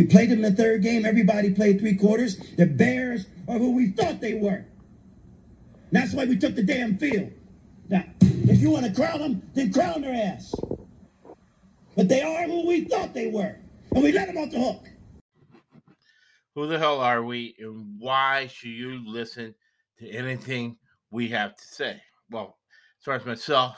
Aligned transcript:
We 0.00 0.06
played 0.06 0.30
them 0.30 0.42
in 0.42 0.54
the 0.54 0.62
third 0.62 0.82
game. 0.82 1.04
Everybody 1.04 1.52
played 1.52 1.78
three 1.78 1.94
quarters. 1.94 2.38
The 2.56 2.64
Bears 2.64 3.26
are 3.46 3.58
who 3.58 3.72
we 3.72 3.88
thought 3.90 4.18
they 4.18 4.32
were. 4.32 4.64
That's 5.92 6.14
why 6.14 6.24
we 6.24 6.38
took 6.38 6.54
the 6.54 6.62
damn 6.62 6.96
field. 6.96 7.30
Now, 7.90 8.04
if 8.22 8.60
you 8.60 8.70
want 8.70 8.86
to 8.86 8.94
crown 8.94 9.18
them, 9.18 9.42
then 9.52 9.70
crown 9.70 10.00
their 10.00 10.14
ass. 10.14 10.54
But 11.98 12.08
they 12.08 12.22
are 12.22 12.44
who 12.44 12.66
we 12.66 12.86
thought 12.86 13.12
they 13.12 13.26
were. 13.26 13.56
And 13.94 14.02
we 14.02 14.10
let 14.12 14.28
them 14.28 14.38
off 14.38 14.50
the 14.50 14.58
hook. 14.58 14.88
Who 16.54 16.66
the 16.66 16.78
hell 16.78 17.02
are 17.02 17.22
we, 17.22 17.54
and 17.58 17.96
why 17.98 18.46
should 18.46 18.70
you 18.70 19.06
listen 19.06 19.54
to 19.98 20.08
anything 20.08 20.78
we 21.10 21.28
have 21.28 21.54
to 21.56 21.64
say? 21.64 22.00
Well, 22.30 22.56
as 23.00 23.04
far 23.04 23.16
as 23.16 23.26
myself, 23.26 23.76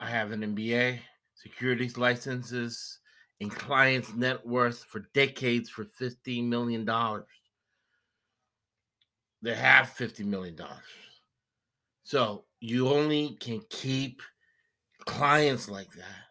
I 0.00 0.10
have 0.10 0.32
an 0.32 0.40
MBA, 0.40 0.98
securities 1.36 1.96
licenses, 1.96 2.98
and 3.42 3.50
clients' 3.50 4.14
net 4.14 4.46
worth 4.46 4.84
for 4.84 5.00
decades 5.14 5.68
for 5.68 5.84
$15 5.84 6.46
million. 6.46 6.86
They 9.42 9.54
have 9.54 9.86
$50 9.98 10.24
million. 10.24 10.56
So 12.04 12.44
you 12.60 12.88
only 12.88 13.36
can 13.40 13.60
keep 13.68 14.22
clients 15.04 15.68
like 15.68 15.90
that 15.92 16.22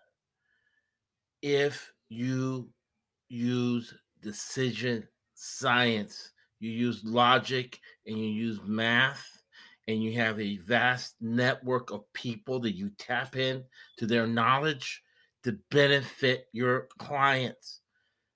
if 1.41 1.91
you 2.07 2.69
use 3.27 3.93
decision 4.21 5.05
science, 5.33 6.31
you 6.61 6.71
use 6.71 7.03
logic, 7.03 7.77
and 8.05 8.17
you 8.17 8.25
use 8.25 8.61
math, 8.63 9.27
and 9.89 10.01
you 10.01 10.13
have 10.13 10.39
a 10.39 10.57
vast 10.57 11.15
network 11.19 11.91
of 11.91 12.05
people 12.13 12.61
that 12.61 12.75
you 12.75 12.89
tap 12.97 13.35
in 13.35 13.63
to 13.97 14.05
their 14.05 14.27
knowledge 14.27 15.01
to 15.43 15.57
benefit 15.69 16.47
your 16.51 16.87
clients. 16.97 17.79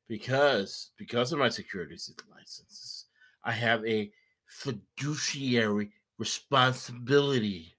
Because 0.07 0.91
because 0.97 1.33
of 1.33 1.39
my 1.39 1.49
securities 1.49 2.13
licenses, 2.31 3.05
I 3.43 3.51
have 3.51 3.83
a 3.85 4.11
fiduciary 4.45 5.91
responsibility 6.19 7.75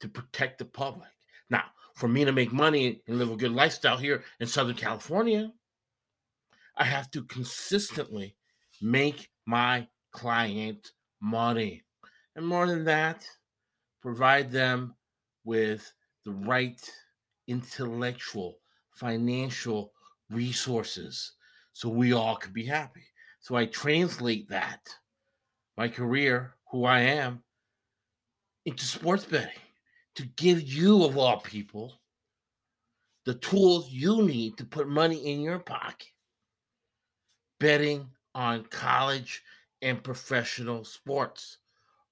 to 0.00 0.08
protect 0.08 0.58
the 0.58 0.64
public. 0.64 1.10
Now, 1.50 1.64
for 1.94 2.08
me 2.08 2.24
to 2.24 2.32
make 2.32 2.52
money 2.52 3.02
and 3.06 3.18
live 3.18 3.30
a 3.30 3.36
good 3.36 3.52
lifestyle 3.52 3.96
here 3.96 4.24
in 4.40 4.46
Southern 4.46 4.76
California, 4.76 5.52
I 6.76 6.84
have 6.84 7.10
to 7.10 7.24
consistently 7.24 8.36
make 8.80 9.28
my 9.46 9.88
client 10.10 10.92
money. 11.20 11.82
And 12.34 12.46
more 12.46 12.66
than 12.66 12.84
that, 12.84 13.26
provide 14.00 14.50
them 14.50 14.94
with 15.44 15.92
the 16.24 16.32
right 16.32 16.80
intellectual, 17.52 18.58
financial 18.90 19.92
resources 20.30 21.32
so 21.72 21.88
we 21.88 22.12
all 22.12 22.36
can 22.36 22.52
be 22.52 22.64
happy. 22.64 23.04
So 23.40 23.56
I 23.56 23.66
translate 23.66 24.48
that, 24.48 24.80
my 25.76 25.88
career, 25.88 26.54
who 26.70 26.84
I 26.84 27.00
am, 27.00 27.42
into 28.64 28.84
sports 28.84 29.24
betting 29.24 29.52
to 30.14 30.24
give 30.36 30.62
you, 30.62 31.04
of 31.04 31.18
all 31.18 31.40
people, 31.40 32.00
the 33.24 33.34
tools 33.34 33.90
you 33.90 34.22
need 34.22 34.56
to 34.58 34.64
put 34.64 34.88
money 34.88 35.32
in 35.32 35.40
your 35.40 35.58
pocket 35.58 36.08
betting 37.60 38.08
on 38.34 38.64
college 38.64 39.42
and 39.82 40.02
professional 40.02 40.84
sports. 40.84 41.58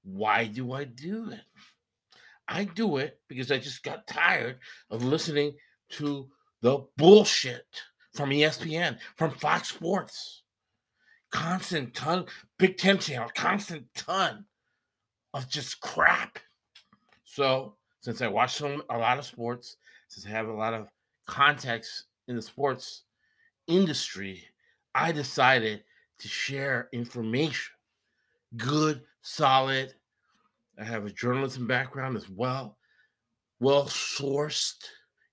Why 0.03 0.47
do 0.47 0.73
I 0.73 0.85
do 0.85 1.31
it? 1.31 1.41
I 2.51 2.65
do 2.65 2.97
it 2.97 3.21
because 3.29 3.53
I 3.53 3.59
just 3.59 3.85
got 3.85 4.09
tired 4.09 4.59
of 4.91 5.05
listening 5.05 5.55
to 5.91 6.29
the 6.63 6.85
bullshit 6.97 7.65
from 8.13 8.31
ESPN, 8.31 8.99
from 9.17 9.31
Fox 9.31 9.69
Sports. 9.69 10.43
Constant 11.31 11.95
ton, 11.95 12.25
Big 12.59 12.77
Ten 12.77 12.99
channel, 12.99 13.31
constant 13.37 13.87
ton 13.95 14.47
of 15.33 15.49
just 15.49 15.81
crap. 15.81 16.41
So, 17.23 17.77
since 18.01 18.21
I 18.21 18.27
watch 18.27 18.57
some, 18.57 18.83
a 18.91 18.99
lot 18.99 19.19
of 19.19 19.25
sports, 19.25 19.77
since 20.09 20.27
I 20.27 20.31
have 20.31 20.49
a 20.49 20.53
lot 20.53 20.75
of 20.75 20.89
context 21.29 22.07
in 22.27 22.35
the 22.35 22.43
sports 22.43 23.05
industry, 23.69 24.43
I 24.93 25.13
decided 25.13 25.85
to 26.19 26.27
share 26.27 26.89
information, 26.93 27.75
good, 28.57 29.03
solid. 29.23 29.95
I 30.79 30.85
have 30.85 31.07
a 31.07 31.11
journalism 31.11 31.67
background 31.67 32.17
as 32.17 32.29
well, 32.29 32.79
well 33.59 33.85
sourced 33.85 34.83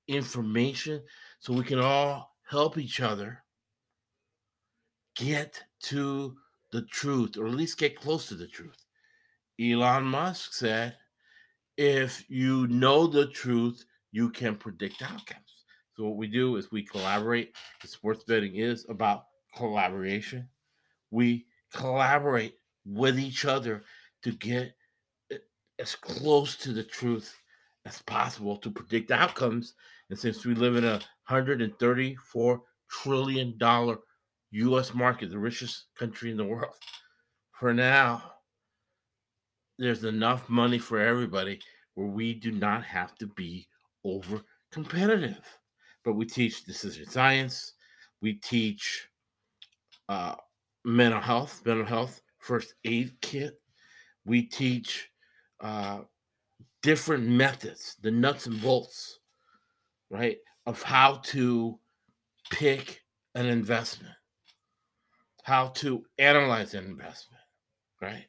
information 0.07 1.01
so 1.39 1.53
we 1.53 1.63
can 1.63 1.79
all 1.79 2.35
help 2.49 2.77
each 2.77 3.01
other 3.01 3.43
get 5.15 5.61
to 5.83 6.35
the 6.71 6.83
truth 6.83 7.37
or 7.37 7.47
at 7.47 7.53
least 7.53 7.77
get 7.77 7.99
close 7.99 8.27
to 8.27 8.35
the 8.35 8.47
truth. 8.47 8.85
Elon 9.59 10.03
Musk 10.03 10.53
said, 10.53 10.95
if 11.77 12.23
you 12.29 12.67
know 12.67 13.07
the 13.07 13.27
truth, 13.27 13.85
you 14.11 14.29
can 14.29 14.55
predict 14.55 15.01
outcomes. 15.01 15.65
So 15.95 16.03
what 16.05 16.17
we 16.17 16.27
do 16.27 16.55
is 16.57 16.71
we 16.71 16.83
collaborate. 16.83 17.55
The 17.81 17.87
sports 17.87 18.23
betting 18.23 18.55
is 18.55 18.85
about 18.89 19.25
collaboration. 19.55 20.47
We 21.11 21.47
collaborate 21.73 22.55
with 22.85 23.19
each 23.19 23.45
other 23.45 23.83
to 24.23 24.31
get 24.31 24.75
as 25.79 25.95
close 25.95 26.55
to 26.57 26.71
the 26.71 26.83
truth 26.83 27.35
as 27.85 28.01
possible 28.03 28.57
to 28.57 28.69
predict 28.69 29.11
outcomes. 29.11 29.75
And 30.09 30.17
since 30.17 30.45
we 30.45 30.53
live 30.55 30.75
in 30.75 30.85
a 30.85 30.99
$134 31.29 32.59
trillion 32.89 33.57
US 34.51 34.93
market, 34.93 35.29
the 35.29 35.39
richest 35.39 35.85
country 35.97 36.31
in 36.31 36.37
the 36.37 36.45
world, 36.45 36.75
for 37.51 37.73
now, 37.73 38.23
there's 39.77 40.03
enough 40.03 40.49
money 40.49 40.79
for 40.79 40.99
everybody 40.99 41.59
where 41.95 42.07
we 42.07 42.33
do 42.33 42.51
not 42.51 42.83
have 42.83 43.15
to 43.15 43.27
be 43.27 43.67
over 44.03 44.41
competitive. 44.71 45.45
But 46.03 46.13
we 46.13 46.25
teach 46.25 46.63
decision 46.63 47.07
science, 47.07 47.73
we 48.21 48.33
teach 48.33 49.07
uh, 50.09 50.35
mental 50.85 51.21
health, 51.21 51.61
mental 51.65 51.85
health 51.85 52.21
first 52.39 52.73
aid 52.85 53.15
kit. 53.21 53.59
We 54.25 54.43
teach 54.43 55.09
uh, 55.59 56.01
different 56.81 57.25
methods, 57.25 57.95
the 58.01 58.11
nuts 58.11 58.45
and 58.45 58.61
bolts, 58.61 59.19
right, 60.09 60.37
of 60.65 60.81
how 60.81 61.15
to 61.23 61.79
pick 62.49 63.01
an 63.35 63.45
investment, 63.45 64.13
how 65.43 65.67
to 65.67 66.05
analyze 66.17 66.73
an 66.73 66.85
investment, 66.85 67.41
right? 68.01 68.25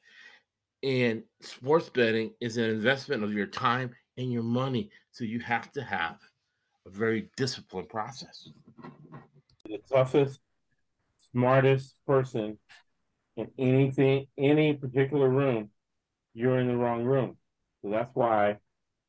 And 0.83 1.25
sports 1.41 1.89
betting 1.89 2.33
is 2.41 2.57
an 2.57 2.71
investment 2.71 3.25
of 3.25 3.33
your 3.33 3.47
time 3.47 3.91
and 4.17 4.33
your 4.33 4.43
money. 4.43 4.91
So 5.11 5.25
you 5.25 5.41
have 5.41 5.73
to 5.73 5.83
have 5.83 6.19
a 6.87 6.91
very 6.91 7.31
disciplined 7.37 7.89
process. 7.89 8.49
The 9.65 9.79
toughest 9.91 10.41
smartest 11.33 11.95
person 12.07 12.59
in 13.37 13.49
anything, 13.59 14.27
any 14.37 14.75
particular 14.75 15.29
room, 15.29 15.71
you're 16.39 16.59
in 16.59 16.69
the 16.69 16.77
wrong 16.77 17.05
room. 17.05 17.37
So 17.83 17.91
that's 17.91 18.15
why 18.15 18.51
I 18.51 18.57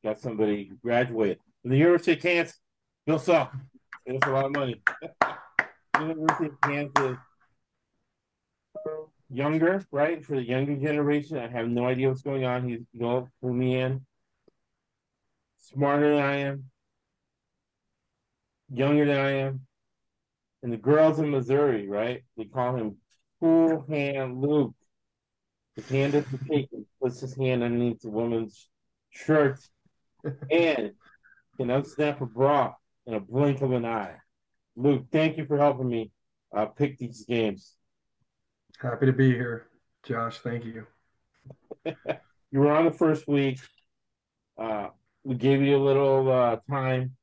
got 0.04 0.20
somebody 0.20 0.72
graduated 0.82 1.38
from 1.62 1.70
the 1.70 1.78
University 1.78 2.12
of 2.12 2.20
Kansas. 2.20 2.58
Bill 3.06 3.18
Self. 3.18 3.48
It's 4.06 4.26
a 4.26 4.30
lot 4.30 4.46
of 4.46 4.52
money. 4.52 4.82
University 6.00 6.46
of 6.46 6.60
Kansas. 6.60 7.18
Younger, 9.30 9.84
right? 9.92 10.24
For 10.24 10.36
the 10.36 10.42
younger 10.42 10.76
generation, 10.76 11.38
I 11.38 11.48
have 11.48 11.68
no 11.68 11.86
idea 11.86 12.08
what's 12.08 12.22
going 12.22 12.44
on. 12.44 12.68
He's 12.68 12.80
going 12.98 13.24
to 13.24 13.30
pull 13.40 13.52
me 13.52 13.76
in. 13.76 14.04
Smarter 15.58 16.16
than 16.16 16.24
I 16.24 16.36
am. 16.36 16.64
Younger 18.72 19.04
than 19.04 19.18
I 19.18 19.30
am 19.30 19.60
and 20.62 20.72
the 20.72 20.76
girls 20.76 21.18
in 21.18 21.30
Missouri, 21.30 21.88
right? 21.88 22.22
They 22.36 22.44
call 22.44 22.76
him 22.76 22.96
Cool 23.40 23.84
Hand 23.88 24.40
Luke. 24.40 24.74
His 25.76 25.88
hand 25.88 26.14
is 26.14 26.24
the 26.26 26.38
cake 26.38 26.68
and 26.72 26.84
puts 27.00 27.20
his 27.20 27.36
hand 27.36 27.62
underneath 27.62 28.00
the 28.00 28.10
woman's 28.10 28.68
shirt 29.10 29.60
and 30.50 30.92
can 31.56 31.68
unsnap 31.68 32.20
a 32.20 32.26
bra 32.26 32.74
in 33.06 33.14
a 33.14 33.20
blink 33.20 33.62
of 33.62 33.72
an 33.72 33.84
eye. 33.84 34.16
Luke, 34.76 35.06
thank 35.10 35.36
you 35.36 35.44
for 35.44 35.58
helping 35.58 35.88
me 35.88 36.10
uh, 36.54 36.66
pick 36.66 36.98
these 36.98 37.24
games. 37.24 37.76
Happy 38.80 39.06
to 39.06 39.12
be 39.12 39.30
here, 39.30 39.68
Josh. 40.04 40.38
Thank 40.38 40.64
you. 40.64 40.86
you 41.84 42.60
were 42.60 42.72
on 42.72 42.84
the 42.84 42.92
first 42.92 43.28
week. 43.28 43.60
Uh, 44.58 44.88
we 45.24 45.34
gave 45.34 45.62
you 45.62 45.76
a 45.76 45.82
little 45.82 46.30
uh, 46.30 46.56
time 46.68 47.16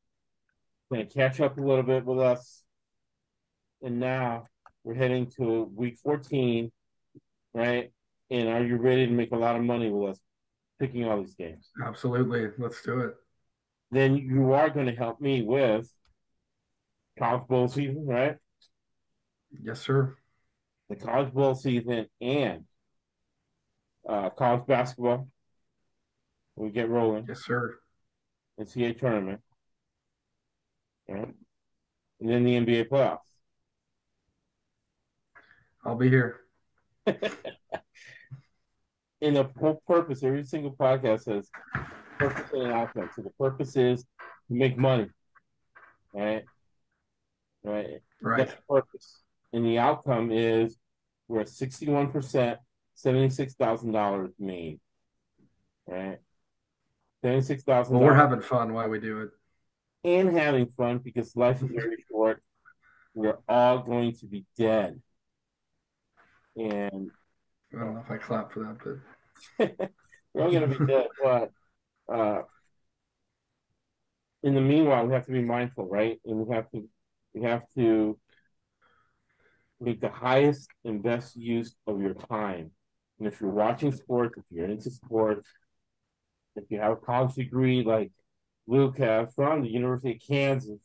to 0.93 1.05
catch 1.05 1.39
up 1.41 1.57
a 1.57 1.61
little 1.61 1.83
bit 1.83 2.05
with 2.05 2.19
us 2.19 2.63
and 3.81 3.99
now 3.99 4.47
we're 4.83 4.95
heading 4.95 5.27
to 5.37 5.69
week 5.75 5.97
14, 6.03 6.71
right? 7.53 7.91
And 8.29 8.49
are 8.49 8.63
you 8.63 8.77
ready 8.77 9.07
to 9.07 9.11
make 9.11 9.31
a 9.31 9.37
lot 9.37 9.55
of 9.55 9.63
money 9.63 9.89
with 9.89 10.11
us 10.11 10.19
picking 10.79 11.05
all 11.05 11.17
these 11.21 11.35
games? 11.35 11.69
Absolutely. 11.83 12.49
Let's 12.57 12.81
do 12.81 12.99
it. 12.99 13.15
Then 13.91 14.17
you 14.17 14.51
are 14.53 14.69
going 14.69 14.87
to 14.87 14.95
help 14.95 15.21
me 15.21 15.41
with 15.43 15.89
college 17.17 17.47
bowl 17.47 17.67
season, 17.67 18.05
right? 18.05 18.35
Yes, 19.63 19.81
sir. 19.81 20.15
the 20.89 20.95
college 20.97 21.33
bowl 21.33 21.55
season, 21.55 22.07
and 22.21 22.65
uh, 24.07 24.29
college 24.31 24.65
basketball. 24.67 25.27
We 26.55 26.69
get 26.69 26.89
rolling. 26.89 27.25
Yes, 27.27 27.45
sir. 27.45 27.77
NCAA 28.59 28.99
tournament. 28.99 29.41
Right? 31.07 31.33
And 32.19 32.29
then 32.29 32.43
the 32.43 32.55
NBA 32.55 32.89
playoffs. 32.89 33.19
I'll 35.85 35.95
be 35.95 36.09
here. 36.09 36.41
In 39.21 39.33
the 39.33 39.49
whole 39.59 39.81
purpose, 39.87 40.23
every 40.23 40.45
single 40.45 40.71
podcast 40.71 41.21
says 41.23 41.49
purpose 42.19 42.51
and 42.53 42.63
an 42.63 42.71
outcome. 42.71 43.09
So 43.15 43.21
the 43.23 43.31
purpose 43.31 43.75
is 43.75 44.03
to 44.03 44.53
make 44.53 44.77
money. 44.77 45.09
Right? 46.13 46.45
Right. 47.63 48.01
Right. 48.21 48.37
That's 48.37 48.53
the 48.53 48.61
purpose. 48.69 49.23
And 49.53 49.65
the 49.65 49.79
outcome 49.79 50.31
is 50.31 50.77
we're 51.27 51.41
at 51.41 51.47
61%, 51.47 52.57
$76,000 53.03 54.31
made. 54.39 54.79
Right? 55.87 56.19
$76,000. 57.23 57.89
Well, 57.89 58.01
we're 58.01 58.13
having 58.13 58.41
fun 58.41 58.73
while 58.73 58.87
we 58.89 58.99
do 58.99 59.21
it. 59.21 59.29
and 60.03 60.37
having 60.37 60.67
fun 60.67 60.99
because 60.99 61.35
life 61.35 61.61
is 61.61 61.69
very 61.69 62.03
short. 62.09 62.41
We're 63.13 63.39
all 63.49 63.79
going 63.79 64.13
to 64.17 64.25
be 64.27 64.45
dead. 64.57 65.01
And 66.55 67.11
I 67.73 67.79
don't 67.79 67.93
know 67.95 68.03
if 68.03 68.11
I 68.11 68.17
clap 68.17 68.51
for 68.51 68.59
that, 68.59 68.99
but 69.57 69.89
we're 70.33 70.43
all 70.43 70.51
to 70.51 70.67
be 70.67 70.85
dead. 70.85 71.07
But 71.21 71.51
uh, 72.11 72.41
in 74.43 74.55
the 74.55 74.61
meanwhile, 74.61 75.05
we 75.05 75.13
have 75.13 75.25
to 75.25 75.31
be 75.31 75.41
mindful, 75.41 75.87
right? 75.87 76.19
And 76.25 76.37
we 76.45 76.55
have 76.55 76.69
to 76.71 76.87
we 77.33 77.43
have 77.43 77.63
to 77.75 78.17
make 79.79 80.01
the 80.01 80.09
highest 80.09 80.69
and 80.85 81.03
best 81.03 81.35
use 81.35 81.75
of 81.85 82.01
your 82.01 82.13
time. 82.13 82.71
And 83.19 83.27
if 83.27 83.41
you're 83.41 83.49
watching 83.49 83.91
sports, 83.91 84.37
if 84.37 84.43
you're 84.49 84.65
into 84.65 84.89
sports, 84.89 85.47
if 86.55 86.65
you 86.69 86.79
have 86.79 86.93
a 86.93 86.95
college 86.95 87.35
degree 87.35 87.83
like 87.83 88.11
Luke 88.67 88.97
has 88.97 89.33
from 89.33 89.61
the 89.61 89.69
University 89.69 90.11
of 90.13 90.21
Kansas, 90.27 90.79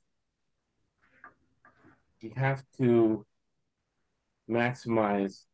you 2.20 2.32
have 2.36 2.62
to 2.78 3.26
maximize 4.48 5.44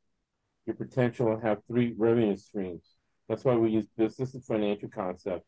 your 0.69 0.77
potential 0.77 1.33
and 1.33 1.43
have 1.43 1.59
three 1.67 1.95
revenue 1.97 2.37
streams. 2.37 2.85
That's 3.29 3.45
why 3.45 3.55
we 3.57 3.71
use 3.71 3.87
business 3.97 4.35
and 4.35 4.45
financial 4.45 4.89
concept. 4.89 5.45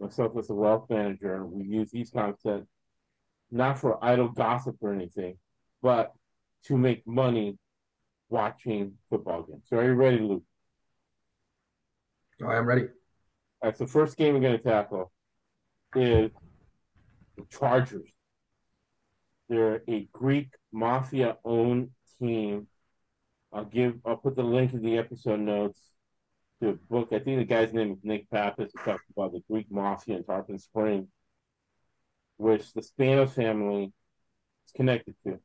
Myself 0.00 0.32
as 0.38 0.48
a 0.48 0.54
wealth 0.54 0.86
manager, 0.88 1.44
we 1.44 1.64
use 1.64 1.90
these 1.90 2.10
concepts 2.10 2.68
not 3.50 3.78
for 3.78 4.02
idle 4.04 4.28
gossip 4.28 4.76
or 4.80 4.92
anything, 4.92 5.36
but 5.82 6.12
to 6.66 6.76
make 6.76 7.06
money 7.06 7.58
watching 8.28 8.94
football 9.10 9.42
games. 9.42 9.64
So 9.68 9.76
are 9.76 9.84
you 9.84 9.94
ready, 9.94 10.18
Luke? 10.18 10.42
I 12.44 12.56
am 12.56 12.66
ready. 12.66 12.82
All 13.62 13.70
right, 13.70 13.76
so 13.76 13.86
first 13.86 14.16
game 14.16 14.34
we're 14.34 14.40
going 14.40 14.58
to 14.58 14.62
tackle 14.62 15.12
is 15.94 16.30
the 17.36 17.44
Chargers. 17.50 18.08
They're 19.48 19.82
a 19.88 20.08
Greek 20.12 20.54
mafia 20.72 21.36
owned 21.44 21.90
team. 22.20 22.66
I'll 23.54 23.64
give 23.64 23.94
I'll 24.04 24.16
put 24.16 24.34
the 24.34 24.42
link 24.42 24.72
in 24.72 24.82
the 24.82 24.98
episode 24.98 25.38
notes 25.38 25.80
to 26.60 26.70
a 26.70 26.72
book. 26.72 27.08
I 27.12 27.20
think 27.20 27.38
the 27.38 27.44
guy's 27.44 27.72
name 27.72 27.92
is 27.92 27.98
Nick 28.02 28.28
Pappas 28.28 28.72
who 28.74 28.84
talks 28.84 29.04
about 29.16 29.32
the 29.32 29.42
Greek 29.48 29.70
mafia 29.70 30.16
in 30.16 30.24
Tarpon 30.24 30.58
Spring, 30.58 31.06
which 32.36 32.72
the 32.72 32.80
Spanos 32.80 33.30
family 33.30 33.92
is 34.66 34.72
connected 34.74 35.14
to. 35.24 35.38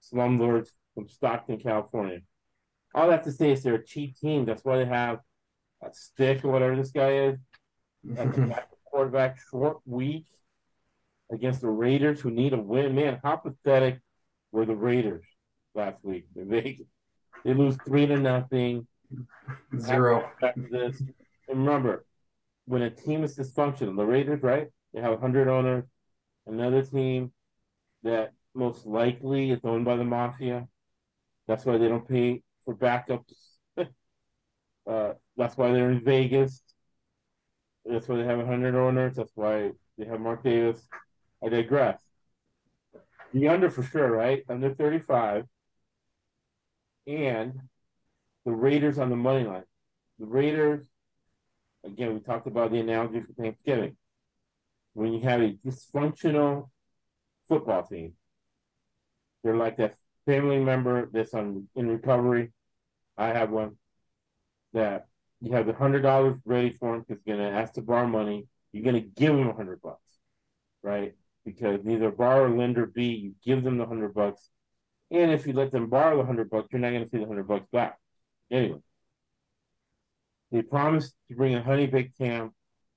Slumlords 0.00 0.68
from 0.94 1.08
Stockton, 1.08 1.58
California. 1.58 2.20
All 2.94 3.10
have 3.10 3.24
to 3.24 3.32
say 3.32 3.50
is 3.50 3.64
they're 3.64 3.74
a 3.74 3.84
cheap 3.84 4.16
team. 4.16 4.44
That's 4.44 4.64
why 4.64 4.78
they 4.78 4.84
have 4.84 5.18
a 5.82 5.92
stick 5.92 6.44
or 6.44 6.52
whatever 6.52 6.76
this 6.76 6.92
guy 6.92 7.14
is 7.14 7.38
at 8.16 8.68
quarterback 8.84 9.38
short 9.50 9.78
week 9.84 10.26
against 11.32 11.62
the 11.62 11.68
Raiders 11.68 12.20
who 12.20 12.30
need 12.30 12.52
a 12.52 12.58
win. 12.58 12.94
Man, 12.94 13.18
how 13.24 13.36
pathetic 13.36 14.00
were 14.52 14.66
the 14.66 14.76
Raiders 14.76 15.24
last 15.74 15.98
week? 16.04 16.26
They 16.36 16.84
they 17.44 17.54
lose 17.54 17.76
three 17.86 18.06
to 18.06 18.16
nothing. 18.16 18.86
Zero. 19.78 20.30
This. 20.56 21.00
And 21.48 21.58
remember, 21.58 22.04
when 22.66 22.82
a 22.82 22.90
team 22.90 23.22
is 23.24 23.36
dysfunctional, 23.36 23.96
the 23.96 24.06
Raiders, 24.06 24.42
right? 24.42 24.68
They 24.92 25.00
have 25.00 25.12
100 25.12 25.48
owners. 25.48 25.84
Another 26.46 26.82
team 26.82 27.32
that 28.02 28.32
most 28.54 28.86
likely 28.86 29.50
is 29.50 29.60
owned 29.64 29.84
by 29.84 29.96
the 29.96 30.04
mafia. 30.04 30.68
That's 31.46 31.64
why 31.64 31.78
they 31.78 31.88
don't 31.88 32.08
pay 32.08 32.42
for 32.64 32.74
backups. 32.74 33.34
uh, 33.78 35.12
that's 35.36 35.56
why 35.56 35.72
they're 35.72 35.90
in 35.90 36.04
Vegas. 36.04 36.62
That's 37.84 38.08
why 38.08 38.16
they 38.16 38.24
have 38.24 38.38
100 38.38 38.74
owners. 38.74 39.16
That's 39.16 39.32
why 39.34 39.72
they 39.98 40.06
have 40.06 40.20
Mark 40.20 40.42
Davis. 40.42 40.80
I 41.44 41.48
digress. 41.50 42.00
The 43.34 43.48
under 43.48 43.68
for 43.68 43.82
sure, 43.82 44.10
right? 44.10 44.42
Under 44.48 44.72
35. 44.72 45.44
And 47.06 47.60
the 48.44 48.52
Raiders 48.52 48.98
on 48.98 49.10
the 49.10 49.16
money 49.16 49.44
line. 49.44 49.64
The 50.18 50.26
Raiders, 50.26 50.86
again, 51.84 52.14
we 52.14 52.20
talked 52.20 52.46
about 52.46 52.70
the 52.70 52.80
analogy 52.80 53.20
for 53.20 53.32
Thanksgiving. 53.32 53.96
When 54.94 55.12
you 55.12 55.20
have 55.20 55.40
a 55.40 55.52
dysfunctional 55.66 56.70
football 57.48 57.82
team, 57.84 58.14
they're 59.42 59.56
like 59.56 59.76
that 59.76 59.96
family 60.26 60.58
member 60.58 61.08
that's 61.12 61.34
on 61.34 61.68
in 61.74 61.88
recovery. 61.88 62.52
I 63.16 63.28
have 63.28 63.50
one 63.50 63.76
that 64.72 65.06
you 65.40 65.52
have 65.52 65.66
the 65.66 65.74
hundred 65.74 66.02
dollars 66.02 66.38
ready 66.44 66.70
for 66.70 66.94
him 66.94 67.04
because 67.06 67.22
you're 67.24 67.36
gonna 67.36 67.50
ask 67.50 67.74
to 67.74 67.82
borrow 67.82 68.06
money. 68.06 68.46
You're 68.72 68.84
gonna 68.84 69.00
give 69.00 69.34
him 69.34 69.48
a 69.48 69.54
hundred 69.54 69.82
bucks, 69.82 70.00
right? 70.82 71.14
Because 71.44 71.84
neither 71.84 72.10
borrower, 72.10 72.48
lender, 72.48 72.86
B, 72.86 73.14
you 73.14 73.34
give 73.44 73.62
them 73.62 73.78
the 73.78 73.86
hundred 73.86 74.14
bucks, 74.14 74.48
and 75.10 75.30
if 75.30 75.46
you 75.46 75.52
let 75.52 75.72
them 75.72 75.88
borrow 75.88 76.16
the 76.16 76.24
hundred 76.24 76.50
bucks, 76.50 76.68
you're 76.72 76.80
not 76.80 76.92
gonna 76.92 77.08
see 77.08 77.18
the 77.18 77.26
hundred 77.26 77.48
bucks 77.48 77.66
back. 77.72 77.98
Anyway, 78.50 78.80
they 80.50 80.62
promised 80.62 81.14
to 81.28 81.36
bring 81.36 81.54
a 81.54 81.62
honey 81.62 81.86
baked 81.86 82.18
ham 82.18 82.52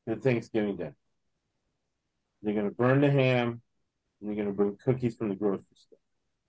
to 0.08 0.16
Thanksgiving 0.16 0.78
dinner. 0.78 0.96
They're 2.42 2.56
gonna 2.56 2.72
burn 2.72 3.02
the 3.02 3.12
ham, 3.12 3.62
and 4.20 4.30
they're 4.30 4.38
gonna 4.38 4.56
bring 4.56 4.78
cookies 4.84 5.16
from 5.16 5.30
the 5.30 5.36
grocery 5.36 5.66
store. 5.76 6.00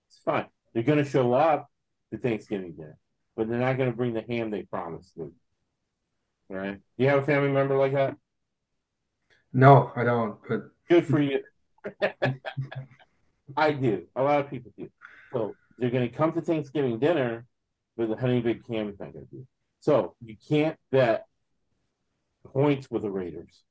It's 0.07 0.19
fine. 0.19 0.47
They're 0.73 0.83
gonna 0.83 1.05
show 1.05 1.33
up 1.33 1.69
to 2.11 2.17
Thanksgiving 2.17 2.73
dinner, 2.73 2.97
but 3.35 3.49
they're 3.49 3.59
not 3.59 3.77
gonna 3.77 3.91
bring 3.91 4.13
the 4.13 4.23
ham 4.27 4.51
they 4.51 4.63
promised. 4.63 5.17
Luke. 5.17 5.33
All 6.49 6.57
right? 6.57 6.75
Do 6.97 7.03
you 7.03 7.09
have 7.09 7.23
a 7.23 7.25
family 7.25 7.51
member 7.51 7.77
like 7.77 7.93
that? 7.93 8.15
No, 9.53 9.91
I 9.95 10.03
don't. 10.03 10.37
But 10.47 10.61
Good 10.89 11.05
for 11.05 11.21
you. 11.21 11.41
I 13.57 13.71
do. 13.71 14.07
A 14.15 14.23
lot 14.23 14.39
of 14.41 14.49
people 14.49 14.71
do. 14.77 14.89
So 15.33 15.55
they're 15.77 15.89
going 15.89 16.09
to 16.09 16.15
come 16.15 16.33
to 16.33 16.41
Thanksgiving 16.41 16.99
dinner, 16.99 17.45
but 17.97 18.09
the 18.09 18.15
honey 18.15 18.41
big 18.41 18.65
cam 18.65 18.89
is 18.89 18.99
not 18.99 19.13
going 19.13 19.25
to 19.25 19.31
do. 19.31 19.47
So 19.79 20.15
you 20.23 20.35
can't 20.47 20.77
bet 20.91 21.25
points 22.45 22.89
with 22.89 23.03
the 23.03 23.11
Raiders. 23.11 23.63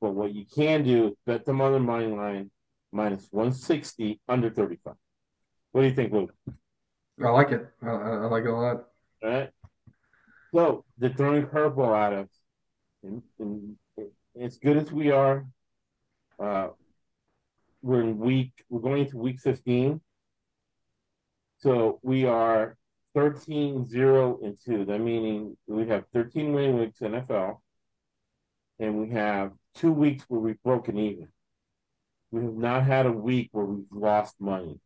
But 0.00 0.14
what 0.14 0.32
you 0.32 0.44
can 0.44 0.84
do 0.84 1.08
is 1.08 1.14
bet 1.26 1.44
them 1.44 1.60
on 1.60 1.72
the 1.72 1.80
money 1.80 2.06
line 2.06 2.50
minus 2.92 3.26
160 3.30 4.20
under 4.28 4.50
35. 4.50 4.94
What 5.72 5.82
do 5.82 5.88
you 5.88 5.94
think, 5.94 6.12
Luke? 6.12 6.32
I 7.22 7.28
like 7.30 7.50
it. 7.50 7.66
I, 7.82 7.88
I 7.88 8.10
I 8.10 8.26
like 8.26 8.44
it 8.44 8.50
a 8.50 8.54
lot. 8.54 8.84
All 9.22 9.30
right. 9.30 9.50
So 10.54 10.84
they're 10.96 11.10
throwing 11.10 11.46
curveball 11.46 11.96
at 11.96 12.12
us. 12.12 12.28
And, 13.02 13.22
and 13.38 13.76
as 14.40 14.56
good 14.58 14.76
as 14.76 14.90
we 14.92 15.10
are, 15.10 15.46
uh, 16.38 16.68
we're 17.82 18.02
in 18.02 18.18
week, 18.18 18.52
we're 18.68 18.80
going 18.80 19.02
into 19.02 19.18
week 19.18 19.40
15. 19.40 20.00
So 21.58 21.98
we 22.02 22.24
are 22.24 22.76
13 23.14 23.86
0 23.86 24.38
and 24.42 24.56
2. 24.64 24.84
That 24.84 25.00
meaning 25.00 25.56
we 25.66 25.88
have 25.88 26.04
13 26.12 26.52
winning 26.52 26.78
weeks 26.78 27.00
in 27.00 27.12
NFL, 27.12 27.58
and 28.78 29.00
we 29.00 29.10
have 29.10 29.52
two 29.74 29.92
weeks 29.92 30.24
where 30.28 30.40
we've 30.40 30.62
broken 30.62 30.98
even. 30.98 31.28
We 32.30 32.44
have 32.44 32.54
not 32.54 32.84
had 32.84 33.06
a 33.06 33.12
week 33.12 33.48
where 33.52 33.64
we've 33.64 33.86
lost 33.90 34.36
money, 34.38 34.78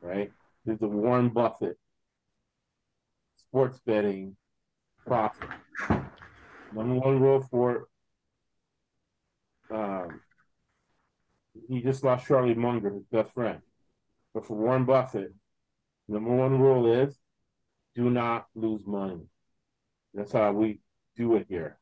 right? 0.00 0.30
There's 0.64 0.78
the 0.78 0.88
Warren 0.88 1.28
Buffett 1.28 1.76
sports 3.36 3.78
betting 3.84 4.36
profit. 5.06 5.50
Number 6.74 6.94
one 6.94 7.20
rule 7.20 7.46
for 7.50 7.88
um, 9.70 10.20
he 11.68 11.82
just 11.82 12.02
lost 12.02 12.26
Charlie 12.26 12.54
Munger, 12.54 12.90
his 12.90 13.04
best 13.10 13.32
friend. 13.34 13.60
But 14.32 14.46
for 14.46 14.56
Warren 14.56 14.84
Buffett, 14.84 15.34
number 16.12 16.30
one 16.30 16.60
rule 16.60 16.92
is 16.92 17.18
do 17.94 18.10
not 18.10 18.46
lose 18.54 18.86
money. 18.86 19.20
That's 20.14 20.32
how 20.32 20.52
we 20.52 20.80
do 21.16 21.36
it 21.36 21.46
here. 21.48 21.78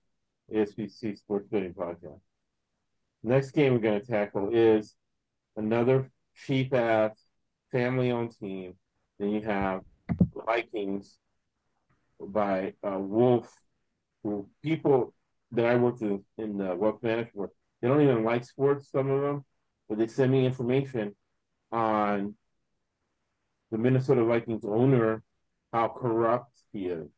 ASBC 0.53 1.19
Sports 1.19 1.49
Betting 1.51 1.75
Podcast. 1.75 2.21
Next 3.23 3.51
game 3.51 3.73
we're 3.73 3.81
going 3.81 4.01
to 4.01 4.07
tackle 4.07 4.51
is 4.53 4.95
another 5.57 6.11
cheap 6.35 6.73
ass 6.73 7.13
family 7.71 8.11
owned 8.11 8.37
team 8.39 8.75
Then 9.19 9.31
you 9.31 9.43
have 9.43 9.83
Vikings 10.47 11.19
by 12.21 12.75
uh, 12.87 12.99
Wolf, 12.99 13.53
who 14.23 14.49
people 14.63 15.13
that 15.53 15.67
I 15.67 15.77
worked 15.77 16.03
in, 16.03 16.23
in 16.39 16.57
the 16.57 16.75
wealth 16.77 17.03
management, 17.03 17.51
they 17.81 17.89
don't 17.89 18.03
even 18.03 18.25
like 18.25 18.45
sports, 18.45 18.91
some 18.91 19.11
of 19.11 19.23
them, 19.23 19.45
but 19.89 19.99
they 19.99 20.07
send 20.07 20.33
me 20.33 20.47
information 20.47 21.15
on 21.73 22.35
the 23.71 23.79
Minnesota 23.79 24.25
Vikings 24.25 24.65
owner, 24.65 25.23
how 25.73 25.89
corrupt 25.89 26.53
he 26.73 26.87
is. 26.87 27.09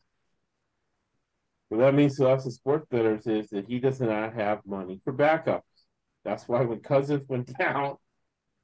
What 1.69 1.79
that 1.79 1.95
means 1.95 2.17
to 2.19 2.29
us 2.29 2.47
as 2.47 2.57
sports 2.57 2.87
bettors 2.91 3.27
is 3.27 3.49
that 3.51 3.67
he 3.67 3.79
does 3.79 4.01
not 4.01 4.35
have 4.35 4.61
money 4.67 5.01
for 5.05 5.13
backups. 5.13 5.63
That's 6.25 6.47
why 6.47 6.61
when 6.63 6.81
Cousins 6.81 7.27
went 7.29 7.57
down, 7.59 7.97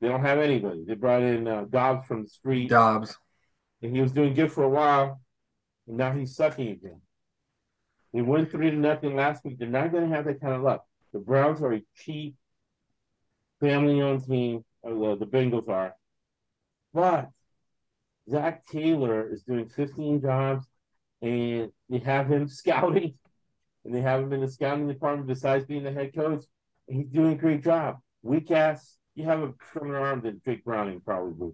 they 0.00 0.09
don't 0.09 0.21
have 0.21 0.38
anybody. 0.38 0.85
They 0.87 0.95
brought 0.95 1.23
in 1.23 1.49
uh, 1.49 1.64
Dobbs 1.68 2.07
from 2.07 2.25
the 2.25 2.28
street. 2.28 2.68
Dobbs. 2.68 3.16
And 3.83 3.95
he 3.95 4.02
was 4.02 4.12
doing 4.12 4.35
good 4.35 4.52
for 4.52 4.64
a 4.64 4.68
while, 4.68 5.21
and 5.87 5.97
now 5.97 6.12
he's 6.12 6.37
sucking 6.37 6.68
again. 6.68 7.00
They 8.12 8.23
went 8.23 8.50
three 8.50 8.71
to 8.71 8.76
nothing 8.76 9.16
last 9.16 9.45
week. 9.45 9.59
They're 9.59 9.68
not 9.68 9.92
going 9.92 10.09
to 10.09 10.14
have 10.14 10.25
that 10.25 10.40
kind 10.40 10.54
of 10.54 10.62
luck. 10.62 10.85
The 11.12 11.18
Browns 11.21 11.62
are 11.62 11.73
a 11.73 11.83
cheap, 11.97 12.35
family-owned 13.61 14.26
team. 14.26 14.64
Uh, 14.85 15.14
the 15.14 15.26
Bengals 15.26 15.68
are, 15.68 15.95
but 16.92 17.30
Zac 18.30 18.66
Taylor 18.66 19.30
is 19.30 19.42
doing 19.42 19.68
15 19.68 20.20
jobs, 20.20 20.66
and 21.23 21.70
they 21.88 21.99
have 21.99 22.28
him 22.28 22.49
scouting, 22.49 23.14
and 23.85 23.94
they 23.94 24.00
have 24.00 24.23
him 24.23 24.32
in 24.32 24.40
the 24.40 24.49
scouting 24.50 24.88
department 24.88 25.28
besides 25.28 25.64
being 25.66 25.85
the 25.85 25.92
head 25.92 26.14
coach. 26.14 26.44
He's 26.87 27.06
doing 27.06 27.32
a 27.32 27.37
great 27.37 27.62
job. 27.62 27.99
Weak 28.23 28.50
ass, 28.50 28.97
you 29.14 29.25
have 29.25 29.40
a 29.40 29.54
stronger 29.70 29.99
arm 29.99 30.23
than 30.23 30.40
Jake 30.44 30.64
Browning 30.64 31.00
probably. 31.00 31.52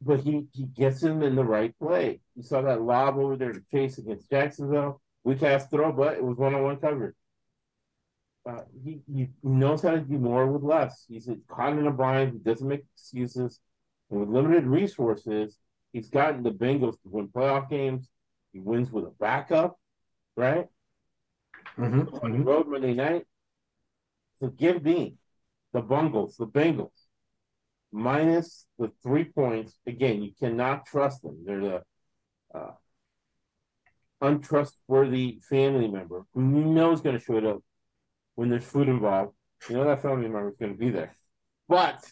But 0.00 0.20
he, 0.20 0.46
he 0.52 0.64
gets 0.64 1.02
him 1.02 1.22
in 1.22 1.36
the 1.36 1.44
right 1.44 1.74
play. 1.78 2.20
You 2.34 2.42
saw 2.42 2.62
that 2.62 2.82
lob 2.82 3.16
over 3.16 3.36
there 3.36 3.52
to 3.52 3.62
Chase 3.70 3.98
against 3.98 4.30
Jacksonville. 4.30 5.00
Weak 5.24 5.42
ass 5.42 5.68
throw, 5.68 5.92
but 5.92 6.14
it 6.14 6.24
was 6.24 6.36
one 6.36 6.54
on 6.54 6.64
one 6.64 6.76
coverage. 6.78 7.14
Uh, 8.48 8.62
he, 8.84 9.00
he 9.12 9.28
knows 9.44 9.82
how 9.82 9.92
to 9.92 10.00
do 10.00 10.18
more 10.18 10.48
with 10.48 10.64
less. 10.64 11.04
He's 11.08 11.28
a 11.28 11.36
Conan 11.48 11.86
O'Brien. 11.86 12.32
He 12.32 12.38
doesn't 12.38 12.66
make 12.66 12.84
excuses. 12.94 13.60
And 14.12 14.20
with 14.20 14.28
limited 14.28 14.66
resources, 14.66 15.56
he's 15.92 16.10
gotten 16.10 16.42
the 16.42 16.50
Bengals 16.50 17.00
to 17.02 17.08
win 17.08 17.28
playoff 17.28 17.70
games. 17.70 18.10
He 18.52 18.60
wins 18.60 18.92
with 18.92 19.04
a 19.04 19.12
backup, 19.18 19.78
right? 20.36 20.66
Mm-hmm. 21.78 22.14
On 22.22 22.32
the 22.32 22.44
road 22.44 22.68
Monday 22.68 22.92
night. 22.92 23.24
So 24.38 24.48
give 24.48 24.84
me 24.84 25.14
the 25.72 25.80
Bungles, 25.80 26.36
the 26.36 26.46
Bengals, 26.46 26.90
minus 27.90 28.66
the 28.78 28.92
three 29.02 29.24
points. 29.24 29.78
Again, 29.86 30.22
you 30.22 30.32
cannot 30.38 30.84
trust 30.84 31.22
them. 31.22 31.42
They're 31.46 31.60
the 31.60 31.82
uh, 32.54 32.72
untrustworthy 34.20 35.40
family 35.48 35.88
member 35.88 36.26
who 36.34 36.40
you 36.42 36.64
know 36.66 36.92
is 36.92 37.00
going 37.00 37.18
to 37.18 37.24
show 37.24 37.38
up 37.38 37.62
when 38.34 38.50
there's 38.50 38.64
food 38.64 38.88
involved. 38.88 39.32
You 39.70 39.76
know 39.76 39.84
that 39.84 40.02
family 40.02 40.28
member 40.28 40.50
is 40.50 40.56
going 40.56 40.72
to 40.72 40.78
be 40.78 40.90
there. 40.90 41.16
But 41.66 42.04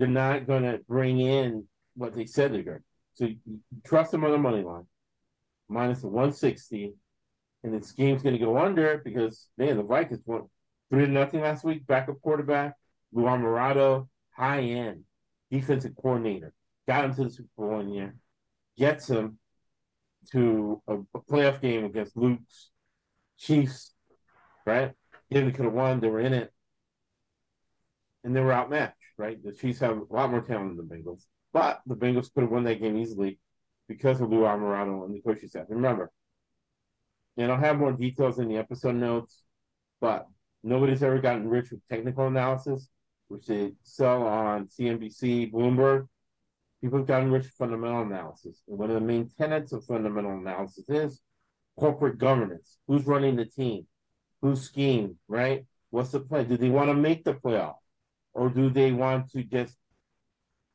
they're 0.00 0.08
not 0.08 0.46
going 0.46 0.62
to 0.62 0.80
bring 0.88 1.20
in 1.20 1.66
what 1.94 2.14
they 2.14 2.24
said 2.24 2.54
they're 2.54 2.62
going. 2.62 2.78
To. 2.78 2.84
So 3.12 3.54
trust 3.84 4.12
them 4.12 4.24
on 4.24 4.30
the 4.30 4.38
money 4.38 4.62
line, 4.62 4.86
minus 5.68 6.00
the 6.00 6.06
160, 6.06 6.94
and 7.62 7.74
this 7.74 7.92
game's 7.92 8.22
going 8.22 8.38
to 8.38 8.42
go 8.42 8.56
under 8.56 9.02
because 9.04 9.48
man, 9.58 9.76
the 9.76 9.82
Vikings 9.82 10.22
won 10.24 10.48
three 10.88 11.04
to 11.04 11.12
nothing 11.12 11.42
last 11.42 11.64
week. 11.64 11.86
Backup 11.86 12.18
quarterback, 12.22 12.76
Lou 13.12 13.24
Anarumo, 13.24 14.08
high 14.34 14.62
end 14.62 15.04
defensive 15.50 15.92
coordinator, 16.00 16.54
got 16.88 17.04
him 17.04 17.14
to 17.14 17.24
the 17.24 17.30
Super 17.30 17.48
Bowl 17.58 17.68
one 17.72 17.92
year, 17.92 18.14
gets 18.78 19.10
him 19.10 19.38
to 20.32 20.80
a, 20.88 20.94
a 20.94 21.20
playoff 21.30 21.60
game 21.60 21.84
against 21.84 22.16
Luke's 22.16 22.70
Chiefs, 23.38 23.92
right? 24.64 24.92
They 25.30 25.50
could 25.50 25.66
have 25.66 25.74
won. 25.74 26.00
They 26.00 26.08
were 26.08 26.20
in 26.20 26.32
it, 26.32 26.50
and 28.24 28.34
they 28.34 28.40
were 28.40 28.54
outmatched 28.54 28.99
right? 29.20 29.42
The 29.44 29.52
Chiefs 29.52 29.80
have 29.80 29.98
a 29.98 30.14
lot 30.14 30.30
more 30.30 30.40
talent 30.40 30.78
than 30.78 30.88
the 30.88 30.94
Bengals, 30.94 31.24
but 31.52 31.82
the 31.86 31.94
Bengals 31.94 32.32
could 32.32 32.42
have 32.42 32.50
won 32.50 32.64
that 32.64 32.80
game 32.80 32.96
easily 32.96 33.38
because 33.86 34.20
of 34.20 34.30
Lou 34.30 34.40
Anarumo 34.40 35.04
and 35.04 35.14
the 35.14 35.20
coaching 35.20 35.48
staff. 35.48 35.66
Remember, 35.68 36.10
and 37.36 37.52
I'll 37.52 37.58
have 37.58 37.78
more 37.78 37.92
details 37.92 38.38
in 38.38 38.48
the 38.48 38.56
episode 38.56 38.94
notes, 38.94 39.42
but 40.00 40.26
nobody's 40.62 41.02
ever 41.02 41.18
gotten 41.18 41.48
rich 41.48 41.70
with 41.70 41.86
technical 41.86 42.26
analysis, 42.26 42.88
which 43.28 43.46
they 43.46 43.72
sell 43.82 44.22
on 44.26 44.68
CNBC, 44.68 45.52
Bloomberg. 45.52 46.08
People 46.80 47.00
have 47.00 47.06
gotten 47.06 47.30
rich 47.30 47.44
with 47.44 47.52
fundamental 47.52 48.02
analysis. 48.02 48.62
And 48.68 48.78
one 48.78 48.88
of 48.88 48.94
the 48.94 49.06
main 49.06 49.28
tenets 49.38 49.72
of 49.72 49.84
fundamental 49.84 50.32
analysis 50.32 50.88
is 50.88 51.20
corporate 51.78 52.16
governance. 52.16 52.78
Who's 52.86 53.04
running 53.04 53.36
the 53.36 53.44
team? 53.44 53.86
Who's 54.40 54.62
scheme, 54.62 55.18
right? 55.28 55.66
What's 55.90 56.10
the 56.10 56.20
plan? 56.20 56.48
Do 56.48 56.56
they 56.56 56.70
want 56.70 56.88
to 56.88 56.94
make 56.94 57.24
the 57.24 57.34
playoff? 57.34 57.74
Or 58.34 58.48
do 58.48 58.70
they 58.70 58.92
want 58.92 59.30
to 59.32 59.42
just 59.42 59.76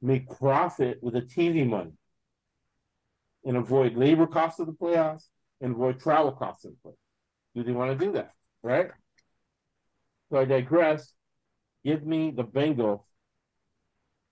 make 0.02 0.30
profit 0.30 1.00
with 1.02 1.14
the 1.14 1.22
TV 1.22 1.68
money 1.68 1.94
and 3.44 3.58
avoid 3.58 3.96
labor 3.96 4.28
costs 4.28 4.60
of 4.60 4.68
the 4.68 4.74
playoffs 4.74 5.24
and 5.62 5.74
avoid 5.74 6.00
travel 6.00 6.32
costs 6.32 6.66
of 6.66 6.72
the 6.72 6.90
playoffs? 6.90 7.56
Do 7.56 7.64
they 7.64 7.72
want 7.72 7.98
to 7.98 8.06
do 8.06 8.12
that? 8.14 8.32
Right? 8.62 8.90
So 10.32 10.38
I 10.38 10.46
digress. 10.46 11.14
Give 11.84 12.06
me 12.06 12.32
the 12.32 12.44
Bengals 12.44 13.02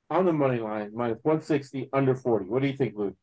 on 0.09 0.25
the 0.25 0.33
money 0.33 0.59
line, 0.59 0.91
minus 0.93 1.19
160, 1.21 1.89
under 1.93 2.15
40. 2.15 2.45
What 2.45 2.61
do 2.61 2.67
you 2.67 2.75
think, 2.75 2.95
Luke? 2.95 3.15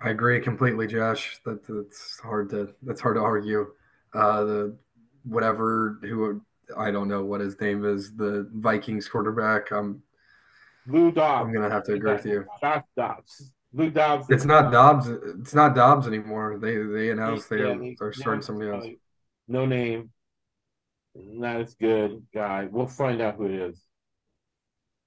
I 0.00 0.10
agree 0.10 0.40
completely, 0.40 0.86
Josh. 0.86 1.38
That, 1.44 1.66
that's 1.66 2.18
hard 2.20 2.50
to 2.50 2.74
that's 2.82 3.00
hard 3.00 3.16
to 3.16 3.20
argue. 3.20 3.66
Uh, 4.14 4.44
the 4.44 4.76
whatever 5.24 5.98
who 6.00 6.40
I 6.76 6.90
don't 6.90 7.08
know 7.08 7.24
what 7.24 7.40
his 7.40 7.60
name 7.60 7.84
is, 7.84 8.14
the 8.14 8.48
Vikings 8.52 9.08
quarterback. 9.08 9.70
I'm 9.70 10.02
Lou 10.86 11.12
Dobbs. 11.12 11.46
I'm 11.46 11.54
gonna 11.54 11.70
have 11.70 11.84
to 11.84 11.94
agree 11.94 12.12
with 12.12 12.26
you. 12.26 12.46
Josh 12.60 12.84
Dobbs. 12.96 13.52
Lou 13.72 13.90
Dobbs. 13.90 14.26
It's 14.30 14.44
not 14.44 14.72
Dobbs. 14.72 15.08
It's 15.08 15.54
not 15.54 15.74
Dobbs 15.74 16.06
anymore. 16.06 16.58
They 16.60 16.76
they 16.76 17.10
announced 17.10 17.48
they 17.48 17.58
Yeah, 17.58 17.94
are, 18.00 18.12
starting 18.12 18.42
somebody 18.42 18.70
else. 18.70 18.86
No 19.46 19.66
name. 19.66 20.10
Not 21.14 21.60
as 21.60 21.74
good 21.74 22.24
guy. 22.32 22.68
We'll 22.70 22.86
find 22.86 23.20
out 23.20 23.36
who 23.36 23.46
it 23.46 23.52
is. 23.52 23.82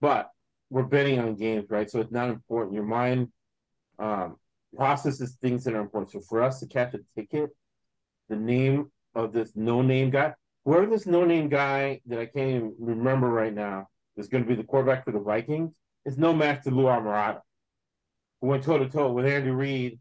But 0.02 0.30
we're 0.70 0.84
betting 0.84 1.20
on 1.20 1.36
games, 1.36 1.70
right? 1.70 1.90
So 1.90 2.02
it's 2.02 2.12
not 2.12 2.30
important. 2.30 2.74
Your 2.74 2.84
mind 2.84 3.30
um, 4.00 4.38
processes 4.76 5.38
things 5.42 5.64
that 5.64 5.74
are 5.74 5.82
important. 5.82 6.12
So 6.12 6.22
for 6.22 6.42
us 6.42 6.60
to 6.60 6.68
catch 6.68 6.94
a 6.94 7.00
ticket, 7.16 7.52
the 8.30 8.36
name 8.36 8.92
of 9.16 9.34
this 9.34 9.52
no 9.56 9.82
name 9.82 10.10
guy, 10.10 10.34
whoever 10.66 10.86
this 10.88 11.06
no 11.06 11.26
name 11.26 11.50
guy 11.50 12.02
that 12.08 12.20
I 12.20 12.26
can't 12.26 12.50
even 12.50 12.76
remember 12.80 13.28
right 13.30 13.54
now 13.54 13.88
is 14.18 14.28
going 14.28 14.44
to 14.44 14.48
be 14.48 14.56
the 14.56 14.64
quarterback 14.64 15.06
for 15.06 15.12
the 15.12 15.20
Vikings, 15.20 15.76
is 16.06 16.18
no 16.18 16.34
match 16.34 16.64
to 16.64 16.72
Lou 16.72 16.84
Anarumo, 16.86 17.42
who 18.42 18.48
went 18.48 18.64
toe 18.64 18.78
to 18.78 18.90
toe 18.90 19.12
with 19.12 19.26
Andy 19.26 19.52
Reid 19.52 20.00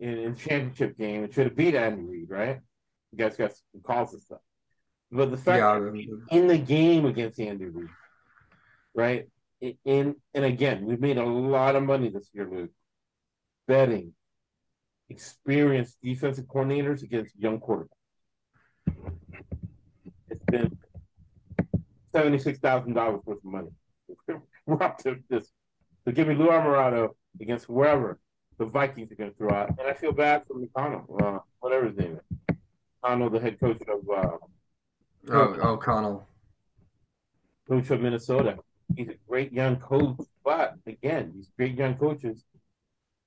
in, 0.00 0.18
in 0.18 0.36
championship 0.36 0.96
game 0.98 1.24
and 1.24 1.32
should 1.32 1.46
have 1.46 1.56
beat 1.56 1.74
Andy 1.74 2.02
Reid, 2.02 2.28
right? 2.30 2.60
You 3.12 3.18
guys 3.18 3.36
got 3.36 3.52
some 3.52 3.82
calls 3.82 4.12
and 4.12 4.22
stuff. 4.22 4.40
But 5.10 5.30
the 5.30 5.36
fact 5.36 5.58
Yeah, 5.58 5.78
that 5.78 5.92
the- 5.92 5.98
he's 5.98 6.10
in 6.30 6.48
the 6.48 6.58
game 6.58 7.06
against 7.06 7.38
Andy 7.40 7.66
Reid, 7.66 7.88
right? 8.94 9.28
In 9.84 10.16
and 10.34 10.44
again, 10.44 10.84
we've 10.84 11.00
made 11.00 11.16
a 11.16 11.24
lot 11.24 11.74
of 11.74 11.84
money 11.84 12.10
this 12.10 12.28
year, 12.34 12.46
Luke, 12.50 12.70
betting 13.66 14.12
experienced 15.08 15.96
defensive 16.02 16.46
coordinators 16.46 17.02
against 17.02 17.34
young 17.38 17.60
quarterbacks. 17.60 17.88
Been 20.54 20.78
seventy-six 22.14 22.60
thousand 22.60 22.94
dollars 22.94 23.20
worth 23.24 23.38
of 23.38 23.44
money. 23.44 23.70
We're 24.66 24.80
up 24.82 24.98
to 24.98 25.16
this. 25.28 25.48
So 26.04 26.12
give 26.12 26.28
me 26.28 26.36
Lou 26.36 26.46
Anarumo 26.46 27.08
against 27.40 27.64
whoever 27.66 28.20
the 28.58 28.66
Vikings 28.66 29.10
are 29.10 29.16
going 29.16 29.30
to 29.32 29.36
throw 29.36 29.50
out, 29.50 29.70
and 29.70 29.88
I 29.88 29.94
feel 29.94 30.12
bad 30.12 30.44
for 30.46 30.54
McConnell, 30.54 31.20
uh, 31.20 31.38
whatever 31.58 31.86
his 31.86 31.96
name 31.96 32.20
is. 32.20 32.56
McConnell, 33.02 33.32
the 33.32 33.40
head 33.40 33.58
coach 33.58 33.82
of 33.88 34.08
uh, 34.08 34.36
Oh, 35.32 35.72
O'Connell. 35.72 36.24
coach 37.68 37.90
of 37.90 38.00
Minnesota. 38.00 38.58
He's 38.94 39.08
a 39.08 39.14
great 39.28 39.52
young 39.52 39.76
coach, 39.76 40.18
but 40.44 40.74
again, 40.86 41.32
these 41.34 41.50
great 41.56 41.74
young 41.76 41.96
coaches, 41.96 42.44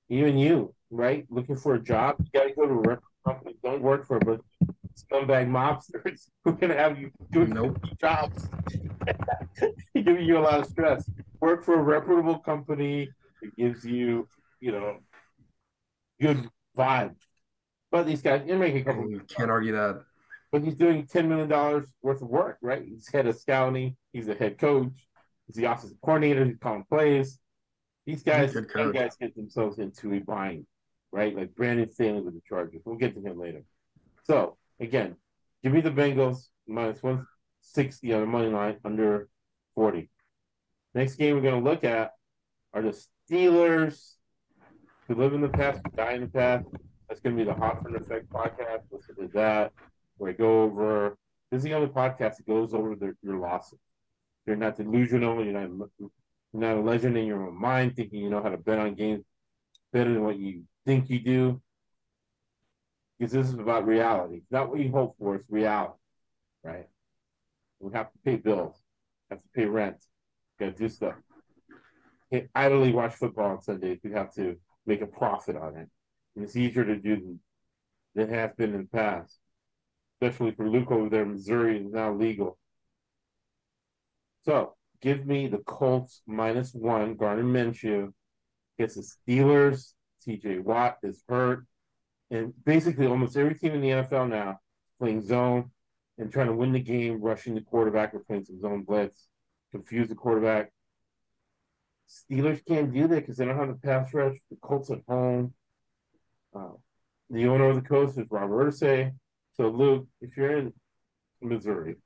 even 0.08 0.38
you, 0.38 0.72
right? 0.90 1.26
Looking 1.28 1.56
for 1.56 1.74
a 1.74 1.78
job, 1.78 2.16
you 2.20 2.40
got 2.40 2.46
to 2.48 2.54
go 2.54 2.66
to 2.66 2.72
a 2.72 2.76
rep 2.88 3.02
company. 3.26 3.56
Don't 3.62 3.82
work 3.82 4.06
for 4.06 4.18
but 4.20 4.40
scumbag 4.96 5.48
mobsters 5.48 6.28
who 6.44 6.56
can 6.56 6.70
have 6.70 6.98
you 6.98 7.10
doing 7.30 7.50
Nope. 7.50 7.78
jobs, 8.00 8.48
giving 9.94 10.24
you 10.24 10.38
a 10.38 10.40
lot 10.40 10.60
of 10.60 10.66
stress. 10.66 11.08
Work 11.40 11.64
for 11.64 11.74
a 11.78 11.82
reputable 11.82 12.38
company 12.38 13.10
that 13.42 13.56
gives 13.56 13.84
you, 13.84 14.26
you 14.60 14.72
know, 14.72 14.98
good 16.20 16.48
vibe. 16.76 17.14
But 17.90 18.06
these 18.06 18.22
guys, 18.22 18.42
you're 18.46 18.58
making 18.58 18.82
a 18.82 18.84
couple 18.84 19.10
You 19.10 19.20
can't 19.20 19.50
argue 19.50 19.72
that. 19.72 20.02
but 20.52 20.62
he's 20.62 20.74
doing 20.74 21.06
ten 21.06 21.28
million 21.28 21.48
dollars 21.48 21.86
worth 22.02 22.20
of 22.22 22.28
work, 22.28 22.58
right? 22.60 22.82
He's 22.84 23.08
head 23.10 23.26
of 23.26 23.36
scouting. 23.38 23.96
He's 24.12 24.28
a 24.28 24.34
head 24.34 24.58
coach. 24.58 25.06
He's 25.46 25.56
the 25.56 25.64
offensive 25.64 25.98
coordinator. 26.02 26.44
He's 26.44 26.58
calling 26.58 26.84
plays. 26.90 27.38
These 28.04 28.22
guys, 28.22 28.52
these 28.54 28.92
guys 28.92 29.16
get 29.20 29.34
themselves 29.36 29.78
into 29.78 30.12
a 30.14 30.18
bind, 30.20 30.66
right? 31.12 31.34
Like 31.34 31.54
Brandon 31.54 31.90
Staley 31.90 32.20
with 32.20 32.34
the 32.34 32.42
Chargers. 32.48 32.82
We'll 32.84 32.96
get 32.96 33.14
to 33.14 33.20
him 33.20 33.38
later. 33.38 33.62
So 34.24 34.56
again, 34.80 35.16
give 35.62 35.72
me 35.72 35.80
the 35.80 35.90
Bengals 35.90 36.48
minus 36.66 37.02
one 37.02 37.26
sixty 37.60 38.12
on 38.12 38.20
the 38.20 38.26
money 38.26 38.48
line 38.48 38.76
under 38.84 39.28
forty. 39.74 40.10
Next 40.94 41.16
game 41.16 41.34
we're 41.34 41.42
gonna 41.42 41.64
look 41.64 41.84
at 41.84 42.12
are 42.74 42.82
the 42.82 42.98
Steelers 43.30 44.14
who 45.06 45.14
live 45.14 45.32
in 45.32 45.40
the 45.40 45.48
past, 45.48 45.80
who 45.84 45.96
die 45.96 46.12
in 46.12 46.22
the 46.22 46.28
past. 46.28 46.66
That's 47.08 47.20
gonna 47.20 47.36
be 47.36 47.44
the 47.44 47.54
Hotford 47.54 47.96
Effect 47.96 48.28
podcast. 48.30 48.82
Listen 48.90 49.16
to 49.16 49.28
that, 49.34 49.72
where 50.18 50.30
I 50.30 50.34
go 50.34 50.62
over. 50.62 51.16
This 51.50 51.58
is 51.58 51.64
the 51.64 51.74
only 51.74 51.88
podcast 51.88 52.36
that 52.36 52.46
goes 52.46 52.74
over 52.74 52.94
your 53.22 53.38
losses. 53.38 53.78
You're 54.46 54.56
not 54.56 54.76
delusional. 54.76 55.42
You're 55.44 55.54
not 55.54 55.88
you're 55.98 56.10
not 56.52 56.76
a 56.76 56.80
legend 56.80 57.16
in 57.16 57.26
your 57.26 57.46
own 57.46 57.58
mind, 57.58 57.96
thinking 57.96 58.20
you 58.20 58.30
know 58.30 58.42
how 58.42 58.50
to 58.50 58.58
bet 58.58 58.78
on 58.78 58.94
games 58.94 59.24
better 59.92 60.12
than 60.12 60.22
what 60.22 60.38
you 60.38 60.64
think 60.88 61.10
you 61.10 61.20
do. 61.20 61.60
Because 63.18 63.32
this 63.32 63.48
is 63.48 63.58
about 63.58 63.86
reality, 63.86 64.36
It's 64.36 64.50
not 64.50 64.70
what 64.70 64.80
you 64.80 64.90
hope 64.90 65.16
for. 65.18 65.34
It's 65.34 65.50
reality, 65.50 65.98
right? 66.64 66.86
We 67.78 67.92
have 67.92 68.10
to 68.12 68.18
pay 68.24 68.36
bills, 68.36 68.76
have 69.28 69.42
to 69.42 69.48
pay 69.54 69.66
rent, 69.66 69.96
got 70.58 70.66
to 70.66 70.72
do 70.72 70.88
stuff. 70.88 71.14
Can't 72.32 72.48
idly 72.54 72.92
watch 72.92 73.14
football 73.14 73.50
on 73.50 73.62
Sundays. 73.62 73.98
We 74.02 74.12
have 74.12 74.32
to 74.34 74.56
make 74.86 75.02
a 75.02 75.06
profit 75.06 75.56
on 75.56 75.76
it, 75.76 75.88
and 76.34 76.44
it's 76.44 76.56
easier 76.56 76.84
to 76.84 76.96
do 76.96 77.16
than 77.16 77.40
than 78.14 78.30
it 78.30 78.34
has 78.34 78.50
been 78.56 78.74
in 78.74 78.82
the 78.82 78.96
past. 78.98 79.38
Especially 80.20 80.52
for 80.52 80.68
Luke 80.68 80.90
over 80.90 81.08
there, 81.08 81.22
in 81.22 81.32
Missouri 81.32 81.78
is 81.78 81.92
now 81.92 82.12
legal. 82.12 82.58
So 84.44 84.74
give 85.02 85.26
me 85.26 85.48
the 85.48 85.58
Colts 85.58 86.22
minus 86.26 86.72
one. 86.72 87.14
Gardner 87.14 87.44
Minshew 87.44 88.12
gets 88.78 88.94
the 88.94 89.02
Steelers. 89.02 89.92
TJ 90.26 90.62
Watt 90.62 90.98
is 91.02 91.22
hurt. 91.28 91.66
And 92.30 92.52
basically, 92.64 93.06
almost 93.06 93.36
every 93.36 93.54
team 93.54 93.74
in 93.74 93.80
the 93.80 93.88
NFL 93.88 94.28
now 94.28 94.60
playing 94.98 95.22
zone 95.22 95.70
and 96.18 96.32
trying 96.32 96.48
to 96.48 96.54
win 96.54 96.72
the 96.72 96.80
game, 96.80 97.20
rushing 97.20 97.54
the 97.54 97.60
quarterback 97.60 98.12
or 98.14 98.20
playing 98.20 98.44
some 98.44 98.60
zone 98.60 98.82
blitz, 98.82 99.28
confuse 99.70 100.08
the 100.08 100.14
quarterback. 100.14 100.72
Steelers 102.08 102.64
can't 102.66 102.92
do 102.92 103.06
that 103.06 103.16
because 103.16 103.36
they 103.36 103.44
don't 103.44 103.56
have 103.56 103.68
the 103.68 103.74
pass 103.74 104.12
rush. 104.12 104.36
The 104.50 104.56
Colts 104.56 104.90
at 104.90 105.00
home. 105.08 105.54
Uh, 106.54 106.72
the 107.30 107.46
owner 107.46 107.68
of 107.68 107.76
the 107.76 107.82
Colts 107.82 108.16
is 108.16 108.26
Robert 108.30 108.72
Irsay. 108.72 109.12
So, 109.56 109.68
Luke, 109.68 110.06
if 110.20 110.36
you're 110.36 110.58
in 110.58 110.72
Missouri 111.42 111.96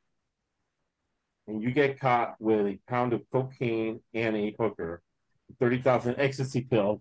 and 1.46 1.62
you 1.62 1.70
get 1.70 2.00
caught 2.00 2.34
with 2.40 2.66
a 2.66 2.78
pound 2.88 3.12
of 3.12 3.22
cocaine 3.30 4.00
and 4.14 4.36
a 4.36 4.54
hooker, 4.58 5.02
30,000 5.60 6.16
ecstasy 6.18 6.62
pills, 6.62 7.00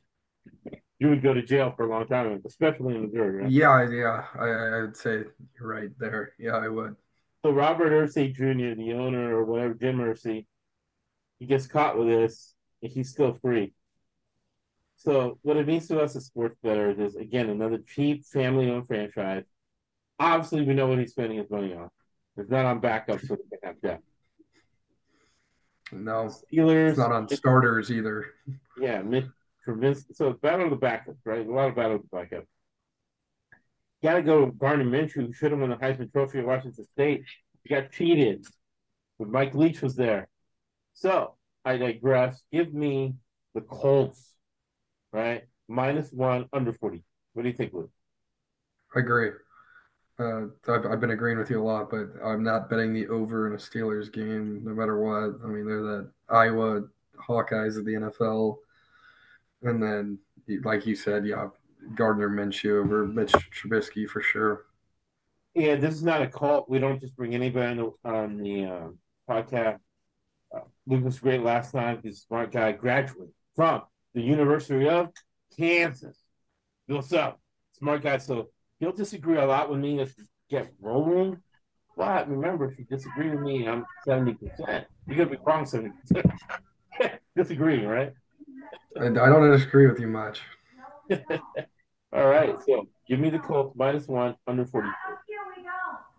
you 1.01 1.09
would 1.09 1.23
go 1.23 1.33
to 1.33 1.41
jail 1.41 1.73
for 1.75 1.87
a 1.87 1.89
long 1.89 2.05
time, 2.05 2.39
especially 2.45 2.93
in 2.93 3.07
Missouri. 3.07 3.41
Right? 3.41 3.51
Yeah, 3.51 3.89
yeah, 3.89 4.25
I, 4.39 4.45
I 4.45 4.81
would 4.81 4.95
say 4.95 5.23
you're 5.59 5.67
right 5.67 5.89
there. 5.97 6.33
Yeah, 6.37 6.57
I 6.57 6.67
would. 6.67 6.95
So 7.43 7.51
Robert 7.51 7.91
Irsay 7.91 8.31
Jr., 8.31 8.79
the 8.79 8.93
owner 8.93 9.35
or 9.35 9.43
whatever, 9.43 9.73
Jim 9.73 9.97
Irsay, 9.97 10.45
he 11.39 11.45
gets 11.47 11.65
caught 11.65 11.97
with 11.97 12.07
this, 12.07 12.53
and 12.83 12.91
he's 12.91 13.09
still 13.09 13.33
free. 13.41 13.73
So 14.95 15.39
what 15.41 15.57
it 15.57 15.65
means 15.65 15.87
to 15.87 15.99
us 15.99 16.15
as 16.15 16.25
sports 16.27 16.55
bettors 16.61 16.99
is 16.99 17.15
again 17.15 17.49
another 17.49 17.79
cheap 17.79 18.23
family-owned 18.27 18.85
franchise. 18.85 19.45
Obviously, 20.19 20.61
we 20.61 20.75
know 20.75 20.85
what 20.85 20.99
he's 20.99 21.09
spending 21.09 21.39
his 21.39 21.49
money 21.49 21.73
on. 21.73 21.89
It's 22.37 22.51
not 22.51 22.65
on 22.65 22.79
backup, 22.79 23.21
so 23.21 23.37
they 23.37 23.57
can 23.57 23.59
have 23.63 23.81
depth. 23.81 24.03
No, 25.91 26.29
Steelers, 26.29 26.89
it's 26.89 26.99
not 26.99 27.11
on 27.11 27.27
starters 27.27 27.91
either. 27.91 28.35
yeah, 28.79 29.01
Mitch 29.01 29.25
Trubisky. 29.65 30.15
So 30.15 30.33
battle 30.33 30.65
of 30.65 30.79
the 30.79 30.85
backups, 30.85 31.17
right? 31.25 31.45
A 31.45 31.51
lot 31.51 31.69
of 31.69 31.75
battle 31.75 31.97
of 31.97 32.01
the 32.01 32.17
backups. 32.17 32.47
Got 34.03 34.15
to 34.15 34.21
go 34.23 34.47
Gardner 34.47 34.85
Minshew, 34.85 35.27
who 35.27 35.33
should 35.33 35.51
have 35.51 35.59
won 35.59 35.69
the 35.69 35.75
Heisman 35.75 36.11
Trophy 36.11 36.39
at 36.39 36.45
Washington 36.47 36.85
State. 36.85 37.25
He 37.63 37.69
got 37.69 37.91
cheated, 37.91 38.45
but 39.19 39.29
Mike 39.29 39.53
Leach 39.53 39.81
was 39.81 39.95
there. 39.95 40.27
So 40.93 41.35
I 41.63 41.77
digress. 41.77 42.41
Give 42.51 42.73
me 42.73 43.15
the 43.53 43.61
Colts, 43.61 44.33
right? 45.13 45.43
Minus 45.67 46.11
one, 46.11 46.47
under 46.51 46.73
40. 46.73 47.03
What 47.33 47.43
do 47.43 47.49
you 47.49 47.55
think, 47.55 47.73
Luke? 47.73 47.91
I 48.95 48.99
agree. 48.99 49.31
Uh, 50.19 50.47
I've, 50.67 50.85
I've 50.85 50.99
been 50.99 51.11
agreeing 51.11 51.37
with 51.37 51.49
you 51.49 51.61
a 51.61 51.63
lot, 51.63 51.89
but 51.89 52.07
I'm 52.23 52.43
not 52.43 52.69
betting 52.69 52.93
the 52.93 53.07
over 53.07 53.47
in 53.47 53.53
a 53.53 53.57
Steelers 53.57 54.11
game, 54.11 54.61
no 54.63 54.73
matter 54.73 54.99
what. 54.99 55.39
I 55.43 55.47
mean, 55.47 55.65
they're 55.65 55.81
the 55.81 56.11
Iowa 56.29 56.83
Hawkeyes 57.27 57.77
of 57.77 57.85
the 57.85 57.93
NFL, 57.93 58.57
and 59.63 59.81
then, 59.81 60.19
like 60.63 60.85
you 60.85 60.95
said, 60.95 61.25
yeah, 61.25 61.47
Gardner 61.95 62.29
Minshew 62.29 62.83
over 62.83 63.05
Mitch 63.05 63.31
Trubisky 63.31 64.07
for 64.07 64.21
sure. 64.21 64.65
Yeah, 65.53 65.75
this 65.75 65.95
is 65.95 66.03
not 66.03 66.21
a 66.21 66.27
cult. 66.27 66.69
We 66.69 66.79
don't 66.79 67.01
just 67.01 67.15
bring 67.15 67.35
anybody 67.35 67.67
on 67.67 67.77
the, 67.77 68.09
on 68.09 68.37
the 68.37 68.65
uh, 68.65 68.87
podcast. 69.29 69.79
Uh, 70.55 70.61
Luke 70.87 71.03
was 71.03 71.19
great 71.19 71.41
last 71.41 71.71
time. 71.71 71.99
He's 72.03 72.19
a 72.19 72.21
smart 72.21 72.51
guy, 72.51 72.71
graduate 72.71 73.29
from 73.55 73.81
the 74.13 74.21
University 74.21 74.87
of 74.87 75.09
Kansas. 75.57 76.17
What's 76.87 77.13
up? 77.13 77.39
Smart 77.73 78.03
guy. 78.03 78.17
So 78.17 78.49
he'll 78.79 78.93
disagree 78.93 79.37
a 79.37 79.45
lot 79.45 79.69
with 79.69 79.79
me 79.79 79.99
if 79.99 80.13
we 80.17 80.25
get 80.49 80.71
rolling. 80.79 81.37
But 81.97 82.29
remember, 82.29 82.71
if 82.71 82.79
you 82.79 82.85
disagree 82.85 83.29
with 83.29 83.41
me, 83.41 83.67
I'm 83.67 83.85
70%. 84.07 84.37
You're 85.07 85.17
going 85.17 85.29
to 85.29 85.37
be 85.37 85.37
wrong 85.45 85.65
70%. 85.65 85.91
Disagreeing, 87.35 87.85
right? 87.85 88.13
I, 88.99 89.05
I 89.05 89.09
don't 89.09 89.51
disagree 89.51 89.87
with 89.87 89.99
you 89.99 90.07
much. 90.07 90.41
All 92.13 92.27
right. 92.27 92.55
So 92.65 92.87
give 93.07 93.19
me 93.19 93.29
the 93.29 93.39
Colts 93.39 93.75
minus 93.75 94.07
one, 94.07 94.35
under 94.47 94.65
40. 94.65 94.87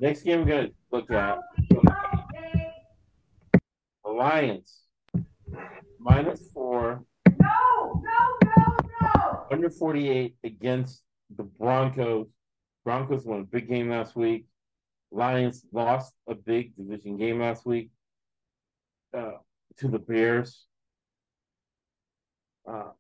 Next 0.01 0.23
game 0.23 0.45
we're 0.45 0.67
to 0.67 0.73
look 0.91 1.11
at 1.11 1.39
the 4.05 4.11
Lions 4.11 4.81
minus 5.99 6.51
four, 6.53 7.05
No, 7.41 8.03
no, 8.03 8.49
no, 8.57 8.77
no. 9.01 9.47
under 9.51 9.71
48 9.71 10.35
against 10.45 11.03
the 11.37 11.45
Broncos. 11.45 12.27
Broncos 12.85 13.25
won 13.25 13.41
a 13.41 13.45
big 13.45 13.69
game 13.69 13.91
last 13.91 14.17
week. 14.17 14.47
Lions 15.13 15.65
lost 15.73 16.15
a 16.29 16.35
big 16.35 16.75
division 16.77 17.17
game 17.17 17.39
last 17.41 17.65
week 17.65 17.91
uh, 19.17 19.33
to 19.77 19.89
the 19.89 19.99
Bears. 19.99 20.65
Uh, 22.69 22.91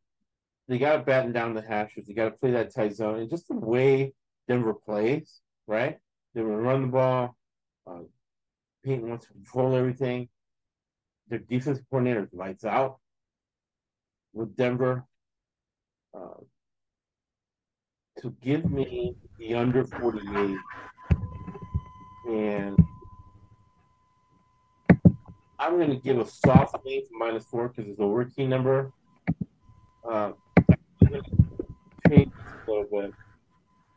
they 0.68 0.78
got 0.78 0.96
to 0.96 1.02
batten 1.02 1.32
down 1.32 1.54
the 1.54 1.62
hashes. 1.62 2.08
You 2.08 2.14
got 2.14 2.24
to 2.26 2.30
play 2.32 2.52
that 2.52 2.74
tight 2.74 2.94
zone. 2.94 3.20
And 3.20 3.30
just 3.30 3.48
the 3.48 3.54
way 3.54 4.14
Denver 4.48 4.74
plays, 4.74 5.40
right? 5.66 5.98
They 6.34 6.42
run 6.42 6.82
the 6.82 6.88
ball. 6.88 7.36
Uh, 7.86 8.00
Payton 8.84 9.08
wants 9.08 9.26
to 9.26 9.32
control 9.32 9.74
everything. 9.74 10.28
Their 11.28 11.40
defensive 11.40 11.84
coordinator 11.90 12.28
lights 12.32 12.64
out 12.64 12.98
with 14.32 14.56
Denver. 14.56 15.04
Uh, 16.14 16.40
to 18.18 18.34
give 18.42 18.70
me 18.70 19.14
the 19.38 19.54
under 19.54 19.84
48 19.84 20.56
and 22.28 22.78
I'm 25.58 25.76
going 25.76 25.90
to 25.90 25.96
give 25.96 26.18
a 26.18 26.26
soft 26.26 26.76
lean 26.84 27.04
minus 27.12 27.44
four 27.44 27.68
because 27.68 27.88
it's 27.88 28.00
a 28.00 28.06
working 28.06 28.48
number. 28.48 28.92
Uh, 30.08 30.32
change 32.08 32.32
a 32.66 32.70
little 32.70 32.86
bit. 32.90 33.12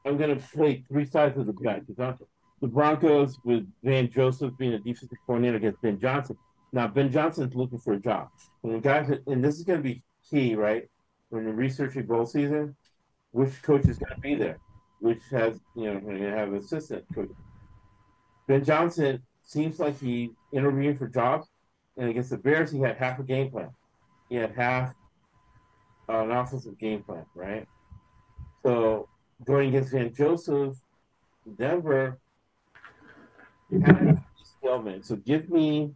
I'm 0.06 0.18
going 0.18 0.38
to 0.38 0.48
play 0.54 0.84
three 0.88 1.06
sides 1.06 1.38
of 1.38 1.48
the 1.48 1.54
because 1.54 2.22
The 2.62 2.68
Broncos 2.68 3.40
with 3.44 3.68
Vance 3.84 4.14
Joseph 4.14 4.54
being 4.58 4.74
a 4.74 4.80
defensive 4.80 5.18
coordinator 5.26 5.58
against 5.58 5.82
Ben 5.82 6.00
Johnson. 6.00 6.38
Now 6.72 6.88
Ben 6.88 7.12
Johnson's 7.12 7.56
looking 7.56 7.80
for 7.80 7.94
a 7.94 8.00
job. 8.00 8.30
And 8.64 8.84
guys, 8.84 9.10
and 9.28 9.44
this 9.44 9.56
is 9.56 9.64
going 9.64 9.80
to 9.80 9.84
be 9.84 10.04
key, 10.30 10.56
right? 10.56 10.88
When 11.30 11.46
you 11.46 11.52
research 11.52 11.96
your 11.96 12.04
goal 12.04 12.26
season, 12.26 12.76
which 13.32 13.62
coach 13.64 13.86
is 13.88 13.98
going 13.98 14.14
to 14.16 14.22
be 14.22 14.36
there, 14.36 14.60
which 15.00 15.22
has 15.32 15.60
you 15.76 15.86
know 15.86 16.00
going 16.00 16.22
to 16.22 16.30
have 16.30 16.50
an 16.50 16.58
assistant 16.58 17.04
coach. 17.14 17.30
Ben 18.48 18.64
Johnson 18.64 19.22
seems 19.44 19.80
like 19.80 20.00
he 20.00 20.32
interviewing 20.54 20.96
for 20.96 21.08
jobs, 21.08 21.48
and 21.98 22.10
against 22.10 22.30
the 22.30 22.38
Bears 22.38 22.72
he 22.72 22.80
had 22.80 22.98
half 22.98 23.20
a 23.20 23.24
game 23.24 23.50
plan. 23.50 23.70
He 24.30 24.36
had 24.36 24.54
half 24.56 24.94
uh, 26.10 26.24
an 26.24 26.32
offensive 26.32 26.78
game 26.78 27.04
plan, 27.04 27.26
right? 27.36 27.68
So 28.64 29.08
going 29.44 29.70
against 29.70 29.92
Vance 29.92 30.18
Joseph, 30.18 30.76
Denver, 31.58 32.20
of 33.72 34.20
stalemate. 34.44 35.06
So 35.06 35.16
give 35.16 35.50
me 35.50 35.92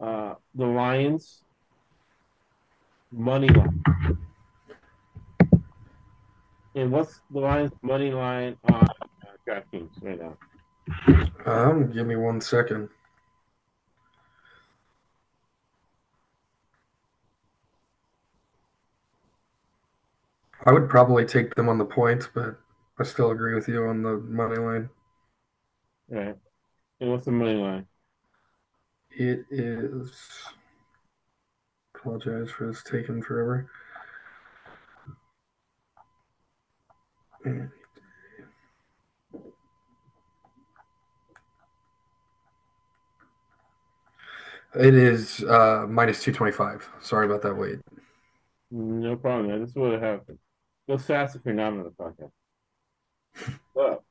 uh, 0.00 0.34
the 0.54 0.66
Lions 0.66 1.42
money 3.12 3.48
line. 3.48 3.82
And 6.74 6.92
what's 6.92 7.20
the 7.30 7.40
Lions 7.40 7.72
money 7.82 8.10
line 8.12 8.56
on 8.64 8.74
uh, 8.74 8.86
DraftKings 9.48 9.90
right 10.02 10.20
now? 10.20 10.36
Um, 11.44 11.90
give 11.90 12.06
me 12.06 12.16
one 12.16 12.40
second. 12.40 12.88
I 20.66 20.72
would 20.72 20.88
probably 20.88 21.24
take 21.24 21.54
them 21.54 21.68
on 21.68 21.78
the 21.78 21.84
points, 21.84 22.28
but 22.32 22.58
I 22.98 23.04
still 23.04 23.30
agree 23.30 23.54
with 23.54 23.68
you 23.68 23.84
on 23.86 24.02
the 24.02 24.18
money 24.18 24.56
line. 24.56 24.90
All 26.12 26.18
right. 26.18 26.36
And 27.00 27.10
what's 27.10 27.24
the 27.24 27.30
money 27.30 27.54
line? 27.54 27.86
It 29.10 29.46
is. 29.50 30.12
Apologize 31.94 32.50
for 32.50 32.66
this 32.66 32.82
taking 32.82 33.22
forever. 33.22 33.70
It 44.74 44.94
is 44.94 45.42
uh, 45.44 45.86
minus 45.88 46.22
225. 46.22 46.88
Sorry 47.00 47.26
about 47.26 47.42
that, 47.42 47.54
Wade. 47.54 47.80
No 48.70 49.16
problem. 49.16 49.60
This 49.60 49.70
is 49.70 49.76
what 49.76 50.00
happened. 50.00 50.38
Go 50.90 50.98
fast 50.98 51.36
if 51.36 51.42
you're 51.44 51.54
not 51.54 51.72
on 51.72 51.84
the 51.84 51.90
podcast. 51.90 52.32
But 53.72 54.02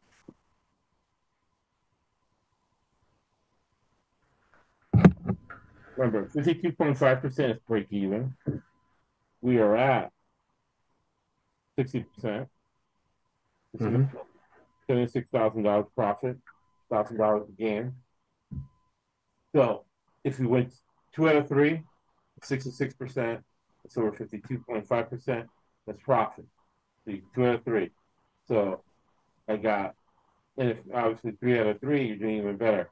remember, 5.98 6.30
52.5% 6.30 7.52
is 7.52 7.60
break 7.68 7.88
even. 7.90 8.34
We 9.42 9.58
are 9.58 9.76
at 9.76 10.14
60%. 11.78 12.48
Mhm. 13.78 14.10
$76,000 14.88 15.84
profit, 15.94 16.38
$1,000 16.88 17.58
gain. 17.58 17.94
So 19.54 19.84
if 20.24 20.40
we 20.40 20.48
went 20.48 20.74
two 21.12 21.28
out 21.28 21.36
of 21.36 21.50
three, 21.50 21.84
66%, 22.42 23.44
that's 23.84 23.98
over 23.98 24.14
52.5%, 24.14 25.50
that's 25.86 26.02
profit. 26.04 26.46
You- 27.10 27.24
two 27.34 27.46
out 27.46 27.56
of 27.56 27.66
three. 27.66 27.92
So 28.48 28.84
I 29.48 29.58
got, 29.58 29.96
and 30.58 30.70
if 30.70 30.78
obviously 30.94 31.32
three 31.32 31.60
out 31.60 31.68
of 31.68 31.80
three, 31.80 32.06
you're 32.08 32.18
doing 32.18 32.38
even 32.38 32.58
better. 32.58 32.92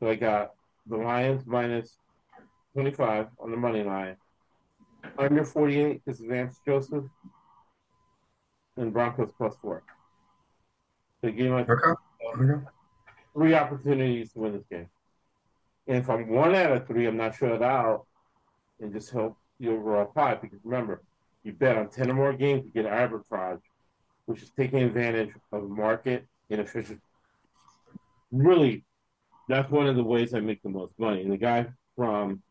So 0.00 0.08
I 0.08 0.14
got 0.14 0.52
the 0.86 0.96
Lions 0.96 1.46
minus 1.46 1.98
25 2.74 3.28
on 3.38 3.50
the 3.50 3.56
money 3.56 3.82
line, 3.82 4.16
under 5.18 5.44
48 5.44 6.02
is 6.06 6.20
Vance 6.20 6.60
Joseph, 6.64 7.04
and 8.76 8.92
Broncos 8.92 9.32
plus 9.36 9.56
four. 9.60 9.82
So 11.20 11.28
Okay. 11.28 11.72
Okay. 12.34 12.66
three 13.34 13.54
opportunities 13.54 14.32
to 14.32 14.38
win 14.38 14.52
this 14.52 14.66
game. 14.70 14.88
And 15.88 15.98
if 15.98 16.08
I'm 16.08 16.28
one 16.28 16.54
out 16.54 16.72
of 16.72 16.86
three, 16.86 17.06
I'm 17.06 17.16
not 17.16 17.34
shut 17.34 17.62
out 17.62 18.06
and 18.80 18.92
just 18.92 19.10
help 19.10 19.36
the 19.58 19.68
overall 19.68 20.06
pie. 20.06 20.36
Because 20.36 20.60
remember, 20.62 21.02
you 21.44 21.52
bet 21.52 21.76
on 21.76 21.88
10 21.88 22.10
or 22.10 22.14
more 22.14 22.32
games 22.32 22.64
to 22.64 22.70
get 22.70 22.86
arbitrage, 22.86 23.60
which 24.26 24.42
is 24.42 24.50
taking 24.50 24.80
advantage 24.82 25.30
of 25.52 25.68
market 25.68 26.26
inefficiency. 26.50 27.00
Really, 28.30 28.84
that's 29.48 29.70
one 29.70 29.86
of 29.86 29.96
the 29.96 30.04
ways 30.04 30.34
I 30.34 30.40
make 30.40 30.62
the 30.62 30.68
most 30.68 30.92
money. 30.98 31.22
And 31.22 31.32
the 31.32 31.38
guy 31.38 31.66
from 31.96 32.42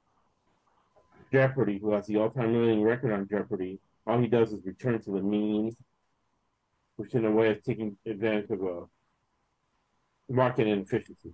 Jeopardy, 1.32 1.80
who 1.80 1.91
has 1.91 2.08
the 2.08 2.17
all 2.17 2.30
time 2.30 2.54
winning 2.54 2.82
record 2.82 3.13
on 3.13 3.28
Jeopardy, 3.30 3.80
all 4.06 4.19
he 4.19 4.28
does 4.28 4.52
is 4.52 4.65
return 4.65 5.02
to 5.04 5.12
the 5.12 5.21
mean, 5.21 5.76
which 6.95 7.13
in 7.13 7.26
a 7.26 7.32
way 7.32 7.50
is 7.50 7.63
taking 7.63 7.97
advantage 8.06 8.50
of 8.50 8.62
a 8.62 8.84
market 10.30 10.67
inefficiency. 10.67 11.32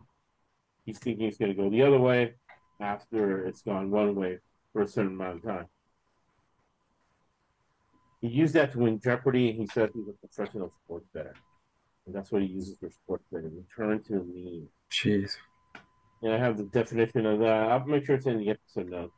He's 0.85 0.99
thinking 0.99 1.27
it's 1.27 1.37
going 1.37 1.55
to 1.55 1.61
go 1.61 1.69
the 1.69 1.83
other 1.83 1.99
way 1.99 2.33
after 2.81 3.45
it's 3.45 3.61
gone 3.61 3.89
one 3.89 4.15
way 4.15 4.39
for 4.73 4.81
a 4.81 4.87
certain 4.87 5.13
amount 5.13 5.37
of 5.37 5.43
time. 5.43 5.65
He 8.23 8.29
used 8.29 8.53
that 8.53 8.71
to 8.71 8.79
win 8.79 9.01
Jeopardy, 9.03 9.49
and 9.49 9.59
he 9.59 9.67
said 9.67 9.89
he's 9.93 10.07
a 10.07 10.13
professional 10.13 10.71
sports 10.85 11.05
bettor. 11.13 11.35
And 12.05 12.15
that's 12.15 12.31
what 12.31 12.41
he 12.41 12.47
uses 12.47 12.77
for 12.79 12.89
sports 12.89 13.25
betting. 13.29 13.51
Return 13.53 14.01
to 14.03 14.13
the 14.13 14.23
mean. 14.23 14.69
Jeez. 14.89 15.35
And 16.21 16.31
I 16.31 16.37
have 16.37 16.55
the 16.55 16.63
definition 16.63 17.25
of 17.25 17.39
that. 17.39 17.69
I'll 17.69 17.83
make 17.85 18.05
sure 18.05 18.15
it's 18.15 18.25
in 18.25 18.37
the 18.37 18.51
episode 18.51 18.89
notes. 18.89 19.11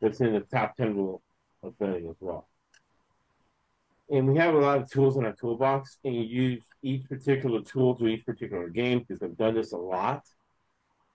It's 0.00 0.20
in 0.20 0.32
the 0.32 0.40
top 0.40 0.76
10 0.76 0.96
rule 0.96 1.22
of 1.62 1.78
betting 1.78 2.08
as 2.08 2.16
well. 2.18 2.48
And 4.10 4.26
we 4.26 4.36
have 4.38 4.54
a 4.54 4.58
lot 4.58 4.78
of 4.78 4.90
tools 4.90 5.16
in 5.16 5.24
our 5.24 5.32
toolbox, 5.32 5.98
and 6.04 6.16
you 6.16 6.22
use 6.22 6.64
each 6.82 7.08
particular 7.08 7.62
tool 7.62 7.94
to 7.94 8.08
each 8.08 8.26
particular 8.26 8.68
game 8.68 9.04
because 9.06 9.22
I've 9.22 9.36
done 9.36 9.54
this 9.54 9.70
a 9.70 9.76
lot. 9.76 10.24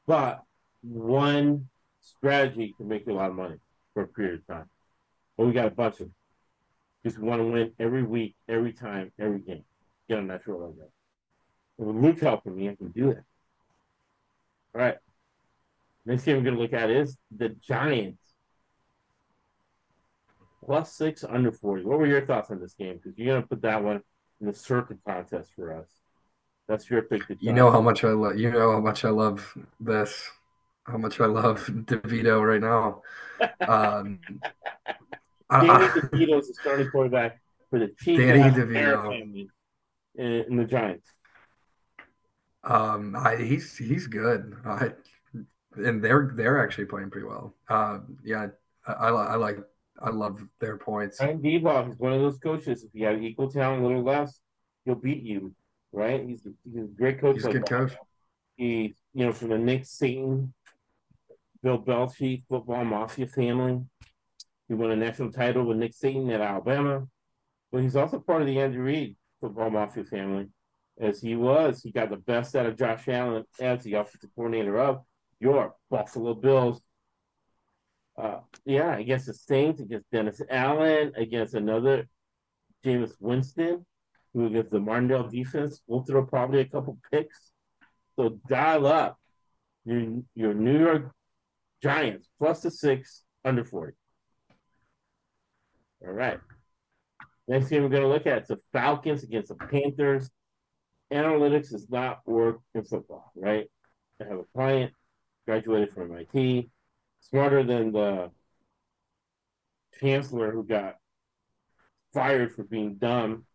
But 0.07 0.41
one 0.81 1.67
strategy 1.99 2.73
can 2.77 2.87
make 2.87 3.05
you 3.05 3.11
a 3.11 3.15
lot 3.15 3.29
of 3.29 3.35
money 3.35 3.57
for 3.93 4.03
a 4.03 4.07
period 4.07 4.35
of 4.35 4.47
time. 4.47 4.69
But 5.37 5.47
we 5.47 5.51
got 5.51 5.67
a 5.67 5.71
bunch 5.71 5.99
of. 5.99 6.09
Just 7.09 7.19
want 7.19 7.41
to 7.41 7.45
win 7.45 7.71
every 7.79 8.03
week, 8.03 8.35
every 8.47 8.71
time, 8.71 9.11
every 9.17 9.39
game. 9.39 9.63
Get 10.07 10.19
on 10.19 10.27
that 10.27 10.47
like 10.47 10.75
that. 10.77 10.91
And 11.79 11.87
with 11.87 11.95
Luke 11.95 12.19
helping 12.19 12.55
me, 12.55 12.69
I 12.69 12.75
can 12.75 12.89
do 12.89 13.07
that. 13.07 13.23
All 14.75 14.81
right. 14.81 14.97
Next 16.05 16.23
game 16.23 16.37
we're 16.37 16.43
going 16.43 16.55
to 16.55 16.61
look 16.61 16.73
at 16.73 16.91
is 16.91 17.17
the 17.35 17.49
Giants. 17.49 18.21
Plus 20.63 20.93
six, 20.93 21.23
under 21.23 21.51
40. 21.51 21.83
What 21.83 21.97
were 21.97 22.05
your 22.05 22.23
thoughts 22.27 22.51
on 22.51 22.59
this 22.59 22.73
game? 22.73 22.97
Because 22.97 23.17
you're 23.17 23.33
going 23.33 23.41
to 23.41 23.47
put 23.47 23.63
that 23.63 23.83
one 23.83 24.03
in 24.39 24.45
the 24.45 24.53
circuit 24.53 24.99
contest 25.03 25.49
for 25.55 25.73
us. 25.73 25.87
That's 26.67 26.87
your 26.91 27.01
pick. 27.01 27.23
You 27.39 27.53
know 27.53 27.71
how 27.71 27.81
much 27.81 28.03
I 28.03 28.09
love. 28.09 28.37
You 28.37 28.51
know 28.51 28.73
how 28.73 28.81
much 28.81 29.03
I 29.03 29.09
love 29.09 29.57
this. 29.79 30.29
How 30.83 30.97
much 30.97 31.19
I 31.19 31.25
love 31.25 31.65
DeVito 31.67 32.45
right 32.45 32.61
now. 32.61 33.01
Um, 33.61 34.19
Danny 35.51 35.69
I- 35.69 35.87
DeVito 35.89 36.39
is 36.39 36.47
the 36.47 36.53
starting 36.53 36.89
quarterback 36.89 37.39
for 37.69 37.79
the 37.79 37.87
Chiefs 37.99 38.21
Danny 38.21 38.41
and 38.41 38.55
DeVito. 38.55 39.03
family 39.03 39.49
in, 40.15 40.55
the 40.57 40.65
Giants. 40.65 41.07
Um, 42.63 43.15
I, 43.15 43.37
he's 43.37 43.77
he's 43.77 44.07
good. 44.07 44.55
I, 44.65 44.91
and 45.75 46.03
they're 46.03 46.31
they're 46.35 46.63
actually 46.63 46.85
playing 46.85 47.09
pretty 47.09 47.27
well. 47.27 47.55
Um, 47.69 48.17
yeah, 48.23 48.47
I, 48.85 48.91
I, 48.91 49.09
I 49.09 49.35
like 49.35 49.59
I 50.01 50.09
love 50.09 50.41
their 50.59 50.77
points. 50.77 51.17
Brian 51.17 51.39
Daboll 51.39 51.91
is 51.91 51.99
one 51.99 52.13
of 52.13 52.21
those 52.21 52.37
coaches. 52.37 52.83
If 52.83 52.89
you 52.93 53.05
have 53.05 53.21
equal 53.21 53.49
talent, 53.49 53.83
a 53.83 53.87
little 53.87 54.03
less, 54.03 54.39
he'll 54.85 54.95
beat 54.95 55.23
you. 55.23 55.53
Right? 55.91 56.23
He's 56.23 56.45
a, 56.45 56.49
he's 56.63 56.83
a 56.83 56.87
great 56.87 57.19
coach. 57.19 57.35
He's 57.35 57.45
a 57.45 57.51
good 57.51 57.63
that. 57.63 57.69
coach. 57.69 57.93
He, 58.57 58.95
you 59.13 59.25
know, 59.25 59.31
from 59.31 59.49
the 59.49 59.57
Nick 59.57 59.83
Saban, 59.83 60.51
Bill 61.63 61.79
Belichick 61.79 62.43
football 62.47 62.85
mafia 62.85 63.25
family. 63.25 63.81
He 64.69 64.75
won 64.75 64.91
a 64.91 64.95
national 64.95 65.31
title 65.31 65.65
with 65.65 65.77
Nick 65.77 65.93
Saban 65.93 66.33
at 66.33 66.41
Alabama, 66.41 67.07
but 67.71 67.81
he's 67.81 67.97
also 67.97 68.19
part 68.19 68.41
of 68.41 68.47
the 68.47 68.59
Andrew 68.59 68.83
Reid 68.83 69.17
football 69.41 69.71
mafia 69.71 70.05
family. 70.05 70.47
As 70.99 71.19
he 71.19 71.35
was, 71.35 71.81
he 71.81 71.91
got 71.91 72.09
the 72.09 72.17
best 72.17 72.55
out 72.55 72.65
of 72.65 72.77
Josh 72.77 73.07
Allen 73.07 73.45
as 73.59 73.83
the 73.83 73.95
offensive 73.95 74.29
coordinator 74.35 74.77
of 74.77 75.01
your 75.39 75.73
Buffalo 75.89 76.33
Bills. 76.33 76.81
Uh, 78.17 78.41
yeah, 78.65 78.97
against 78.97 79.25
the 79.25 79.33
Saints, 79.33 79.81
against 79.81 80.11
Dennis 80.11 80.41
Allen, 80.49 81.13
against 81.15 81.53
another 81.53 82.07
Jameis 82.85 83.13
Winston, 83.19 83.85
who 84.33 84.47
against 84.47 84.71
the 84.71 84.79
Martindale 84.79 85.29
defense 85.29 85.81
will 85.87 86.03
throw 86.03 86.25
probably 86.25 86.59
a 86.59 86.65
couple 86.65 86.97
picks. 87.11 87.51
So 88.17 88.37
dial 88.47 88.85
up 88.85 89.17
your 89.85 90.21
your 90.35 90.53
New 90.53 90.79
York 90.79 91.11
Giants 91.81 92.27
plus 92.37 92.61
the 92.61 92.71
six 92.71 93.23
under 93.45 93.63
forty. 93.63 93.93
All 96.05 96.13
right. 96.13 96.39
Next 97.47 97.69
game 97.69 97.83
we're 97.83 97.89
going 97.89 98.03
to 98.03 98.07
look 98.07 98.27
at 98.27 98.43
is 98.43 98.47
the 98.49 98.59
Falcons 98.71 99.23
against 99.23 99.49
the 99.49 99.55
Panthers. 99.55 100.29
Analytics 101.11 101.71
does 101.71 101.89
not 101.89 102.19
work 102.25 102.59
in 102.75 102.83
football, 102.83 103.31
right? 103.35 103.67
I 104.21 104.25
have 104.25 104.39
a 104.39 104.43
client 104.55 104.93
graduated 105.47 105.91
from 105.91 106.11
MIT, 106.11 106.69
smarter 107.21 107.63
than 107.63 107.91
the 107.91 108.29
chancellor 109.99 110.51
who 110.51 110.63
got 110.63 110.95
fired 112.13 112.53
for 112.53 112.63
being 112.63 112.95
dumb. 112.95 113.45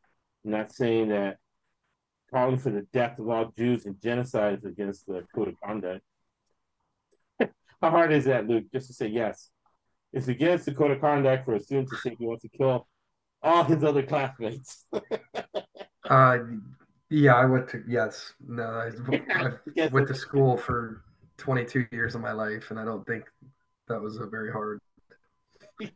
I'm 0.44 0.50
not 0.50 0.72
saying 0.72 1.08
that 1.08 1.38
calling 2.32 2.58
for 2.58 2.70
the 2.70 2.86
death 2.92 3.18
of 3.18 3.28
all 3.28 3.52
Jews 3.56 3.86
and 3.86 4.00
genocide 4.00 4.58
is 4.58 4.64
against 4.64 5.06
the 5.06 5.24
code 5.34 5.48
of 5.48 5.54
conduct. 5.64 6.04
How 7.80 7.90
hard 7.90 8.12
is 8.12 8.24
that, 8.24 8.48
Luke? 8.48 8.64
Just 8.72 8.88
to 8.88 8.92
say 8.92 9.06
yes. 9.06 9.50
It's 10.14 10.28
against 10.28 10.64
the 10.64 10.72
code 10.72 10.92
of 10.92 11.00
conduct 11.00 11.44
for 11.44 11.56
a 11.56 11.60
student 11.60 11.90
to 11.90 11.96
say 11.96 12.16
he 12.16 12.24
wants 12.24 12.42
to 12.42 12.48
kill 12.48 12.86
all 13.42 13.64
his 13.64 13.84
other 13.84 14.02
classmates. 14.02 14.86
Uh, 16.10 16.36
yeah, 17.08 17.34
I 17.34 17.46
went 17.46 17.66
to 17.70 17.82
yes. 17.88 18.34
No, 18.46 18.62
I, 18.62 18.90
I 19.82 19.86
went 19.86 20.06
to 20.08 20.14
school 20.14 20.58
for 20.58 21.02
22 21.38 21.86
years 21.92 22.14
of 22.14 22.20
my 22.20 22.32
life, 22.32 22.70
and 22.70 22.78
I 22.78 22.84
don't 22.84 23.06
think 23.06 23.24
that 23.88 24.02
was 24.02 24.18
a 24.18 24.26
very 24.26 24.52
hard 24.52 24.80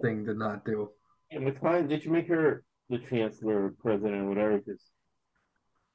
thing 0.00 0.24
to 0.26 0.34
not 0.34 0.64
do. 0.64 0.90
And 1.32 1.58
client, 1.58 1.88
did 1.88 2.04
you 2.04 2.12
make 2.12 2.28
her 2.28 2.62
the 2.88 2.98
chancellor, 2.98 3.64
or 3.64 3.74
president, 3.80 4.22
or 4.22 4.28
whatever? 4.28 4.58
Because 4.58 4.84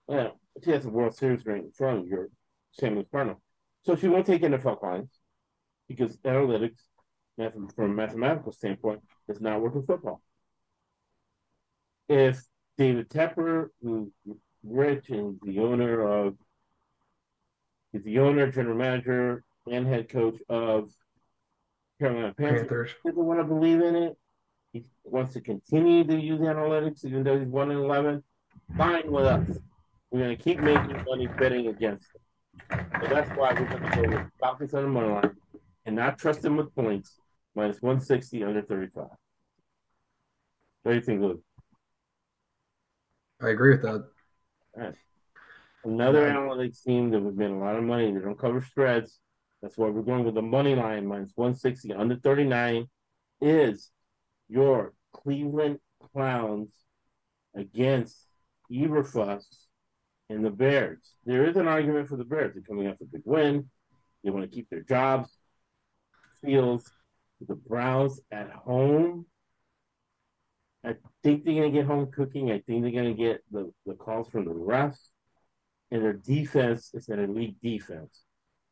yeah, 0.10 0.30
she 0.64 0.72
has 0.72 0.86
a 0.86 0.90
World 0.90 1.16
Series 1.16 1.46
ring 1.46 1.64
in 1.64 1.72
front 1.72 2.00
of 2.00 2.08
your 2.08 2.28
St. 2.72 2.94
Louis 2.94 3.06
Cardinal. 3.10 3.42
So 3.84 3.96
she 3.96 4.10
won't 4.10 4.26
take 4.26 4.42
NFL 4.42 4.82
clients 4.82 5.20
because 5.88 6.18
analytics, 6.18 6.80
from 7.38 7.86
a 7.86 7.88
mathematical 7.88 8.52
standpoint, 8.52 9.02
does 9.28 9.40
not 9.40 9.62
work 9.62 9.76
in 9.76 9.84
football. 9.84 10.22
if 12.10 12.44
David 12.78 13.10
Tepper, 13.10 13.70
who's 13.82 14.10
rich 14.64 15.10
and 15.10 15.40
the 15.44 15.60
owner 15.60 16.02
of, 16.02 16.36
he's 17.92 18.04
the 18.04 18.20
owner, 18.20 18.52
general 18.52 18.78
manager, 18.78 19.44
and 19.70 19.86
head 19.88 20.10
coach 20.10 20.38
of 20.50 20.92
Carolina 22.00 22.34
Panthers, 22.38 22.92
doesn't 23.06 23.24
want 23.24 23.40
to 23.40 23.44
believe 23.44 23.82
in 23.82 23.96
it. 23.96 24.18
He 24.74 24.86
wants 25.04 25.34
to 25.34 25.42
continue 25.42 26.04
to 26.04 26.16
use 26.16 26.40
analytics, 26.40 27.04
even 27.06 27.24
though 27.24 27.40
he's 27.40 27.48
one 27.48 27.72
and 27.72 27.80
eleven. 27.80 28.24
Fine 28.78 29.12
with 29.12 29.26
us. 29.26 29.48
We're 30.12 30.20
going 30.20 30.38
to 30.38 30.44
keep 30.44 30.60
making 30.60 31.04
money 31.08 31.28
betting 31.28 31.68
against 31.68 32.08
him. 32.14 32.86
So 33.02 33.08
that's 33.08 33.30
why 33.32 33.54
we're 33.54 33.68
going 33.68 33.92
to 33.92 34.02
go 34.02 34.18
with 34.18 34.28
Falcons 34.40 34.74
on 34.74 34.84
the 34.84 34.90
money 34.90 35.10
line 35.10 35.36
and 35.86 35.96
not 35.96 36.18
trust 36.18 36.44
him 36.44 36.58
with 36.58 36.74
points. 36.76 37.20
Minus 37.58 37.82
one 37.82 38.00
sixty 38.00 38.44
under 38.44 38.62
thirty 38.62 38.92
five. 38.94 39.18
What 40.84 40.92
do 40.92 40.94
you 40.94 41.02
think, 41.02 41.22
Luke? 41.22 41.42
I 43.42 43.50
agree 43.50 43.72
with 43.72 43.82
that. 43.82 44.94
Another 45.84 46.28
Yeah. 46.28 46.36
analytics 46.36 46.84
team 46.84 47.10
that 47.10 47.20
would 47.20 47.36
made 47.36 47.50
a 47.50 47.56
lot 47.56 47.76
of 47.76 47.84
money. 47.84 48.14
They 48.14 48.20
don't 48.20 48.38
cover 48.38 48.62
spreads. 48.62 49.20
That's 49.64 49.76
why 49.76 49.90
we're 49.90 50.04
going 50.04 50.24
with 50.24 50.36
the 50.36 50.42
money 50.44 50.76
line 50.76 51.08
minus 51.08 51.36
160 51.36 51.94
under 51.94 52.16
39 52.18 52.88
is 53.42 53.92
your 54.50 54.94
Cleveland 55.14 55.80
Clowns 56.14 56.72
against 57.56 58.24
Eberflus 58.72 59.66
and 60.30 60.46
the 60.46 60.52
Bears. 60.52 61.16
There 61.26 61.44
is 61.46 61.58
an 61.58 61.68
argument 61.68 62.08
for 62.08 62.18
the 62.18 62.24
Bears. 62.24 62.54
They're 62.54 62.62
coming 62.62 62.88
off 62.88 63.02
a 63.02 63.06
big 63.06 63.24
win. 63.26 63.72
They 64.24 64.30
want 64.30 64.48
to 64.48 64.56
keep 64.56 64.70
their 64.70 64.82
jobs. 64.84 65.36
Fields 66.44 66.92
the 67.46 67.56
Browns 67.56 68.20
at 68.32 68.50
home. 68.52 69.26
I 70.84 70.96
think 71.24 71.44
they're 71.44 71.56
gonna 71.56 71.72
get 71.72 71.86
home 71.86 72.12
cooking. 72.12 72.52
I 72.52 72.60
think 72.60 72.84
they're 72.84 72.92
gonna 72.92 73.14
get 73.14 73.44
the, 73.52 73.72
the 73.86 73.94
calls 73.94 74.30
from 74.30 74.46
the 74.46 74.54
refs. 74.54 75.10
And 75.92 76.04
their 76.04 76.14
defense 76.14 76.92
is 76.94 77.08
an 77.10 77.20
elite 77.20 77.58
defense. 77.62 78.24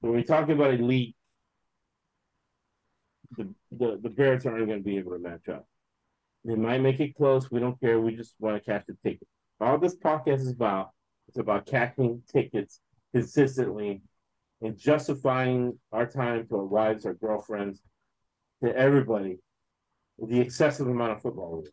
When 0.01 0.13
we 0.13 0.23
talk 0.23 0.49
about 0.49 0.73
elite, 0.73 1.15
the, 3.37 3.53
the, 3.71 3.99
the 4.01 4.09
Bears 4.09 4.45
aren't 4.45 4.67
gonna 4.67 4.81
be 4.81 4.97
able 4.97 5.11
to 5.11 5.19
match 5.19 5.47
up. 5.49 5.67
They 6.43 6.55
might 6.55 6.81
make 6.81 6.99
it 6.99 7.15
close. 7.15 7.49
We 7.49 7.59
don't 7.59 7.79
care. 7.79 7.99
We 7.99 8.15
just 8.15 8.35
want 8.39 8.57
to 8.57 8.71
catch 8.71 8.85
the 8.87 8.95
ticket. 9.03 9.27
All 9.59 9.77
this 9.77 9.95
podcast 9.97 10.41
is 10.41 10.51
about 10.51 10.91
it's 11.27 11.37
about 11.37 11.65
catching 11.65 12.21
tickets 12.31 12.79
consistently 13.13 14.03
and 14.61 14.77
justifying 14.77 15.79
our 15.91 16.05
time 16.05 16.47
to 16.47 16.57
our 16.57 16.65
wives, 16.65 17.05
our 17.05 17.13
girlfriends, 17.13 17.81
to 18.63 18.75
everybody 18.75 19.37
the 20.17 20.39
excessive 20.39 20.87
amount 20.87 21.11
of 21.13 21.21
football. 21.21 21.61
we. 21.63 21.69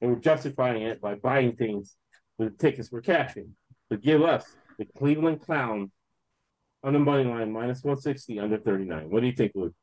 And 0.00 0.12
we're 0.12 0.20
justifying 0.20 0.82
it 0.82 1.00
by 1.00 1.14
buying 1.14 1.56
things 1.56 1.96
with 2.38 2.56
the 2.56 2.58
tickets 2.58 2.90
we're 2.90 3.02
cashing. 3.02 3.54
So 3.90 3.96
give 3.98 4.22
us 4.22 4.44
the 4.78 4.86
Cleveland 4.98 5.42
Clown 5.42 5.90
on 6.82 6.94
the 6.94 6.98
money 6.98 7.24
line 7.24 7.52
minus 7.52 7.84
160 7.84 8.40
under 8.40 8.58
39. 8.58 9.10
What 9.10 9.20
do 9.20 9.26
you 9.26 9.34
think, 9.34 9.52
Luke? 9.54 9.74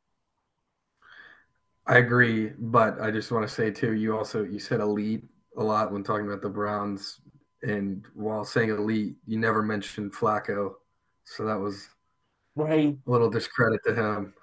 I 1.85 1.99
agree, 1.99 2.51
but 2.57 2.99
I 2.99 3.11
just 3.11 3.31
want 3.31 3.47
to 3.47 3.53
say 3.53 3.71
too, 3.71 3.93
you 3.93 4.17
also 4.17 4.43
you 4.43 4.59
said 4.59 4.81
elite 4.81 5.23
a 5.55 5.63
lot 5.63 5.91
when 5.91 6.03
talking 6.03 6.25
about 6.27 6.41
the 6.41 6.49
Browns, 6.49 7.21
and 7.63 8.05
while 8.13 8.43
saying 8.43 8.69
elite, 8.69 9.15
you 9.25 9.39
never 9.39 9.63
mentioned 9.63 10.13
Flacco, 10.13 10.73
so 11.23 11.45
that 11.45 11.57
was 11.59 11.87
Right. 12.55 12.97
a 13.05 13.09
little 13.11 13.29
discredit 13.29 13.81
to 13.85 13.95
him. 13.95 14.33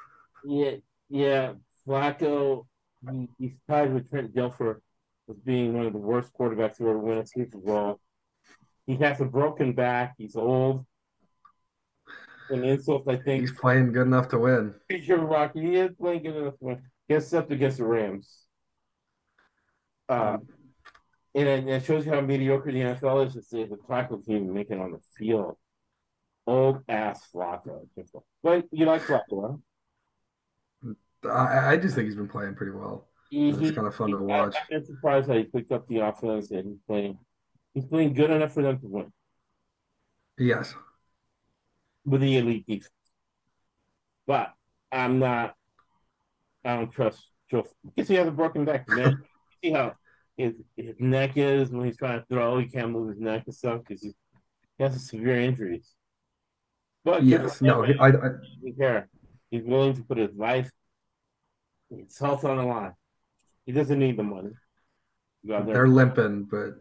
Yeah. 0.44 0.76
Yeah. 1.10 1.54
Flacco, 1.86 2.66
he, 3.10 3.28
he's 3.38 3.52
tied 3.68 3.92
with 3.92 4.10
Trent 4.10 4.34
Dilfer 4.34 4.80
as 5.28 5.36
being 5.36 5.74
one 5.74 5.86
of 5.86 5.92
the 5.92 5.98
worst 5.98 6.30
quarterbacks 6.38 6.76
to 6.78 6.88
ever 6.88 6.98
win 6.98 7.18
a 7.18 7.26
Super 7.26 7.58
Bowl. 7.58 8.00
He 8.86 8.96
has 8.96 9.20
a 9.20 9.24
broken 9.24 9.72
back. 9.72 10.14
He's 10.18 10.36
old. 10.36 10.84
An 12.50 12.64
insult, 12.64 13.08
I 13.08 13.16
think. 13.16 13.42
He's 13.42 13.52
playing 13.52 13.92
good 13.92 14.06
enough 14.06 14.28
to 14.28 14.38
win. 14.38 14.74
Sure, 15.02 15.18
Rocky. 15.18 15.60
He 15.62 15.76
is 15.76 15.92
playing 15.98 16.24
good 16.24 16.36
enough 16.36 16.58
to 16.58 16.64
win. 16.64 16.82
Gets 17.08 17.32
up 17.32 17.50
against 17.50 17.78
the 17.78 17.84
Rams. 17.84 18.44
Um, 20.08 20.46
and 21.34 21.48
it, 21.48 21.68
it 21.68 21.84
shows 21.84 22.04
you 22.04 22.12
how 22.12 22.20
mediocre 22.20 22.70
the 22.70 22.80
NFL 22.80 23.26
is 23.26 23.34
to 23.34 23.42
see 23.42 23.64
the 23.64 23.76
Flacco 23.76 24.24
team 24.24 24.52
making 24.52 24.80
on 24.80 24.92
the 24.92 25.00
field. 25.16 25.56
Old 26.46 26.82
ass 26.88 27.26
Flacco. 27.34 27.86
But 28.42 28.66
you 28.70 28.84
like 28.84 29.02
Flacco, 29.02 29.50
huh? 29.50 29.56
I, 31.26 31.72
I 31.72 31.76
just 31.76 31.94
think 31.94 32.06
he's 32.06 32.16
been 32.16 32.28
playing 32.28 32.54
pretty 32.54 32.72
well. 32.72 33.08
It's 33.30 33.74
kind 33.74 33.86
of 33.86 33.94
fun 33.94 34.10
to 34.10 34.18
watch. 34.18 34.54
I, 34.70 34.76
I'm 34.76 34.84
surprised 34.84 35.28
how 35.28 35.34
he 35.34 35.44
picked 35.44 35.72
up 35.72 35.88
the 35.88 35.98
offense 35.98 36.50
and 36.50 36.68
he's 36.68 36.78
playing. 36.86 37.18
He's 37.72 37.86
playing 37.86 38.14
good 38.14 38.30
enough 38.30 38.52
for 38.52 38.62
them 38.62 38.78
to 38.78 38.86
win 38.86 39.12
Yes, 40.38 40.74
with 42.04 42.20
the 42.20 42.36
elite 42.36 42.66
defense. 42.66 42.90
But 44.26 44.52
I'm 44.92 45.18
not. 45.18 45.54
I 46.64 46.76
don't 46.76 46.90
trust 46.90 47.26
Joe. 47.50 47.66
Because 47.84 48.08
he 48.08 48.14
has 48.14 48.28
a 48.28 48.30
broken 48.30 48.64
back, 48.64 48.88
man. 48.88 49.22
See 49.62 49.72
how 49.72 49.94
his, 50.36 50.54
his 50.76 50.94
neck 50.98 51.32
is 51.36 51.70
when 51.70 51.86
he's 51.86 51.96
trying 51.96 52.20
to 52.20 52.26
throw. 52.26 52.58
He 52.58 52.66
can't 52.66 52.90
move 52.90 53.10
his 53.10 53.20
neck 53.20 53.42
and 53.46 53.54
stuff 53.54 53.82
because 53.86 54.02
he 54.02 54.14
has 54.78 55.08
severe 55.08 55.40
injuries. 55.40 55.92
But 57.04 57.22
yes. 57.22 57.60
No, 57.60 57.84
I, 57.84 57.88
I, 57.88 58.10
he 58.10 58.12
doesn't 58.12 58.78
care. 58.78 59.08
He's 59.50 59.64
willing 59.64 59.94
to 59.94 60.02
put 60.02 60.18
his 60.18 60.34
life, 60.36 60.70
his 61.98 62.18
health 62.18 62.44
on 62.44 62.56
the 62.56 62.64
line. 62.64 62.94
He 63.66 63.72
doesn't 63.72 63.98
need 63.98 64.16
the 64.16 64.22
money. 64.22 64.50
Go 65.46 65.56
out 65.56 65.66
there. 65.66 65.74
they're 65.74 65.88
limping, 65.88 66.44
but 66.44 66.74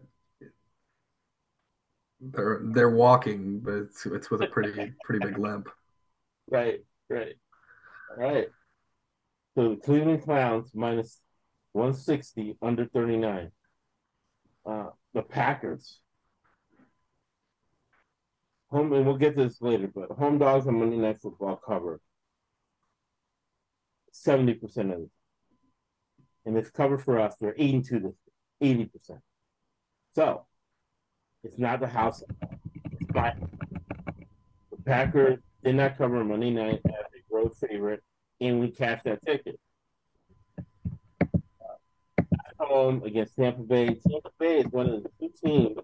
they're 2.21 2.61
they're 2.63 2.89
walking, 2.89 3.59
but 3.59 3.73
it's 3.73 4.05
it's 4.05 4.29
with 4.31 4.41
a 4.41 4.47
pretty 4.47 4.93
pretty 5.03 5.25
big 5.25 5.37
limp. 5.37 5.69
Right, 6.49 6.79
right. 7.09 7.35
All 8.11 8.23
right. 8.23 8.47
So 9.55 9.69
the 9.69 9.75
Cleveland 9.77 10.23
Clowns 10.23 10.71
minus 10.73 11.19
160 11.73 12.57
under 12.61 12.85
39. 12.85 13.51
Uh, 14.65 14.85
the 15.13 15.21
Packers. 15.21 15.99
Home, 18.71 18.91
and 18.93 19.05
we'll 19.05 19.17
get 19.17 19.35
to 19.35 19.43
this 19.43 19.61
later, 19.61 19.87
but 19.93 20.09
home 20.11 20.39
dogs 20.39 20.65
on 20.65 20.79
Monday 20.79 20.97
Night 20.97 21.19
Football 21.21 21.57
cover 21.57 22.01
70% 24.13 24.93
of 24.93 25.01
it. 25.01 25.09
And 26.45 26.57
it's 26.57 26.69
covered 26.69 27.01
for 27.01 27.19
us. 27.19 27.35
They're 27.39 27.55
82 27.57 27.99
to 27.99 28.15
80%. 28.61 29.19
So 30.13 30.45
it's 31.43 31.57
not 31.57 31.79
the 31.79 31.87
house. 31.87 32.23
The 33.13 33.33
Packers 34.85 35.39
did 35.63 35.75
not 35.75 35.97
cover 35.97 36.23
Monday 36.23 36.51
night 36.51 36.81
as 36.85 36.93
a 36.93 37.35
road 37.35 37.55
favorite, 37.55 38.03
and 38.39 38.59
we 38.59 38.69
cashed 38.69 39.05
that 39.05 39.21
ticket. 39.25 39.59
Uh, 40.59 40.63
home 42.59 43.03
against 43.03 43.35
Tampa 43.35 43.63
Bay. 43.63 43.87
Tampa 44.07 44.29
Bay 44.39 44.59
is 44.59 44.67
one 44.67 44.89
of 44.89 45.03
the 45.03 45.09
two 45.19 45.31
teams 45.43 45.77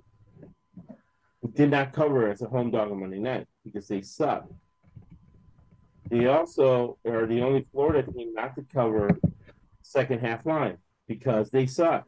who 1.41 1.51
did 1.51 1.71
not 1.71 1.93
cover 1.93 2.29
as 2.29 2.41
a 2.41 2.47
home 2.47 2.71
dog 2.71 2.91
on 2.91 2.99
Monday 2.99 3.19
night 3.19 3.47
because 3.63 3.87
they 3.87 4.01
suck. 4.01 4.47
They 6.09 6.27
also 6.27 6.97
are 7.05 7.25
the 7.25 7.41
only 7.41 7.67
Florida 7.71 8.09
team 8.11 8.33
not 8.33 8.55
to 8.55 8.65
cover 8.73 9.17
second 9.81 10.19
half 10.19 10.45
line 10.45 10.77
because 11.07 11.49
they 11.51 11.65
suck. 11.65 12.05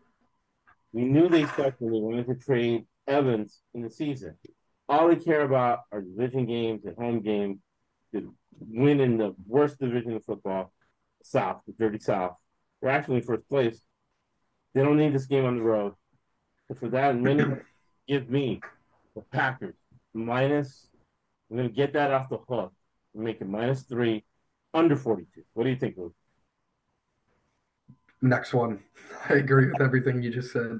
We 0.94 1.04
knew 1.04 1.30
they 1.30 1.46
sucked 1.46 1.82
when 1.82 1.94
they 1.94 2.00
wanted 2.00 2.28
to 2.28 2.36
trade 2.36 2.86
Evans 3.08 3.62
in 3.74 3.82
the 3.82 3.90
season 3.90 4.38
all 4.92 5.08
they 5.08 5.16
care 5.16 5.42
about 5.42 5.80
are 5.94 6.02
division 6.02 6.46
games 6.46 6.84
and 6.84 6.96
home 6.98 7.22
games 7.22 7.60
to 8.14 8.36
win 8.60 9.00
in 9.00 9.18
the 9.18 9.34
worst 9.48 9.80
division 9.80 10.14
of 10.18 10.26
football, 10.26 10.74
South, 11.24 11.62
the 11.66 11.74
dirty 11.80 11.98
South. 11.98 12.34
We're 12.82 12.90
actually 12.90 13.18
in 13.18 13.24
first 13.24 13.48
place. 13.48 13.82
They 14.74 14.84
don't 14.84 14.98
need 14.98 15.14
this 15.14 15.28
game 15.28 15.46
on 15.46 15.56
the 15.56 15.64
road. 15.64 15.94
And 16.68 16.78
for 16.78 16.90
that, 16.90 17.16
minimum, 17.16 17.62
give 18.06 18.30
me 18.30 18.60
the 19.16 19.22
Packers 19.22 19.76
minus. 20.14 20.88
I'm 21.50 21.56
going 21.56 21.70
to 21.70 21.76
get 21.76 21.94
that 21.94 22.12
off 22.12 22.28
the 22.28 22.40
hook 22.50 22.74
make 23.14 23.42
it 23.42 23.48
minus 23.48 23.84
three, 23.84 24.24
under 24.74 24.96
42. 24.96 25.44
What 25.54 25.64
do 25.66 25.70
you 25.70 25.76
think, 25.76 25.98
Luke? 25.98 26.16
Next 28.22 28.54
one, 28.54 28.80
I 29.30 29.36
agree 29.36 29.68
with 29.68 29.82
everything 29.82 30.22
you 30.22 30.32
just 30.32 30.54
said. 30.54 30.80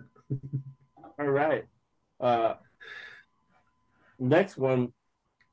All 1.20 1.26
right. 1.26 1.66
Uh, 2.20 2.54
next 4.20 4.58
one, 4.58 4.94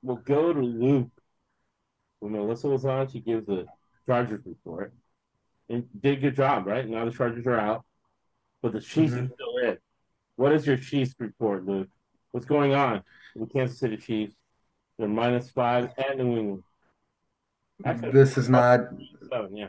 we'll 0.02 0.16
go 0.16 0.52
to 0.52 0.60
Luke. 0.60 1.10
When 2.20 2.32
Melissa 2.32 2.68
was 2.68 2.84
on, 2.84 3.08
she 3.08 3.20
gives 3.20 3.46
the 3.46 3.66
Chargers 4.06 4.40
report. 4.44 4.92
And 5.68 5.86
did 6.00 6.18
a 6.18 6.20
good 6.20 6.36
job, 6.36 6.66
right? 6.66 6.88
Now 6.88 7.04
the 7.04 7.10
Chargers 7.10 7.46
are 7.46 7.58
out, 7.58 7.84
but 8.62 8.72
the 8.72 8.80
Chiefs 8.80 9.14
are 9.14 9.26
still 9.26 9.56
in. 9.62 9.78
What 10.36 10.52
is 10.52 10.66
your 10.66 10.76
Chiefs 10.76 11.14
report, 11.18 11.66
Luke? 11.66 11.88
What's 12.32 12.46
going 12.46 12.74
on 12.74 13.02
with 13.34 13.52
Kansas 13.52 13.78
City 13.78 13.96
Chiefs? 13.96 14.34
They're 14.98 15.08
minus 15.08 15.50
five 15.50 15.90
and 15.96 16.18
New 16.18 16.38
England. 16.38 16.62
Actually, 17.84 18.12
This 18.12 18.36
is 18.36 18.48
not 18.48 18.80
seven, 19.30 19.56
yeah. 19.56 19.68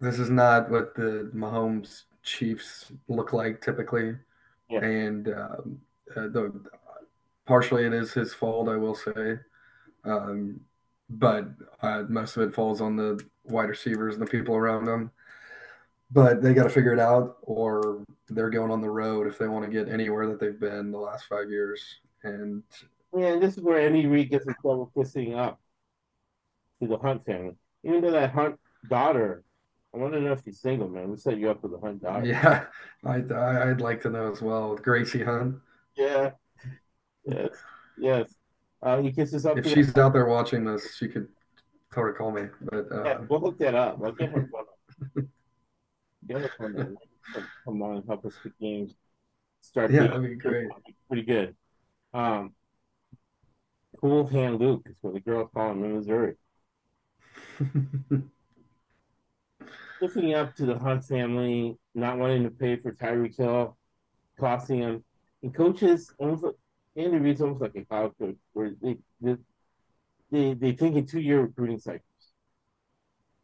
this 0.00 0.18
is 0.18 0.30
not 0.30 0.70
what 0.70 0.94
the 0.94 1.30
Mahomes 1.34 2.04
Chiefs 2.22 2.92
look 3.08 3.32
like 3.32 3.60
typically. 3.60 4.16
Yeah. 4.70 4.82
and 4.82 5.28
um, 5.28 5.78
uh, 6.16 6.28
the 6.28 6.52
partially 7.46 7.84
it 7.84 7.92
is 7.92 8.12
his 8.12 8.32
fault, 8.32 8.68
I 8.68 8.76
will 8.76 8.94
say, 8.94 9.38
um, 10.04 10.60
but 11.10 11.48
uh, 11.82 12.04
most 12.08 12.36
of 12.36 12.48
it 12.48 12.54
falls 12.54 12.80
on 12.80 12.96
the 12.96 13.22
wide 13.44 13.68
receivers 13.68 14.14
and 14.14 14.26
the 14.26 14.30
people 14.30 14.54
around 14.56 14.86
them. 14.86 15.10
But 16.10 16.42
they 16.42 16.54
got 16.54 16.64
to 16.64 16.70
figure 16.70 16.92
it 16.92 16.98
out, 16.98 17.38
or 17.42 18.04
they're 18.28 18.50
going 18.50 18.70
on 18.70 18.80
the 18.80 18.90
road 18.90 19.26
if 19.26 19.36
they 19.38 19.48
want 19.48 19.64
to 19.64 19.70
get 19.70 19.92
anywhere 19.92 20.26
that 20.28 20.38
they've 20.40 20.58
been 20.58 20.90
the 20.90 20.98
last 20.98 21.26
five 21.26 21.50
years. 21.50 21.82
And 22.22 22.62
Yeah, 23.16 23.36
this 23.38 23.56
is 23.56 23.62
where 23.62 23.80
Andy 23.80 24.06
Reid 24.06 24.30
gets 24.30 24.46
in 24.46 24.54
trouble 24.54 24.90
kissing 24.96 25.34
up 25.34 25.60
to 26.82 26.88
the 26.88 26.98
Hunt 26.98 27.24
family. 27.24 27.54
Even 27.84 28.00
though 28.00 28.10
that 28.12 28.30
Hunt 28.32 28.56
daughter, 28.88 29.42
I 29.94 29.98
want 29.98 30.12
to 30.14 30.20
know 30.20 30.32
if 30.32 30.44
he's 30.44 30.60
single, 30.60 30.88
man. 30.88 31.10
We 31.10 31.16
set 31.16 31.38
you 31.38 31.50
up 31.50 31.62
with 31.62 31.72
the 31.72 31.78
Hunt 31.78 32.02
daughter. 32.02 32.26
yeah, 32.26 32.64
I, 33.04 33.16
I 33.16 33.70
I'd 33.70 33.80
like 33.80 34.00
to 34.02 34.10
know 34.10 34.30
as 34.32 34.42
well. 34.42 34.76
Gracie 34.76 35.22
Hunt, 35.22 35.56
Yeah. 35.96 36.30
Yes. 37.24 37.50
Yes. 37.98 38.34
Uh, 38.82 39.00
he 39.00 39.12
kisses 39.12 39.46
up 39.46 39.56
if 39.56 39.64
to 39.64 39.70
she's 39.70 39.96
out 39.96 40.12
there 40.12 40.26
watching 40.26 40.64
this, 40.64 40.94
she 40.96 41.08
could 41.08 41.28
sort 41.92 42.10
of 42.10 42.16
call 42.18 42.32
me. 42.32 42.42
But 42.60 42.86
Yeah, 42.90 42.98
uh, 42.98 43.24
we'll 43.28 43.40
hook 43.40 43.58
that 43.58 43.74
up. 43.74 43.98
I'll 44.04 44.12
get 44.12 44.30
her. 44.30 44.48
Get 46.26 46.40
her. 46.58 46.94
Come 47.64 47.82
on 47.82 47.96
and 47.96 48.04
help 48.06 48.24
us 48.24 48.32
pick 48.42 48.58
games. 48.58 48.94
Start 49.60 49.90
yeah, 49.90 50.06
that'd 50.06 50.22
be 50.22 50.34
great. 50.36 50.68
pretty 51.08 51.22
good. 51.22 51.54
Um, 52.14 52.54
cool 54.00 54.26
hand 54.26 54.58
Luke 54.58 54.82
is 54.86 54.96
what 55.02 55.14
the 55.14 55.20
girls 55.20 55.50
call 55.54 55.72
him 55.72 55.84
in 55.84 55.96
Missouri. 55.96 56.34
Looking 60.00 60.34
up 60.34 60.54
to 60.56 60.66
the 60.66 60.78
Hunt 60.78 61.04
family, 61.04 61.76
not 61.94 62.18
wanting 62.18 62.42
to 62.44 62.50
pay 62.50 62.76
for 62.76 62.92
Tyreek 62.92 63.36
Hill, 63.36 63.76
costing 64.38 64.78
him, 64.80 65.04
and 65.42 65.54
coaches 65.54 66.12
almost 66.18 66.42
like 66.42 66.54
Andy 66.96 67.18
Reid's 67.18 67.40
almost 67.40 67.60
like 67.60 67.74
a 67.76 67.84
college 67.84 68.12
coach 68.18 68.36
where 68.52 68.72
they 68.82 68.98
they 69.20 69.36
they, 70.30 70.54
they 70.54 70.72
think 70.72 70.96
in 70.96 71.06
two 71.06 71.20
year 71.20 71.42
recruiting 71.42 71.78
cycles. 71.78 72.02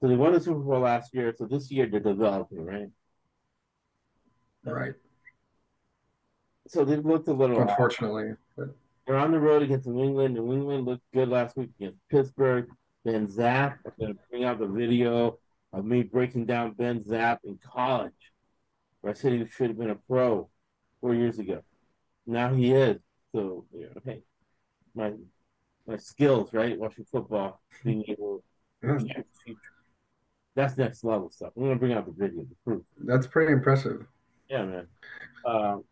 So 0.01 0.09
they 0.09 0.17
won 0.17 0.33
the 0.33 0.41
Super 0.41 0.61
Bowl 0.61 0.81
last 0.81 1.15
year, 1.15 1.35
so 1.37 1.45
this 1.45 1.71
year 1.71 1.87
they're 1.87 2.01
developing, 2.01 2.65
right? 2.65 2.89
right. 4.65 4.95
So 6.67 6.85
they've 6.85 7.05
looked 7.05 7.29
a 7.29 7.33
little 7.33 7.61
off. 7.61 7.71
Unfortunately, 7.71 8.33
but 8.57 8.69
They're 9.07 9.17
on 9.17 9.31
the 9.33 9.39
road 9.39 9.63
against 9.63 9.87
New 9.87 10.03
England. 10.03 10.35
New 10.35 10.53
England 10.53 10.87
looked 10.87 11.03
good 11.13 11.29
last 11.29 11.57
week 11.57 11.71
against 11.79 11.99
Pittsburgh. 12.11 12.67
Ben 13.05 13.29
Zapp, 13.29 13.79
I'm 13.87 13.93
going 13.99 14.15
to 14.15 14.21
bring 14.31 14.45
out 14.45 14.59
the 14.59 14.67
video 14.67 15.39
of 15.73 15.85
me 15.85 16.03
breaking 16.03 16.47
down 16.47 16.73
Ben 16.73 17.05
Zapp 17.05 17.41
in 17.45 17.59
college, 17.59 18.13
where 19.01 19.13
I 19.13 19.17
said 19.17 19.33
he 19.33 19.47
should 19.47 19.69
have 19.69 19.79
been 19.79 19.91
a 19.91 19.95
pro 19.95 20.49
four 21.01 21.15
years 21.15 21.39
ago. 21.39 21.63
Now 22.27 22.53
he 22.53 22.73
is. 22.73 22.99
So, 23.33 23.65
you 23.73 23.87
know, 23.87 24.01
hey, 24.05 24.23
my 24.95 25.13
my 25.87 25.97
skills, 25.97 26.53
right? 26.53 26.79
Watching 26.79 27.05
football, 27.11 27.61
being 27.85 28.05
able 28.09 28.43
to. 28.83 29.27
That's 30.57 30.77
next 30.77 31.05
level 31.05 31.31
stuff. 31.31 31.53
I'm 31.57 31.63
going 31.63 31.75
to 31.75 31.79
bring 31.79 31.93
out 31.93 32.07
the 32.07 32.13
video, 32.13 32.43
the 32.43 32.57
proof. 32.65 32.83
that's 33.05 33.27
pretty 33.27 33.53
impressive. 33.53 34.05
Yeah, 34.49 34.65
man. 34.65 34.87
Um, 35.47 35.85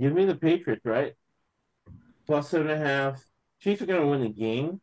give 0.00 0.12
me 0.12 0.24
the 0.24 0.36
Patriots, 0.36 0.84
right? 0.84 1.14
Plus 2.26 2.48
seven 2.48 2.70
and 2.70 2.80
a 2.80 2.86
half. 2.86 3.29
Chiefs 3.62 3.82
are 3.82 3.86
going 3.86 4.00
to 4.00 4.06
win 4.06 4.22
the 4.22 4.28
game. 4.28 4.80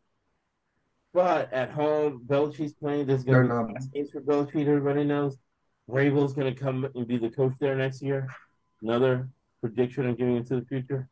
But 1.12 1.52
at 1.52 1.70
home, 1.70 2.22
Belichick's 2.26 2.74
playing. 2.74 3.06
There's 3.06 3.24
going 3.24 3.48
to 3.48 3.64
be 3.64 3.74
games 3.92 4.10
for 4.10 4.20
Belichick. 4.20 4.66
Everybody 4.66 5.04
knows. 5.04 5.36
Vrabel's 5.88 6.34
going 6.34 6.54
to 6.54 6.60
come 6.60 6.86
and 6.94 7.06
be 7.06 7.18
the 7.18 7.30
coach 7.30 7.54
there 7.60 7.74
next 7.74 8.02
year. 8.02 8.28
Another 8.82 9.28
prediction 9.60 10.06
I'm 10.06 10.14
giving 10.14 10.36
into 10.36 10.60
the 10.60 10.66
future. 10.66 11.08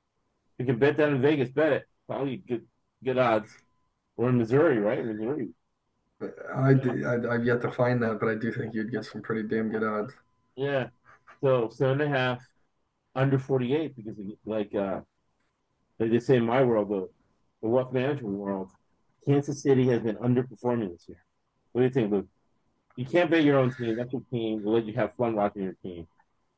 You 0.58 0.66
can 0.66 0.78
bet 0.78 0.96
that 0.98 1.08
in 1.08 1.20
Vegas. 1.20 1.50
Bet 1.50 1.72
it. 1.72 1.84
Probably 2.06 2.36
good, 2.36 2.66
good 3.02 3.18
odds. 3.18 3.50
We're 4.16 4.28
in 4.28 4.38
Missouri, 4.38 4.78
right? 4.78 5.04
Missouri. 5.04 5.48
I, 6.54 6.74
do- 6.74 7.06
I 7.06 7.34
I've 7.34 7.44
yet 7.44 7.60
to 7.62 7.70
find 7.70 8.02
that, 8.02 8.20
but 8.20 8.28
I 8.28 8.34
do 8.36 8.52
think 8.52 8.74
you'd 8.74 8.92
get 8.92 9.04
some 9.04 9.22
pretty 9.22 9.48
damn 9.48 9.70
good 9.70 9.82
odds. 9.82 10.14
Yeah. 10.54 10.88
So 11.42 11.68
seven 11.70 12.00
and 12.00 12.14
a 12.14 12.18
half, 12.18 12.46
under 13.14 13.38
forty 13.38 13.74
eight 13.74 13.96
because 13.96 14.16
like 14.46 14.74
uh 14.74 15.00
like 15.98 16.10
they 16.10 16.18
say 16.18 16.36
in 16.36 16.46
my 16.46 16.62
world 16.62 16.88
the 16.88 17.08
the 17.66 17.70
wealth 17.72 17.92
management 17.92 18.34
world, 18.34 18.70
Kansas 19.26 19.60
City 19.60 19.88
has 19.88 20.00
been 20.00 20.14
underperforming 20.16 20.92
this 20.92 21.08
year. 21.08 21.18
What 21.72 21.80
do 21.80 21.84
you 21.86 21.90
think, 21.92 22.12
Luke? 22.12 22.28
You 22.94 23.04
can't 23.04 23.28
bet 23.28 23.42
your 23.42 23.58
own 23.58 23.74
team. 23.74 23.96
That's 23.96 24.12
your 24.12 24.22
team. 24.30 24.62
We'll 24.62 24.74
let 24.74 24.86
you 24.86 24.92
have 24.94 25.14
fun 25.16 25.34
watching 25.34 25.64
your 25.64 25.76
team. 25.82 26.06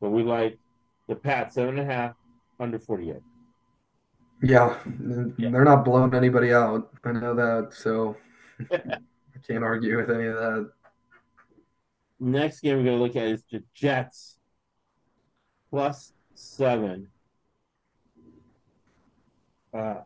But 0.03 0.11
we 0.11 0.23
like 0.23 0.59
the 1.09 1.17
Pat 1.17 1.51
seven 1.55 1.79
and 1.79 1.91
a 1.91 1.93
half, 1.95 2.13
under 2.61 2.79
forty 2.79 3.11
eight. 3.11 3.23
Yeah, 4.43 4.77
Yeah. 5.39 5.49
they're 5.51 5.65
not 5.65 5.83
blowing 5.87 6.15
anybody 6.15 6.53
out. 6.53 6.91
I 7.03 7.13
know 7.13 7.35
that, 7.35 7.73
so 7.73 8.17
I 8.71 8.99
can't 9.47 9.65
argue 9.65 9.97
with 9.97 10.11
any 10.11 10.27
of 10.27 10.35
that. 10.35 10.71
Next 12.21 12.61
game 12.61 12.77
we're 12.77 12.85
gonna 12.85 13.03
look 13.03 13.17
at 13.17 13.25
is 13.29 13.45
the 13.51 13.63
Jets 13.75 14.37
plus 15.71 16.13
seven. 16.35 17.09
Uh, 19.73 20.03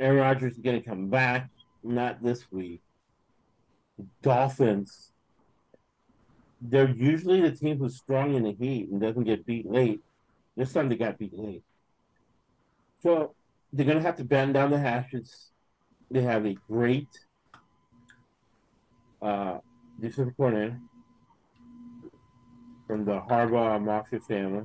Aaron 0.00 0.18
Rodgers 0.18 0.54
is 0.54 0.58
gonna 0.58 0.82
come 0.82 1.10
back, 1.10 1.50
not 1.84 2.22
this 2.22 2.50
week. 2.50 2.80
Dolphins. 4.22 5.12
They're 6.62 6.88
usually 6.88 7.42
the 7.42 7.52
team 7.52 7.78
who's 7.78 7.96
strong 7.96 8.34
in 8.34 8.44
the 8.44 8.52
heat 8.52 8.88
and 8.90 9.00
doesn't 9.00 9.24
get 9.24 9.44
beat 9.44 9.70
late. 9.70 10.00
This 10.56 10.72
time 10.72 10.88
they 10.88 10.96
got 10.96 11.18
beat 11.18 11.38
late. 11.38 11.62
So 13.02 13.34
they're 13.72 13.86
gonna 13.86 14.00
have 14.00 14.16
to 14.16 14.24
bend 14.24 14.54
down 14.54 14.70
the 14.70 14.78
hashes. 14.78 15.50
They 16.10 16.22
have 16.22 16.46
a 16.46 16.56
great 16.68 17.08
uh 19.20 19.58
defensive 20.00 20.34
coordinator 20.36 20.80
from 22.86 23.04
the 23.04 23.20
Harbaugh 23.20 23.82
Mafia 23.82 24.20
family. 24.20 24.64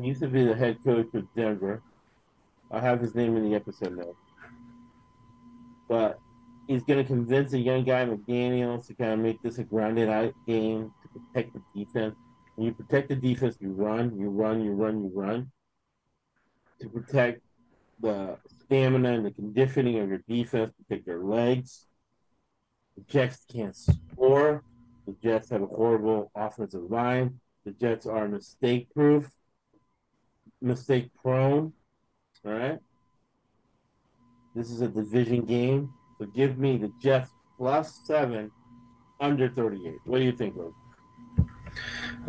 He 0.00 0.08
used 0.08 0.20
to 0.20 0.28
be 0.28 0.44
the 0.44 0.54
head 0.54 0.78
coach 0.84 1.08
of 1.14 1.26
Denver. 1.36 1.82
I 2.70 2.80
have 2.80 3.00
his 3.00 3.14
name 3.14 3.36
in 3.36 3.48
the 3.48 3.56
episode 3.56 3.96
now. 3.96 4.14
But 5.88 6.18
he's 6.66 6.82
going 6.82 6.98
to 6.98 7.04
convince 7.04 7.52
a 7.54 7.58
young 7.58 7.84
guy, 7.84 8.04
McDaniels, 8.04 8.86
to 8.86 8.94
kind 8.94 9.12
of 9.12 9.18
make 9.20 9.42
this 9.42 9.58
a 9.58 9.64
grounded 9.64 10.08
out 10.08 10.34
game 10.46 10.92
to 11.02 11.08
protect 11.08 11.54
the 11.54 11.62
defense. 11.74 12.14
When 12.56 12.66
you 12.66 12.72
protect 12.72 13.08
the 13.08 13.16
defense, 13.16 13.56
you 13.60 13.70
run, 13.70 14.18
you 14.18 14.28
run, 14.28 14.62
you 14.62 14.72
run, 14.72 15.02
you 15.02 15.10
run. 15.14 15.50
To 16.80 16.88
protect 16.88 17.40
the 18.00 18.36
stamina 18.64 19.12
and 19.12 19.26
the 19.26 19.30
conditioning 19.30 19.98
of 19.98 20.08
your 20.08 20.22
defense, 20.28 20.72
protect 20.76 21.06
their 21.06 21.22
legs. 21.22 21.86
The 22.96 23.04
Jets 23.04 23.44
can't 23.50 23.76
score. 23.76 24.62
The 25.06 25.14
Jets 25.22 25.50
have 25.50 25.62
a 25.62 25.66
horrible 25.66 26.30
offensive 26.34 26.90
line. 26.90 27.40
The 27.64 27.70
Jets 27.72 28.06
are 28.06 28.28
mistake 28.28 28.88
proof, 28.94 29.30
mistake 30.60 31.10
prone. 31.20 31.72
All 32.44 32.52
right. 32.52 32.78
This 34.54 34.70
is 34.70 34.80
a 34.80 34.88
division 34.88 35.44
game. 35.44 35.92
So 36.18 36.26
give 36.26 36.58
me 36.58 36.76
the 36.78 36.92
Jets 37.00 37.30
plus 37.56 38.00
seven 38.04 38.50
under 39.20 39.48
38. 39.48 39.94
What 40.04 40.18
do 40.18 40.24
you 40.24 40.32
think, 40.32 40.56
Luke? 40.56 40.74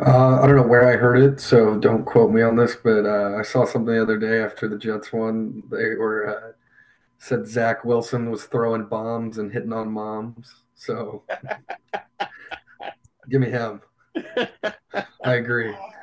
Uh, 0.04 0.40
I 0.40 0.46
don't 0.46 0.56
know 0.56 0.66
where 0.66 0.88
I 0.88 0.96
heard 0.96 1.20
it, 1.20 1.40
so 1.40 1.76
don't 1.76 2.04
quote 2.04 2.30
me 2.30 2.42
on 2.42 2.56
this, 2.56 2.76
but 2.76 3.04
uh, 3.04 3.36
I 3.38 3.42
saw 3.42 3.64
something 3.64 3.94
the 3.94 4.02
other 4.02 4.18
day 4.18 4.40
after 4.40 4.68
the 4.68 4.78
Jets 4.78 5.12
won. 5.12 5.62
They 5.70 5.94
were 5.94 6.28
uh, 6.28 6.52
said 7.18 7.46
Zach 7.46 7.84
Wilson 7.84 8.30
was 8.30 8.44
throwing 8.44 8.86
bombs 8.86 9.38
and 9.38 9.52
hitting 9.52 9.72
on 9.72 9.92
moms. 9.92 10.54
So 10.74 11.24
give 13.30 13.40
me 13.40 13.50
him. 13.50 13.82
I 15.24 15.34
agree. 15.34 15.74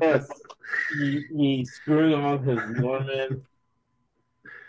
yes. 0.00 0.42
He, 0.88 1.24
he's 1.36 1.72
screwing 1.72 2.14
all 2.14 2.38
his 2.38 2.64
Norman 2.66 3.46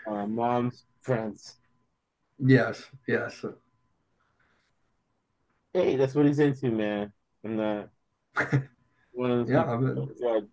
uh, 0.06 0.26
mom's 0.26 0.84
friends. 1.02 1.56
yes, 2.38 2.90
yes. 3.06 3.44
Hey, 5.72 5.96
that's 5.96 6.14
what 6.14 6.26
he's 6.26 6.38
into, 6.38 6.70
man. 6.70 7.12
I'm 7.44 7.56
not 7.56 7.90
one 9.12 9.30
of 9.30 9.38
those 9.38 9.50
Yeah, 9.50 9.64
I'm 9.64 10.08
judge. 10.20 10.44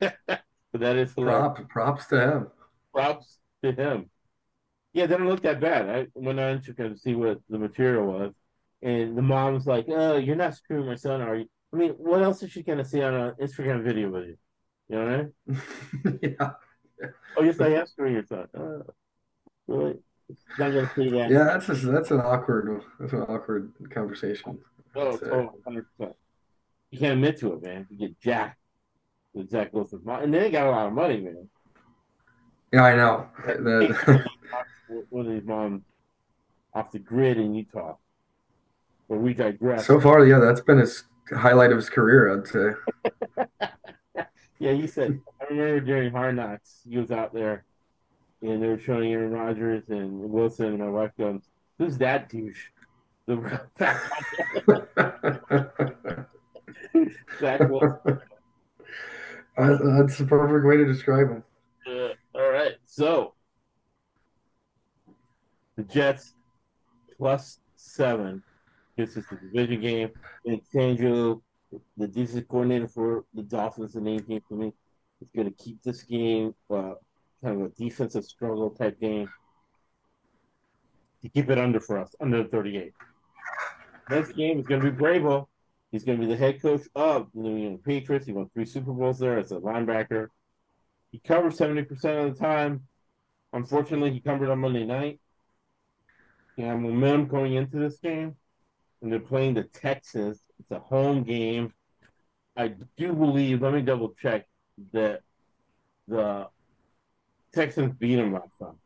but 0.26 0.80
that 0.80 0.96
is 0.96 1.12
hilarious. 1.14 1.50
Prop, 1.56 1.68
props 1.68 2.06
to 2.06 2.20
him. 2.20 2.50
Props 2.92 3.38
to 3.62 3.72
him. 3.72 4.10
Yeah, 4.92 5.06
they 5.06 5.16
don't 5.16 5.28
look 5.28 5.42
that 5.42 5.60
bad. 5.60 5.88
I 5.90 6.06
went 6.14 6.40
on 6.40 6.62
to 6.62 6.96
see 6.96 7.14
what 7.14 7.40
the 7.48 7.58
material 7.58 8.06
was, 8.06 8.34
and 8.82 9.16
the 9.16 9.22
mom's 9.22 9.66
like, 9.66 9.86
"Oh, 9.88 10.16
you're 10.16 10.36
not 10.36 10.54
screwing 10.54 10.86
my 10.86 10.94
son, 10.96 11.20
are 11.20 11.36
you?" 11.36 11.48
I 11.76 11.78
mean, 11.78 11.90
what 11.98 12.22
else 12.22 12.42
is 12.42 12.50
she 12.50 12.62
gonna 12.62 12.84
see 12.86 13.02
on 13.02 13.12
an 13.12 13.34
Instagram 13.38 13.84
video 13.84 14.08
with 14.08 14.24
you? 14.24 14.36
You 14.88 14.96
know 14.96 15.04
what 15.04 15.12
I 15.12 16.08
mean? 16.08 16.18
yeah, 16.40 16.50
Oh, 17.36 17.42
yes, 17.42 17.60
I 17.60 17.68
am 17.68 17.86
screwing 17.86 18.14
your 18.14 18.24
son. 18.24 18.46
Oh, 18.54 18.62
uh, 18.64 18.82
really? 19.66 19.98
Not 20.58 20.72
gonna 20.72 20.90
see 20.94 21.10
that. 21.10 21.30
yeah. 21.30 21.44
That's 21.44 21.66
that's 21.66 22.10
an 22.10 22.20
awkward 22.20 22.82
that's 22.98 23.12
an 23.12 23.22
awkward 23.22 23.74
conversation. 23.90 24.58
Oh, 24.94 25.18
oh, 25.30 25.52
100%. 26.00 26.14
You 26.90 26.98
can't 26.98 27.12
admit 27.12 27.38
to 27.40 27.52
it, 27.52 27.62
man. 27.62 27.86
You 27.90 27.98
get 27.98 28.18
jacked 28.20 28.58
with 29.34 29.50
Zach 29.50 29.74
Wilson's 29.74 30.06
mom. 30.06 30.22
And 30.22 30.32
they 30.32 30.50
got 30.50 30.66
a 30.66 30.70
lot 30.70 30.86
of 30.86 30.94
money, 30.94 31.20
man. 31.20 31.46
Yeah, 32.72 32.84
I 32.84 32.96
know. 32.96 33.28
The- 33.46 34.24
One 35.10 35.26
of 35.26 35.32
these 35.32 35.44
moms 35.44 35.74
um, 35.74 35.84
off 36.72 36.90
the 36.90 37.00
grid 37.00 37.36
in 37.36 37.54
Utah. 37.54 37.96
But 39.10 39.18
we 39.18 39.34
digress. 39.34 39.86
so 39.86 40.00
far, 40.00 40.24
yeah, 40.24 40.38
that's 40.38 40.62
been 40.62 40.78
his 40.78 41.04
highlight 41.32 41.70
of 41.70 41.76
his 41.76 41.90
career, 41.90 42.38
I'd 42.38 42.46
say. 42.46 43.64
Yeah, 44.58 44.72
he 44.72 44.86
said. 44.86 45.20
I 45.40 45.52
remember 45.52 45.80
during 45.80 46.10
Hard 46.10 46.36
Knocks, 46.36 46.80
he 46.88 46.96
was 46.96 47.10
out 47.10 47.34
there, 47.34 47.64
and 48.40 48.62
they 48.62 48.68
were 48.68 48.78
showing 48.78 49.12
Aaron 49.12 49.32
Rodgers 49.32 49.84
and 49.90 50.18
Wilson, 50.18 50.66
and 50.66 50.78
my 50.78 50.88
wife 50.88 51.10
goes, 51.18 51.42
"Who's 51.78 51.98
that 51.98 52.30
douche?" 52.30 52.68
The 53.26 53.60
Zach 57.38 57.60
Wilson. 57.68 58.00
That's 59.58 60.18
the 60.18 60.26
perfect 60.26 60.66
way 60.66 60.78
to 60.78 60.86
describe 60.86 61.28
him. 61.28 61.44
Uh, 61.86 62.08
all 62.34 62.50
right, 62.50 62.76
so 62.86 63.34
the 65.76 65.82
Jets 65.82 66.32
plus 67.18 67.58
seven 67.76 68.42
gets 68.96 69.16
is 69.16 69.24
the 69.28 69.36
division 69.36 69.80
game. 69.80 70.10
And 70.44 70.60
Sandro, 70.70 71.42
the 71.96 72.08
defensive 72.08 72.48
coordinator 72.48 72.88
for 72.88 73.24
the 73.34 73.42
Dolphins, 73.42 73.92
the 73.92 74.00
name 74.00 74.20
game 74.20 74.42
for 74.48 74.54
me, 74.54 74.72
is 75.20 75.30
going 75.34 75.52
to 75.52 75.62
keep 75.62 75.82
this 75.82 76.02
game 76.02 76.54
uh, 76.70 76.94
kind 77.42 77.60
of 77.60 77.66
a 77.66 77.68
defensive 77.70 78.24
struggle 78.24 78.70
type 78.70 79.00
game 79.00 79.28
to 81.22 81.28
keep 81.28 81.50
it 81.50 81.58
under 81.58 81.80
for 81.80 81.98
us, 81.98 82.14
under 82.20 82.42
the 82.42 82.48
38. 82.48 82.92
Next 84.10 84.32
game 84.32 84.60
is 84.60 84.66
going 84.66 84.80
to 84.80 84.90
be 84.90 84.96
Bravo. 84.96 85.48
He's 85.90 86.04
going 86.04 86.20
to 86.20 86.26
be 86.26 86.32
the 86.32 86.38
head 86.38 86.60
coach 86.60 86.82
of 86.94 87.28
the 87.34 87.40
New 87.40 87.56
England 87.56 87.84
Patriots. 87.84 88.26
He 88.26 88.32
won 88.32 88.48
three 88.52 88.66
Super 88.66 88.92
Bowls 88.92 89.18
there 89.18 89.38
as 89.38 89.52
a 89.52 89.56
linebacker. 89.56 90.28
He 91.10 91.18
covers 91.18 91.56
70% 91.58 91.90
of 92.26 92.34
the 92.34 92.40
time. 92.40 92.82
Unfortunately, 93.52 94.12
he 94.12 94.20
covered 94.20 94.50
on 94.50 94.58
Monday 94.58 94.84
night. 94.84 95.20
He 96.56 96.62
had 96.62 96.80
momentum 96.80 97.28
going 97.28 97.54
into 97.54 97.78
this 97.78 97.98
game, 97.98 98.36
and 99.06 99.12
they're 99.12 99.20
playing 99.20 99.54
the 99.54 99.62
Texans. 99.62 100.42
It's 100.58 100.70
a 100.72 100.80
home 100.80 101.22
game. 101.22 101.72
I 102.56 102.74
do 102.96 103.12
believe, 103.12 103.62
let 103.62 103.72
me 103.72 103.80
double 103.80 104.14
check, 104.20 104.48
that 104.92 105.20
the 106.08 106.48
Texans 107.54 107.94
beat 107.94 108.16
them 108.16 108.32
last 108.32 108.50
time. 108.60 108.80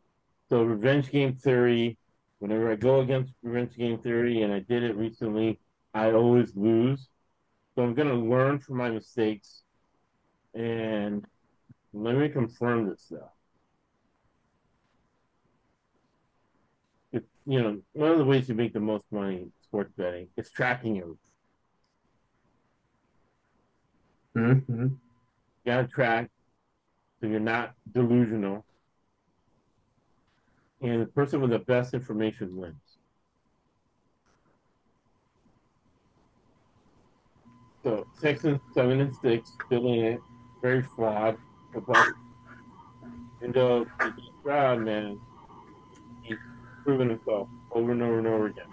So, 0.50 0.62
revenge 0.62 1.10
game 1.10 1.36
theory, 1.36 1.96
whenever 2.38 2.70
I 2.70 2.74
go 2.74 3.00
against 3.00 3.34
revenge 3.42 3.74
game 3.78 3.96
theory, 3.96 4.42
and 4.42 4.52
I 4.52 4.58
did 4.58 4.82
it 4.82 4.94
recently, 4.94 5.58
I 5.94 6.12
always 6.12 6.54
lose. 6.54 7.08
So, 7.74 7.82
I'm 7.82 7.94
to 7.94 8.14
learn 8.14 8.58
from 8.58 8.76
my 8.76 8.90
mistakes 8.90 9.62
and 10.52 11.24
let 11.94 12.14
me 12.14 12.28
confirm 12.28 12.90
this 12.90 13.06
though. 13.10 13.30
If, 17.10 17.22
you 17.46 17.62
know, 17.62 17.80
one 17.94 18.10
of 18.10 18.18
the 18.18 18.24
ways 18.26 18.50
you 18.50 18.54
make 18.54 18.74
the 18.74 18.80
most 18.80 19.06
money 19.10 19.50
sports 19.70 19.92
betting. 19.96 20.26
It's 20.36 20.50
tracking. 20.50 20.96
You 20.96 21.16
Mm-hmm. 24.36 24.86
gotta 25.66 25.88
track 25.88 26.30
so 27.20 27.26
you're 27.26 27.40
not 27.40 27.74
delusional. 27.92 28.64
And 30.80 31.02
the 31.02 31.06
person 31.06 31.40
with 31.40 31.50
the 31.50 31.58
best 31.58 31.94
information 31.94 32.56
wins. 32.56 32.76
So 37.82 38.06
Texans 38.22 38.60
seven 38.72 39.00
and 39.00 39.12
six, 39.16 39.52
still 39.66 39.86
in 39.92 40.04
it, 40.04 40.20
very 40.62 40.82
flawed. 40.82 41.36
But 41.86 42.06
and 43.42 43.56
uh, 43.56 43.84
Stroud, 44.40 44.80
man, 44.80 45.18
he's 46.22 46.38
proven 46.84 47.10
himself 47.10 47.48
over 47.72 47.90
and 47.92 48.02
over 48.02 48.18
and 48.18 48.26
over 48.26 48.46
again. 48.46 48.66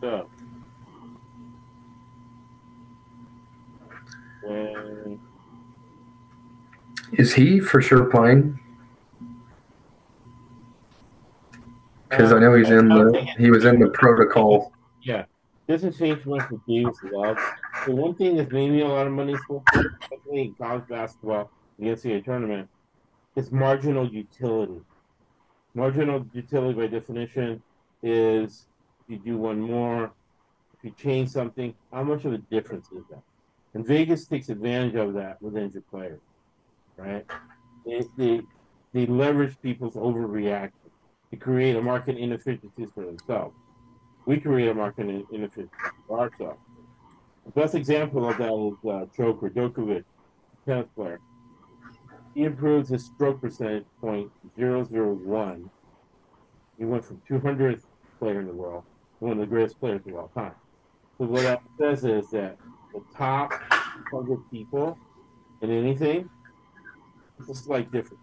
So, 0.00 0.26
and 4.48 5.20
Is 7.12 7.34
he 7.34 7.60
for 7.60 7.82
sure 7.82 8.04
playing? 8.04 8.58
Because 12.08 12.32
I 12.32 12.38
know 12.38 12.54
he's 12.54 12.70
in 12.70 12.88
the 12.88 13.28
he 13.38 13.50
was 13.50 13.64
in 13.64 13.78
the 13.78 13.88
protocol. 13.88 14.72
Yeah, 15.02 15.26
doesn't 15.68 15.96
change 15.96 16.24
much 16.26 16.50
with 16.50 16.64
Davis 16.66 16.96
Love. 17.12 17.38
The 17.86 17.92
one 17.92 18.14
thing 18.14 18.36
that's 18.36 18.50
made 18.50 18.70
me 18.70 18.80
a 18.80 18.88
lot 18.88 19.06
of 19.06 19.12
money 19.12 19.36
for, 19.46 19.62
college 20.58 20.88
basketball, 20.88 21.50
the 21.78 21.86
NCAA 21.86 22.24
tournament, 22.24 22.68
is 23.40 23.52
marginal 23.52 24.08
utility. 24.08 24.80
Marginal 25.74 26.24
utility, 26.32 26.78
by 26.78 26.86
definition, 26.86 27.62
is 28.02 28.66
if 29.00 29.06
you 29.08 29.18
do 29.18 29.38
one 29.38 29.60
more, 29.60 30.12
if 30.74 30.84
you 30.84 30.90
change 30.92 31.30
something, 31.30 31.74
how 31.92 32.02
much 32.02 32.24
of 32.24 32.32
a 32.32 32.38
difference 32.38 32.86
is 32.92 33.04
that? 33.10 33.22
And 33.74 33.86
Vegas 33.86 34.26
takes 34.26 34.48
advantage 34.48 34.96
of 34.96 35.14
that 35.14 35.40
with 35.40 35.56
injured 35.56 35.84
players, 35.90 36.20
right? 36.96 37.24
They, 37.86 38.02
they, 38.16 38.40
they 38.92 39.06
leverage 39.06 39.56
people's 39.62 39.94
overreaction 39.94 40.90
to 41.30 41.36
create 41.36 41.76
a 41.76 41.82
market 41.82 42.16
inefficiencies 42.16 42.88
for 42.94 43.04
themselves 43.06 43.54
we 44.26 44.38
create 44.38 44.68
a 44.68 44.74
market 44.74 45.08
in- 45.08 45.26
inefficiency 45.32 45.70
for 46.06 46.20
ourselves. 46.20 46.60
The 47.46 47.52
best 47.52 47.74
example 47.74 48.28
of 48.28 48.38
that 48.38 48.52
is 48.52 48.90
uh, 48.90 49.06
Joker 49.16 49.50
Djokovic, 49.50 50.04
tennis 50.66 50.86
player. 50.94 51.20
He 52.34 52.44
improves 52.44 52.88
his 52.88 53.06
stroke 53.06 53.40
percentage 53.40 53.84
point 54.00 54.30
001. 54.56 55.70
He 56.78 56.84
went 56.84 57.04
from 57.04 57.20
200th 57.28 57.82
player 58.18 58.40
in 58.40 58.46
the 58.46 58.52
world 58.52 58.84
to 59.18 59.24
one 59.24 59.32
of 59.32 59.38
the 59.38 59.46
greatest 59.46 59.78
players 59.80 60.00
of 60.06 60.14
all 60.14 60.30
time. 60.34 60.54
So 61.18 61.26
what 61.26 61.42
that 61.42 61.62
says 61.78 62.04
is 62.04 62.30
that 62.30 62.56
the 62.94 63.02
top 63.16 63.52
100 64.10 64.50
people 64.50 64.96
in 65.60 65.70
anything, 65.70 66.28
it's 67.38 67.50
a 67.50 67.54
slight 67.54 67.90
difference. 67.92 68.22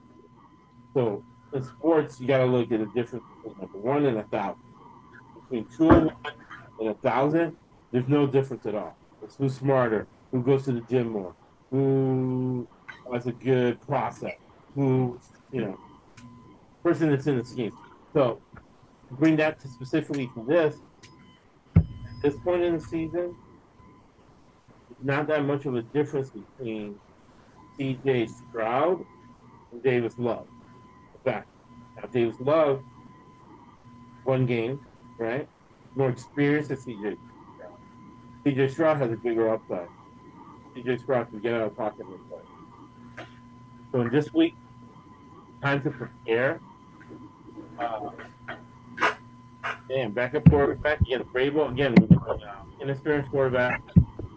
So 0.94 1.24
in 1.54 1.64
sports, 1.64 2.20
you 2.20 2.28
got 2.28 2.40
to 2.40 2.46
look 2.46 2.72
at 2.72 2.80
the 2.80 2.90
difference 2.96 3.26
between 3.44 3.60
number 3.60 3.78
one 3.78 4.06
and 4.06 4.18
a 4.18 4.24
thousand 4.24 4.62
between 5.50 5.68
two 5.76 5.90
and 5.90 6.12
one 6.12 6.34
and 6.80 6.90
a 6.90 6.94
thousand, 6.96 7.56
there's 7.92 8.08
no 8.08 8.28
difference 8.28 8.66
at 8.66 8.76
all. 8.76 8.96
It's 9.24 9.36
who's 9.36 9.56
smarter, 9.56 10.08
who 10.32 10.42
goes 10.42 10.66
to 10.66 10.74
the 10.74 10.82
gym 10.82 11.10
more, 11.10 11.34
who 11.72 12.68
has 13.14 13.28
a 13.28 13.32
good 13.32 13.80
process, 13.82 14.36
who, 14.76 15.20
you 15.52 15.62
know, 15.62 15.80
person 16.84 17.10
that's 17.10 17.28
in 17.28 17.38
the 17.38 17.46
scheme. 17.46 17.74
So, 18.14 18.42
bring 19.12 19.36
that 19.38 19.60
to 19.62 19.68
specifically 19.68 20.30
to 20.36 20.46
this, 20.48 20.76
at 21.76 21.84
this 22.22 22.36
point 22.44 22.64
in 22.64 22.78
the 22.78 22.82
season, 22.82 23.36
not 25.02 25.28
that 25.28 25.46
much 25.46 25.66
of 25.66 25.76
a 25.76 25.82
difference 25.82 26.30
between 26.30 26.96
CJ 27.78 28.30
Stroud 28.30 29.06
and 29.72 29.84
Davis 29.84 30.14
Love. 30.18 30.48
In 31.14 31.32
fact, 31.32 31.48
now 31.96 32.08
Davis 32.08 32.38
Love, 32.40 32.82
one 34.24 34.46
game, 34.46 34.80
right? 35.20 35.48
More 35.96 36.10
experience 36.10 36.70
than 36.70 36.78
CJ 36.78 37.18
Stroud. 37.56 37.78
CJ 38.46 38.72
Stroud 38.72 38.98
has 38.98 39.12
a 39.12 39.16
bigger 39.16 39.50
upside. 39.50 39.88
CJ 40.76 41.02
Stroud 41.02 41.30
can 41.30 41.40
get 41.40 41.54
out 41.54 41.64
of 41.64 41.78
pocket 41.78 42.06
and 42.06 42.30
play. 42.30 42.40
So 43.92 44.02
in 44.02 44.10
this 44.10 44.34
week, 44.34 44.56
time 45.62 45.82
to 45.84 45.90
prepare. 45.90 46.60
Uh, 47.80 48.10
damn, 49.88 50.12
backup 50.12 50.50
quarterback 50.50 51.02
against 51.02 51.32
Bravo 51.32 51.70
again. 51.70 51.96
inexperienced 52.82 53.30
quarterback 53.32 53.82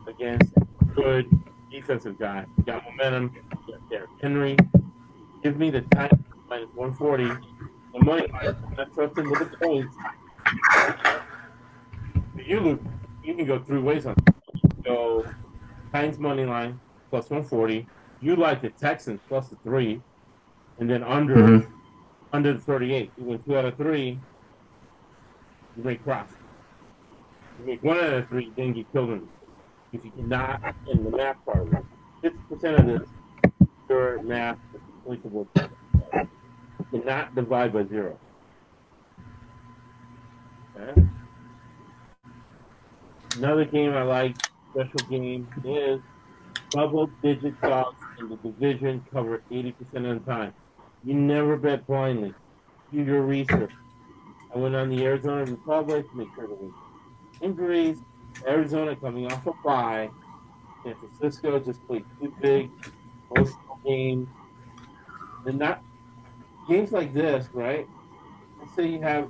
against 0.06 0.52
good 0.94 1.28
defensive 1.70 2.18
guy. 2.18 2.46
Got 2.66 2.84
momentum. 2.84 3.34
Derrick 3.90 4.10
Henry. 4.20 4.56
Give 5.42 5.56
me 5.58 5.70
the 5.70 5.80
time 5.82 6.24
minus 6.48 6.68
140. 6.74 7.24
The 7.92 8.04
money. 8.04 8.26
I'm 8.32 8.56
not 8.76 8.94
trusting 8.94 9.28
with 9.28 9.50
the 9.50 9.56
points. 9.56 9.96
You 12.46 12.60
look, 12.60 12.80
you 13.24 13.34
can 13.34 13.46
go 13.46 13.58
three 13.58 13.80
ways 13.80 14.06
on 14.06 14.14
it. 14.14 14.84
Go 14.84 15.26
Hines 15.92 16.18
money 16.18 16.44
line 16.44 16.78
plus 17.10 17.30
140. 17.30 17.86
You 18.20 18.36
like 18.36 18.60
the 18.60 18.70
Texans 18.70 19.20
plus 19.28 19.48
the 19.48 19.56
three, 19.56 20.02
and 20.78 20.88
then 20.90 21.02
under 21.02 21.36
Mhm. 21.36 21.72
under 22.32 22.52
the 22.52 22.60
38. 22.60 23.10
You 23.16 23.24
win 23.24 23.42
two 23.42 23.56
out 23.56 23.64
of 23.64 23.76
three. 23.76 24.20
You 25.76 25.84
make 25.84 26.02
profit. 26.04 26.36
You 27.58 27.66
make 27.66 27.82
one 27.82 27.96
out 27.96 28.12
of 28.12 28.28
three, 28.28 28.52
then 28.56 28.74
you 28.74 28.84
kill 28.92 29.06
them. 29.06 29.28
If 29.92 30.04
you 30.04 30.10
cannot, 30.12 30.74
in 30.86 31.04
the 31.04 31.10
math 31.10 31.44
part 31.44 31.58
of 31.58 31.72
it, 31.72 31.84
50% 32.22 32.78
of 32.78 32.86
this 32.86 33.08
pure 33.86 34.22
math 34.22 34.58
is 34.74 34.80
applicable. 35.02 35.48
You 35.54 37.00
cannot 37.00 37.34
divide 37.34 37.72
by 37.72 37.84
zero. 37.86 38.18
Okay. 40.76 41.06
Another 43.36 43.64
game 43.64 43.92
I 43.92 44.02
like, 44.02 44.36
special 44.72 45.08
game, 45.08 45.48
is 45.64 46.00
double 46.70 47.08
digit 47.22 47.60
dogs 47.60 47.96
the 48.26 48.36
division 48.36 49.04
cover 49.12 49.42
80% 49.50 49.74
of 50.10 50.24
the 50.24 50.30
time. 50.30 50.54
You 51.04 51.14
never 51.14 51.56
bet 51.56 51.86
blindly. 51.86 52.34
Do 52.92 53.02
your 53.02 53.22
research. 53.22 53.72
I 54.54 54.58
went 54.58 54.74
on 54.74 54.90
the 54.90 55.04
Arizona 55.04 55.44
Republic 55.44 56.10
to 56.10 56.16
make 56.16 56.28
sure 56.34 56.46
there 56.46 56.56
was 56.56 56.72
injuries. 57.40 57.98
Arizona 58.46 58.96
coming 58.96 59.30
off 59.30 59.46
a 59.46 59.52
bye. 59.64 60.10
San 60.84 60.94
Francisco 60.94 61.58
just 61.60 61.86
played 61.86 62.04
two 62.20 62.32
big 62.40 62.70
emotional 63.30 63.78
games. 63.84 64.28
And 65.46 65.58
not 65.58 65.82
games 66.68 66.92
like 66.92 67.14
this, 67.14 67.48
right? 67.52 67.86
Let's 68.60 68.74
say 68.74 68.86
you 68.86 69.00
have 69.00 69.28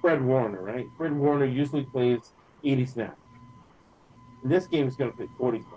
Fred 0.00 0.22
Warner, 0.22 0.62
right? 0.62 0.88
Fred 0.96 1.12
Warner 1.12 1.44
usually 1.44 1.84
plays 1.84 2.32
80 2.64 2.86
snaps. 2.86 3.20
And 4.42 4.50
this 4.50 4.66
game 4.66 4.88
is 4.88 4.96
going 4.96 5.10
to 5.10 5.16
play 5.16 5.28
40 5.38 5.58
snaps, 5.60 5.74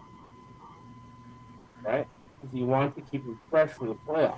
right? 1.83 2.07
Because 2.45 2.59
you 2.59 2.65
want 2.65 2.95
to 2.95 3.01
keep 3.01 3.25
him 3.25 3.39
fresh 3.49 3.71
for 3.71 3.87
the 3.87 3.95
playoffs. 4.07 4.37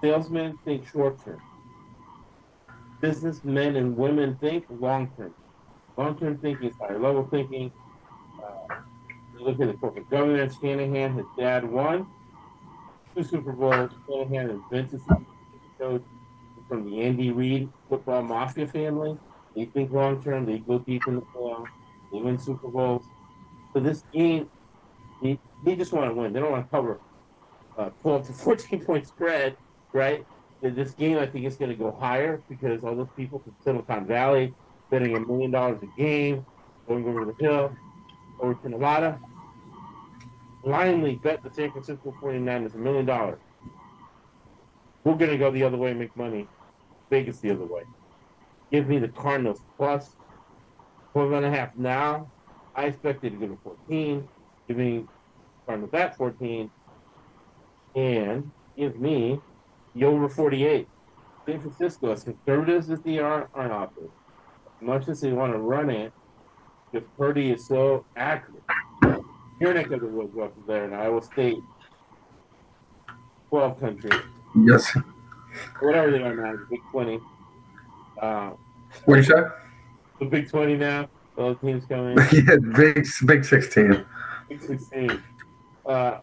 Salesmen 0.00 0.58
think 0.64 0.88
short 0.88 1.22
term. 1.22 1.42
Businessmen 3.00 3.76
and 3.76 3.96
women 3.96 4.36
think 4.40 4.64
long 4.70 5.10
term. 5.16 5.34
Long 5.96 6.18
term 6.18 6.38
thinking 6.38 6.70
is 6.70 6.76
higher 6.76 6.98
level 6.98 7.28
thinking. 7.30 7.70
Uh, 8.42 8.76
you 9.34 9.44
look 9.44 9.60
at 9.60 9.66
the 9.66 9.74
corporate 9.74 10.08
governance. 10.08 10.56
Shanahan, 10.60 11.16
his 11.16 11.26
dad 11.36 11.70
won 11.70 12.06
two 13.14 13.22
Super 13.22 13.52
Bowls. 13.52 13.90
Shanahan 14.08 14.50
is 14.50 14.60
Vince's 14.70 15.02
coach 15.78 16.02
from 16.66 16.90
the 16.90 17.02
Andy 17.02 17.30
Reid 17.30 17.68
football 17.90 18.22
mafia 18.22 18.66
family. 18.66 19.18
They 19.54 19.66
think 19.66 19.92
long 19.92 20.22
term. 20.22 20.46
They 20.46 20.58
go 20.58 20.78
deep 20.78 21.06
in 21.06 21.16
the 21.16 21.22
playoffs. 21.22 21.66
They 22.10 22.20
win 22.20 22.38
Super 22.38 22.68
Bowls. 22.68 23.04
So 23.74 23.80
this 23.80 24.02
game, 24.14 24.48
they, 25.22 25.38
they 25.64 25.76
just 25.76 25.92
want 25.92 26.10
to 26.10 26.14
win. 26.14 26.32
They 26.32 26.40
don't 26.40 26.52
want 26.52 26.64
to 26.64 26.70
cover 26.70 27.00
uh, 27.78 27.90
12 28.02 28.26
to 28.26 28.32
14 28.44 28.84
point 28.84 29.06
spread, 29.06 29.56
right? 29.92 30.26
In 30.62 30.74
this 30.74 30.90
game, 30.92 31.18
I 31.18 31.26
think 31.26 31.46
is 31.46 31.56
going 31.56 31.70
to 31.70 31.76
go 31.76 31.92
higher 31.92 32.42
because 32.48 32.82
all 32.82 32.96
those 32.96 33.08
people 33.16 33.38
from 33.38 33.54
Silicon 33.62 34.06
Valley 34.06 34.52
betting 34.90 35.16
a 35.16 35.20
million 35.20 35.50
dollars 35.50 35.80
a 35.82 36.00
game, 36.00 36.44
going 36.88 37.06
over 37.06 37.24
the 37.24 37.34
hill, 37.38 37.72
over 38.40 38.54
to 38.54 38.68
Nevada, 38.68 39.20
blindly 40.64 41.16
bet 41.16 41.42
the 41.44 41.50
San 41.52 41.70
Francisco 41.70 42.14
49ers 42.20 42.74
a 42.74 42.78
million 42.78 43.06
dollars. 43.06 43.38
We're 45.04 45.14
going 45.14 45.30
to 45.30 45.38
go 45.38 45.50
the 45.50 45.62
other 45.62 45.76
way 45.76 45.90
and 45.90 46.00
make 46.00 46.16
money. 46.16 46.48
Vegas 47.10 47.38
the 47.38 47.50
other 47.50 47.64
way. 47.64 47.82
Give 48.72 48.88
me 48.88 48.98
the 48.98 49.08
Cardinals 49.08 49.60
plus 49.76 50.16
12 51.12 51.32
and 51.32 51.46
a 51.46 51.50
half 51.50 51.76
now. 51.76 52.30
I 52.74 52.86
expected 52.86 53.32
to 53.32 53.38
go 53.38 53.54
to 53.54 53.58
14. 53.62 54.28
Give 54.66 54.76
me 54.76 55.06
Cardinals 55.66 55.94
at 55.94 56.16
14. 56.16 56.70
And 57.94 58.50
give 58.76 58.98
me 59.00 59.40
the 59.94 60.04
over 60.04 60.28
48. 60.28 60.86
San 61.46 61.60
Francisco, 61.60 62.12
as 62.12 62.24
conservative 62.24 62.90
as 62.90 63.00
they 63.00 63.18
are 63.18 63.48
on 63.54 63.70
offense, 63.70 64.10
as 64.80 64.86
much 64.86 65.08
as 65.08 65.20
they 65.20 65.32
want 65.32 65.52
to 65.52 65.58
run 65.58 65.88
it, 65.90 66.12
because 66.92 67.08
Purdy 67.16 67.50
is 67.52 67.66
so 67.66 68.04
accurate. 68.16 68.62
Your 69.60 69.74
neck 69.74 69.90
of 69.90 70.00
the 70.00 70.06
woods 70.06 70.36
up 70.38 70.52
there 70.66 70.84
in 70.84 70.92
Iowa 70.92 71.22
State, 71.22 71.58
12 73.48 73.80
country, 73.80 74.10
Yes. 74.54 74.96
whatever 75.80 76.10
they 76.10 76.22
are 76.22 76.34
now, 76.36 76.52
the 76.52 76.66
Big 76.70 76.80
20. 76.92 77.20
Uh, 78.20 78.50
What 79.06 79.14
do 79.14 79.20
you 79.20 79.22
say? 79.24 79.42
the 80.20 80.26
Big 80.26 80.48
20 80.50 80.76
now, 80.76 81.08
all 81.36 81.54
teams 81.56 81.84
coming. 81.86 82.16
yeah, 82.32 82.56
big, 82.76 83.06
big 83.26 83.44
sixteen. 83.44 84.04
Big 84.48 84.60
16. 84.60 85.22
Uh, 85.86 86.18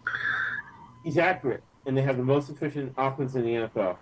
he's 1.05 1.17
accurate, 1.17 1.63
and 1.85 1.95
they 1.95 2.01
have 2.01 2.17
the 2.17 2.23
most 2.23 2.49
efficient 2.49 2.93
offense 2.97 3.35
in 3.35 3.43
the 3.43 3.51
NFL. 3.51 3.95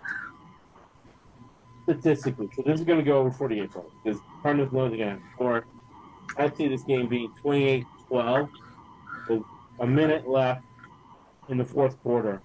Statistically. 1.84 2.48
So 2.56 2.62
this 2.62 2.80
is 2.80 2.86
going 2.86 2.98
to 2.98 3.04
go 3.04 3.18
over 3.18 3.30
48 3.30 3.70
points 3.70 3.90
because 4.02 4.20
Cardinals 4.42 4.72
know 4.72 4.88
they're 4.88 4.98
going 4.98 5.16
to 5.18 5.22
score. 5.34 5.66
I 6.38 6.50
see 6.50 6.66
this 6.66 6.82
game 6.82 7.06
being 7.06 7.30
28 7.42 7.84
12 8.08 8.48
with 9.28 9.42
a 9.80 9.86
minute 9.86 10.26
left 10.28 10.64
in 11.48 11.58
the 11.58 11.64
fourth 11.64 12.00
quarter. 12.02 12.40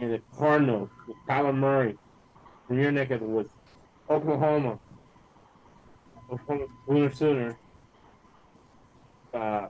And 0.00 0.12
the 0.12 0.20
Cardinals, 0.36 0.90
with 1.08 1.16
Kyler 1.28 1.54
Murray 1.54 1.98
from 2.68 2.78
your 2.78 2.92
neck 2.92 3.10
of 3.10 3.20
the 3.20 3.26
woods, 3.26 3.50
Oklahoma, 4.08 4.78
Oklahoma 6.30 6.66
Sooner 6.86 7.12
Sooner. 7.12 7.56
Uh, 9.32 9.68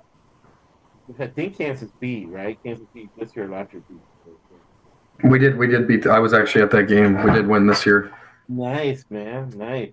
I 1.19 1.27
think 1.27 1.59
Kansas 1.59 1.91
beat, 2.01 2.29
right? 2.29 2.59
Kansas 2.63 2.87
beat 2.95 3.11
this 3.19 3.37
year, 3.37 3.49
last 3.49 3.73
year 3.73 3.83
beat. 3.89 5.31
We 5.31 5.39
did, 5.39 5.57
we 5.57 5.67
did 5.67 5.87
beat. 5.87 6.07
I 6.07 6.19
was 6.19 6.33
actually 6.33 6.63
at 6.63 6.71
that 6.73 6.85
game. 6.85 7.23
We 7.23 7.31
did 7.31 7.47
win 7.47 7.67
this 7.67 7.87
year. 7.87 8.13
Nice, 8.49 9.05
man. 9.11 9.51
Nice. 9.57 9.93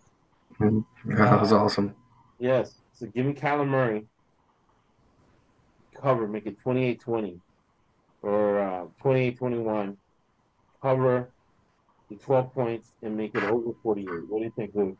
Yeah, 0.60 0.70
that 1.06 1.42
was 1.42 1.54
awesome. 1.54 1.96
Yes. 2.40 2.74
So 2.94 3.06
give 3.08 3.26
me 3.26 3.34
Kyler 3.34 3.68
Murray. 3.68 4.06
Cover, 6.00 6.28
make 6.28 6.46
it 6.48 6.60
28 6.60 7.00
20 7.00 7.40
or 8.24 8.60
uh, 8.60 8.86
28 9.02 9.38
21. 9.38 9.98
Cover 10.82 11.30
the 12.10 12.16
12 12.16 12.54
points 12.54 12.92
and 13.02 13.16
make 13.16 13.36
it 13.36 13.44
over 13.44 13.72
48. 13.84 14.08
What 14.28 14.40
do 14.40 14.44
you 14.46 14.54
think, 14.56 14.72
Lou? 14.74 14.98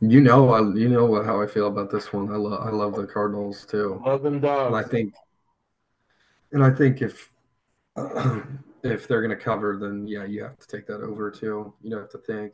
You 0.00 0.20
know, 0.20 0.50
I 0.50 0.60
you 0.76 0.88
know 0.88 1.22
how 1.22 1.42
I 1.42 1.46
feel 1.46 1.66
about 1.66 1.90
this 1.90 2.12
one. 2.12 2.30
I 2.32 2.36
love, 2.36 2.66
I 2.66 2.70
love 2.70 2.94
the 2.94 3.06
Cardinals 3.06 3.66
too. 3.66 4.00
Love 4.04 4.22
them 4.22 4.40
dogs. 4.40 4.68
And 4.68 4.76
I 4.76 4.88
think, 4.88 5.14
and 6.52 6.64
I 6.64 6.70
think 6.70 7.02
if 7.02 7.32
if 8.84 9.08
they're 9.08 9.22
going 9.22 9.36
to 9.36 9.42
cover, 9.42 9.76
then 9.76 10.06
yeah, 10.06 10.24
you 10.24 10.44
have 10.44 10.58
to 10.58 10.66
take 10.68 10.86
that 10.86 11.00
over 11.00 11.30
too. 11.30 11.74
You 11.82 11.90
don't 11.90 12.00
have 12.00 12.10
to 12.10 12.18
think. 12.18 12.52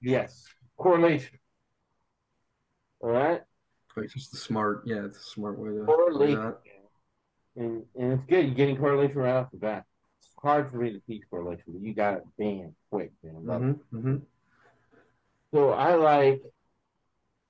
yes. 0.00 0.46
Correlation. 0.78 1.38
All 3.00 3.10
right. 3.10 3.42
It's 3.96 4.14
just 4.14 4.32
a 4.32 4.36
smart, 4.36 4.82
yeah, 4.86 5.04
it's 5.04 5.18
a 5.18 5.22
smart 5.22 5.58
way 5.58 5.70
to 5.70 5.84
that. 6.34 6.58
And, 7.56 7.84
and 7.98 8.12
it's 8.12 8.24
good. 8.24 8.46
You're 8.46 8.54
getting 8.54 8.76
correlation 8.76 9.18
right 9.18 9.34
off 9.34 9.50
the 9.50 9.58
bat. 9.58 9.84
It's 10.20 10.30
hard 10.40 10.70
for 10.70 10.78
me 10.78 10.92
to 10.92 11.00
teach 11.00 11.22
correlation, 11.28 11.64
but 11.66 11.82
you 11.82 11.92
got 11.92 12.18
it 12.18 12.22
bam 12.38 12.74
quick, 12.90 13.12
man. 13.22 13.44
Love 13.44 13.62
it. 13.62 13.76
hmm 13.90 13.98
hmm 14.00 14.16
So 15.52 15.70
I 15.70 15.94
like 15.96 16.40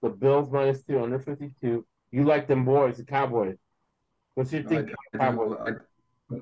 the 0.03 0.09
Bills 0.11 0.51
minus 0.51 0.83
two 0.83 1.03
under 1.03 1.19
52. 1.19 1.87
You 2.13 2.25
like 2.25 2.49
them 2.49 2.65
boys, 2.65 2.97
the 2.99 3.05
Cowboys. 3.05 3.57
What's 4.35 4.53
your 4.53 4.63
I, 4.63 4.69
think? 4.69 4.91
I, 5.15 5.19
Cowboys? 5.19 5.59
I, 5.67 6.37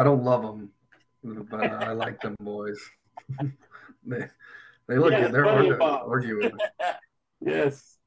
I 0.00 0.04
don't 0.04 0.24
love 0.24 0.42
them, 0.42 0.70
but 1.50 1.60
I 1.60 1.92
like 1.92 2.20
them 2.20 2.36
boys. 2.40 2.80
they, 4.06 4.26
they 4.88 4.98
look 4.98 5.12
Yeah, 5.12 5.20
good. 5.22 5.32
They're 5.32 5.44
funny 5.44 5.68
hard 5.68 5.80
to 5.80 5.84
argue 5.84 6.36
with. 6.38 6.52
yes. 7.40 7.98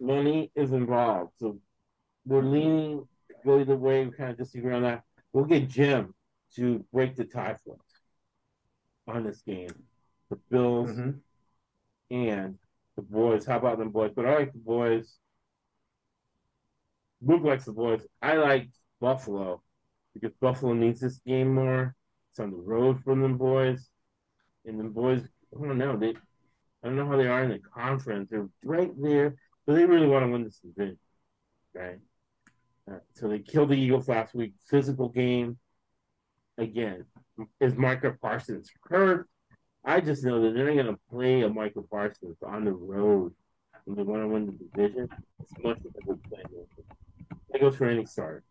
Money 0.00 0.50
is 0.54 0.72
involved. 0.72 1.32
So 1.38 1.58
we're 2.26 2.42
leaning 2.42 3.08
go 3.44 3.60
either 3.60 3.76
way. 3.76 4.04
We 4.04 4.12
kind 4.12 4.30
of 4.30 4.36
disagree 4.38 4.74
on 4.74 4.82
that. 4.82 5.02
We'll 5.32 5.44
get 5.44 5.68
Jim 5.68 6.14
to 6.56 6.84
break 6.92 7.16
the 7.16 7.24
tie 7.24 7.56
for 7.64 7.74
us 7.74 8.00
on 9.16 9.24
this 9.24 9.42
game. 9.42 9.70
The 10.30 10.36
Bills 10.50 10.90
hmm 10.90 11.10
and 12.10 12.58
the 12.96 13.02
boys. 13.02 13.46
How 13.46 13.58
about 13.58 13.78
them 13.78 13.90
boys? 13.90 14.12
But 14.14 14.26
I 14.26 14.34
like 14.34 14.52
the 14.52 14.58
boys. 14.58 15.16
Luke 17.22 17.42
likes 17.44 17.64
the 17.64 17.72
boys. 17.72 18.06
I 18.20 18.36
like 18.36 18.68
Buffalo 19.00 19.62
because 20.14 20.32
Buffalo 20.40 20.72
needs 20.72 21.00
this 21.00 21.18
game 21.26 21.54
more. 21.54 21.94
It's 22.30 22.40
on 22.40 22.50
the 22.50 22.56
road 22.56 23.02
for 23.02 23.14
them 23.14 23.36
boys. 23.36 23.88
And 24.64 24.80
the 24.80 24.84
boys, 24.84 25.22
I 25.54 25.66
don't 25.66 25.78
know. 25.78 25.96
They 25.96 26.14
I 26.82 26.88
don't 26.88 26.96
know 26.96 27.06
how 27.06 27.16
they 27.16 27.26
are 27.26 27.42
in 27.42 27.50
the 27.50 27.58
conference. 27.58 28.30
They're 28.30 28.48
right 28.64 28.90
there, 29.00 29.34
but 29.66 29.74
they 29.74 29.84
really 29.84 30.06
want 30.06 30.24
to 30.24 30.30
win 30.30 30.44
this 30.44 30.58
division. 30.58 30.98
Right? 31.74 31.98
Uh, 32.90 32.98
so 33.14 33.28
they 33.28 33.40
killed 33.40 33.70
the 33.70 33.74
Eagles 33.74 34.08
last 34.08 34.34
week. 34.34 34.52
Physical 34.68 35.08
game. 35.08 35.58
Again, 36.58 37.04
is 37.60 37.74
Micah 37.74 38.16
Parsons 38.20 38.70
hurt? 38.88 39.28
I 39.86 40.00
just 40.00 40.24
know 40.24 40.42
that 40.42 40.54
they're 40.54 40.66
not 40.74 40.82
going 40.82 40.94
to 40.94 41.00
play 41.10 41.42
a 41.42 41.48
Michael 41.48 41.86
Parsons 41.88 42.36
on 42.44 42.64
the 42.64 42.72
road 42.72 43.32
when 43.84 43.96
they 43.96 44.02
want 44.02 44.22
to 44.22 44.28
win 44.28 44.46
the 44.46 44.52
division 44.52 45.08
as 45.40 45.46
much 45.62 45.78
as 45.78 45.92
they 45.92 46.00
would 46.04 46.22
play. 46.24 46.42
That 47.52 47.60
goes 47.60 47.76
for 47.76 47.86
any 47.86 48.04
start. 48.04 48.44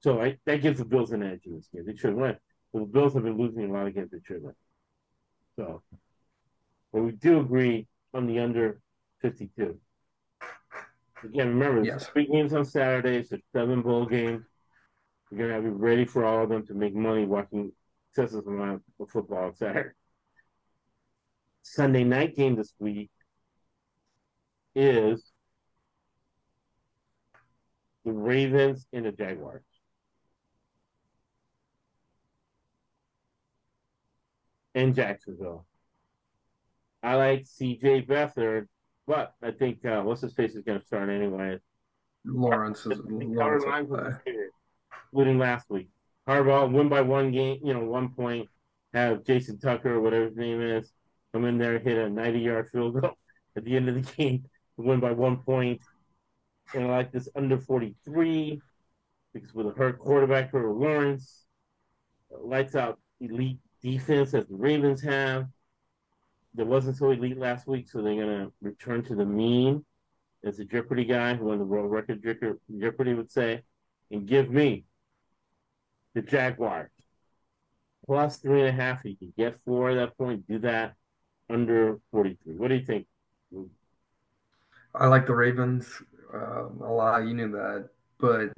So 0.00 0.20
I, 0.20 0.36
that 0.46 0.62
gives 0.62 0.78
the 0.78 0.84
Bills 0.84 1.12
an 1.12 1.22
edge 1.22 1.42
in 1.46 1.54
this 1.54 1.68
game. 1.72 1.86
They 1.86 1.94
should 1.94 2.14
win. 2.14 2.36
But 2.72 2.80
the 2.80 2.86
Bills 2.86 3.14
have 3.14 3.22
been 3.22 3.38
losing 3.38 3.70
a 3.70 3.72
lot 3.72 3.86
of 3.86 3.94
games 3.94 4.10
they 4.10 4.18
should 4.26 4.42
win. 4.42 4.54
So, 5.56 5.82
but 6.92 7.02
we 7.02 7.12
do 7.12 7.38
agree 7.38 7.86
on 8.12 8.26
the 8.26 8.40
under 8.40 8.80
52. 9.22 9.78
Again, 11.22 11.48
remember, 11.48 11.84
Yes. 11.84 12.08
three 12.08 12.26
games 12.26 12.52
on 12.52 12.64
Saturdays, 12.64 13.28
there's 13.28 13.42
seven 13.52 13.82
bowl 13.82 14.06
games. 14.06 14.44
You're 15.30 15.38
going 15.38 15.48
to 15.50 15.54
have 15.54 15.64
to 15.64 15.70
be 15.70 15.76
ready 15.76 16.04
for 16.04 16.24
all 16.24 16.42
of 16.42 16.48
them 16.48 16.66
to 16.66 16.74
make 16.74 16.94
money 16.94 17.26
watching 17.26 17.70
excessive 18.10 18.46
amount 18.46 18.82
of 18.98 19.08
football 19.10 19.44
on 19.44 19.54
Saturday. 19.54 19.90
Sunday 21.62 22.04
night 22.04 22.36
game 22.36 22.56
this 22.56 22.72
week. 22.78 23.10
is 24.74 25.32
the 28.04 28.12
Ravens 28.12 28.86
and 28.92 29.04
the 29.04 29.12
Jaguars. 29.12 29.64
In 34.74 34.94
Jacksonville. 34.94 35.66
I 37.02 37.16
like 37.16 37.44
CJ 37.44 38.06
Beathard, 38.06 38.66
but 39.06 39.34
I 39.42 39.50
think 39.50 39.84
uh, 39.84 40.02
what's 40.02 40.20
his 40.20 40.34
face 40.34 40.54
is 40.54 40.62
going 40.62 40.80
to 40.80 40.86
start 40.86 41.08
anyway. 41.08 41.58
Lawrence 42.24 42.86
is 42.86 43.00
Lawrence 43.04 43.64
cover 43.64 43.72
lines 43.72 43.88
will 43.88 43.96
was 43.98 44.14
including 45.12 45.38
last 45.38 45.70
week. 45.70 45.88
Harbaugh 46.28 46.70
win 46.70 46.88
by 46.88 47.00
one 47.00 47.32
game, 47.32 47.58
you 47.64 47.74
know, 47.74 47.84
one 47.84 48.10
point. 48.10 48.48
Have 48.92 49.24
Jason 49.24 49.58
Tucker, 49.58 49.94
or 49.94 50.00
whatever 50.00 50.24
his 50.26 50.36
name 50.36 50.60
is, 50.60 50.92
come 51.32 51.44
in 51.44 51.58
there, 51.58 51.78
hit 51.78 51.98
a 51.98 52.08
90 52.08 52.40
yard 52.40 52.68
field 52.70 53.00
goal 53.00 53.12
at 53.56 53.64
the 53.64 53.76
end 53.76 53.88
of 53.88 53.94
the 53.94 54.00
game 54.00 54.44
win 54.76 55.00
by 55.00 55.12
one 55.12 55.38
point. 55.38 55.80
And 56.74 56.84
I 56.84 56.88
like 56.88 57.12
this 57.12 57.28
under 57.34 57.58
43 57.58 58.60
because 59.32 59.54
with 59.54 59.66
a 59.66 59.70
hurt 59.70 59.98
quarterback 59.98 60.50
for 60.50 60.70
Lawrence, 60.72 61.44
uh, 62.32 62.44
lights 62.44 62.74
out 62.74 62.98
elite 63.20 63.58
defense 63.82 64.34
as 64.34 64.46
the 64.46 64.56
Ravens 64.56 65.02
have. 65.02 65.46
That 66.54 66.66
wasn't 66.66 66.96
so 66.96 67.10
elite 67.10 67.38
last 67.38 67.68
week, 67.68 67.88
so 67.88 68.02
they're 68.02 68.14
going 68.14 68.26
to 68.26 68.52
return 68.60 69.04
to 69.04 69.14
the 69.14 69.24
mean 69.24 69.84
as 70.44 70.58
a 70.58 70.64
Jeopardy 70.64 71.04
guy 71.04 71.34
who 71.34 71.46
won 71.46 71.58
the 71.58 71.64
world 71.64 71.90
record 71.90 72.24
Jeopardy 72.24 73.14
would 73.14 73.30
say, 73.30 73.62
and 74.10 74.26
give 74.26 74.50
me 74.50 74.84
the 76.14 76.22
Jaguars 76.22 76.90
plus 78.04 78.38
three 78.38 78.60
and 78.60 78.68
a 78.68 78.72
half. 78.72 79.04
You 79.04 79.16
can 79.16 79.32
get 79.36 79.60
four 79.64 79.90
at 79.90 79.94
that 79.94 80.18
point. 80.18 80.48
Do 80.48 80.58
that 80.60 80.94
under 81.50 81.98
43. 82.12 82.54
What 82.56 82.68
do 82.68 82.74
you 82.76 82.84
think? 82.84 83.06
I 84.94 85.06
like 85.06 85.26
the 85.26 85.34
Ravens 85.34 86.02
um, 86.34 86.80
a 86.82 86.92
lot. 86.92 87.26
You 87.26 87.34
knew 87.34 87.50
that, 87.52 87.88
but 88.18 88.52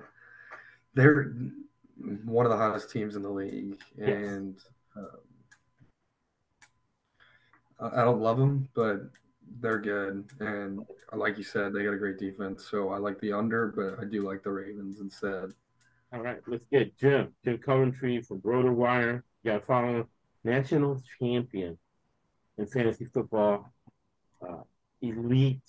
they're 0.94 1.34
one 2.24 2.46
of 2.46 2.50
the 2.52 2.56
hottest 2.58 2.90
teams 2.90 3.16
in 3.16 3.22
the 3.22 3.30
league, 3.30 3.78
Yes. 3.96 4.08
and 4.08 4.56
um, 4.96 5.08
I 7.92 8.04
don't 8.04 8.20
love 8.20 8.38
them, 8.38 8.68
but 8.74 9.10
they're 9.60 9.78
good. 9.78 10.24
And 10.40 10.86
like 11.12 11.36
you 11.36 11.44
said, 11.44 11.72
they 11.72 11.84
got 11.84 11.92
a 11.94 11.98
great 11.98 12.18
defense. 12.18 12.66
So 12.70 12.90
I 12.90 12.98
like 12.98 13.20
the 13.20 13.32
under, 13.32 13.66
but 13.68 14.00
I 14.00 14.08
do 14.08 14.22
like 14.22 14.42
the 14.42 14.50
Ravens 14.50 15.00
instead. 15.00 15.52
All 16.12 16.20
right, 16.20 16.38
let's 16.46 16.66
get 16.66 16.96
Jim. 16.98 17.34
Jim 17.44 17.58
Coventry 17.58 18.20
from 18.22 18.38
Broder 18.38 18.72
Wire. 18.72 19.24
You 19.42 19.52
got 19.52 19.60
to 19.60 19.66
follow 19.66 20.06
national 20.44 21.02
champion 21.18 21.78
in 22.58 22.66
fantasy 22.66 23.06
football, 23.06 23.72
uh, 24.46 24.62
elite 25.00 25.60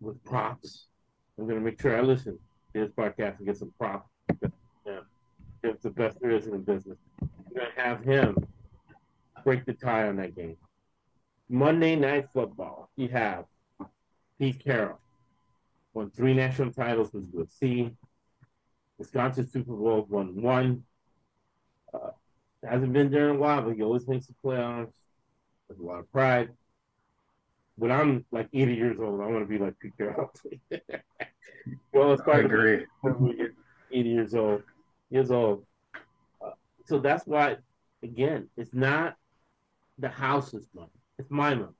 with 0.00 0.22
props. 0.24 0.86
I'm 1.38 1.44
going 1.46 1.58
to 1.58 1.64
make 1.64 1.80
sure 1.80 1.96
I 1.96 2.00
listen 2.00 2.38
to 2.74 2.80
this 2.80 2.90
podcast 2.90 3.38
and 3.38 3.46
get 3.46 3.56
some 3.56 3.72
props. 3.78 4.08
Yeah, 4.86 5.00
it's 5.62 5.82
the 5.82 5.90
best 5.90 6.20
there 6.20 6.30
is 6.30 6.46
in 6.46 6.52
the 6.52 6.58
business. 6.58 6.98
I'm 7.20 7.54
going 7.54 7.68
to 7.74 7.82
have 7.82 8.04
him 8.04 8.36
break 9.44 9.64
the 9.64 9.72
tie 9.72 10.08
on 10.08 10.16
that 10.16 10.34
game. 10.34 10.56
Monday 11.48 11.96
Night 11.96 12.28
Football. 12.32 12.90
You 12.96 13.08
have 13.08 13.44
Pete 14.38 14.62
Carroll, 14.62 14.98
won 15.94 16.10
three 16.10 16.34
national 16.34 16.72
titles 16.72 17.12
with 17.12 17.32
USC. 17.32 17.94
Wisconsin 18.98 19.48
Super 19.48 19.74
Bowl 19.74 20.06
won 20.08 20.40
one. 20.40 20.82
Uh, 21.92 22.10
hasn't 22.68 22.92
been 22.92 23.10
there 23.10 23.30
in 23.30 23.36
a 23.36 23.38
while, 23.38 23.62
but 23.62 23.76
he 23.76 23.82
always 23.82 24.08
makes 24.08 24.26
the 24.26 24.34
playoffs. 24.44 24.92
There's 25.68 25.80
a 25.80 25.82
lot 25.84 25.98
of 25.98 26.10
pride. 26.12 26.50
When 27.76 27.90
I'm 27.92 28.24
like 28.30 28.48
80 28.52 28.74
years 28.74 28.98
old, 29.00 29.20
I 29.20 29.26
want 29.26 29.40
to 29.40 29.46
be 29.46 29.58
like 29.58 29.78
Pete 29.78 29.96
Carroll. 29.98 30.32
well, 31.92 32.12
it's 32.12 32.22
I 32.22 32.24
part 32.24 32.44
agree. 32.46 32.86
when 33.02 33.18
we 33.18 33.36
get 33.36 33.52
80 33.92 34.08
years 34.08 34.34
old, 34.34 34.62
years 35.10 35.30
old. 35.30 35.66
Uh, 36.44 36.50
so 36.86 36.98
that's 36.98 37.26
why, 37.26 37.56
again, 38.02 38.48
it's 38.56 38.72
not 38.72 39.16
the 39.98 40.08
house's 40.08 40.68
money; 40.74 40.88
it's 41.18 41.30
my 41.30 41.54
money. 41.54 41.72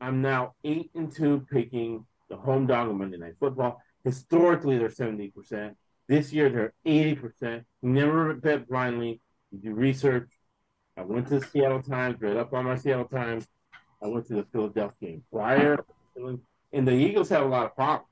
I'm 0.00 0.22
now 0.22 0.54
eight 0.64 0.90
and 0.94 1.10
two 1.14 1.46
picking 1.50 2.06
the 2.30 2.36
home 2.36 2.66
dog 2.66 2.88
on 2.88 2.98
Monday 2.98 3.18
Night 3.18 3.34
Football. 3.38 3.82
Historically, 4.04 4.78
they're 4.78 4.90
70 4.90 5.30
percent. 5.30 5.76
This 6.08 6.32
year, 6.32 6.48
they're 6.48 6.74
80 6.84 7.14
percent. 7.16 7.64
Never 7.82 8.34
bet 8.34 8.68
blindly. 8.68 9.20
You 9.50 9.58
do 9.58 9.74
research. 9.74 10.30
I 10.96 11.02
went 11.02 11.28
to 11.28 11.40
the 11.40 11.46
Seattle 11.46 11.82
Times, 11.82 12.20
read 12.20 12.36
up 12.36 12.52
on 12.52 12.64
my 12.64 12.76
Seattle 12.76 13.06
Times. 13.06 13.46
I 14.02 14.06
went 14.06 14.26
to 14.26 14.34
the 14.34 14.44
Philadelphia 14.52 15.08
game 15.10 15.24
prior, 15.32 15.84
and 16.72 16.88
the 16.88 16.92
Eagles 16.92 17.28
have 17.30 17.42
a 17.42 17.48
lot 17.48 17.66
of 17.66 17.74
problems 17.74 18.08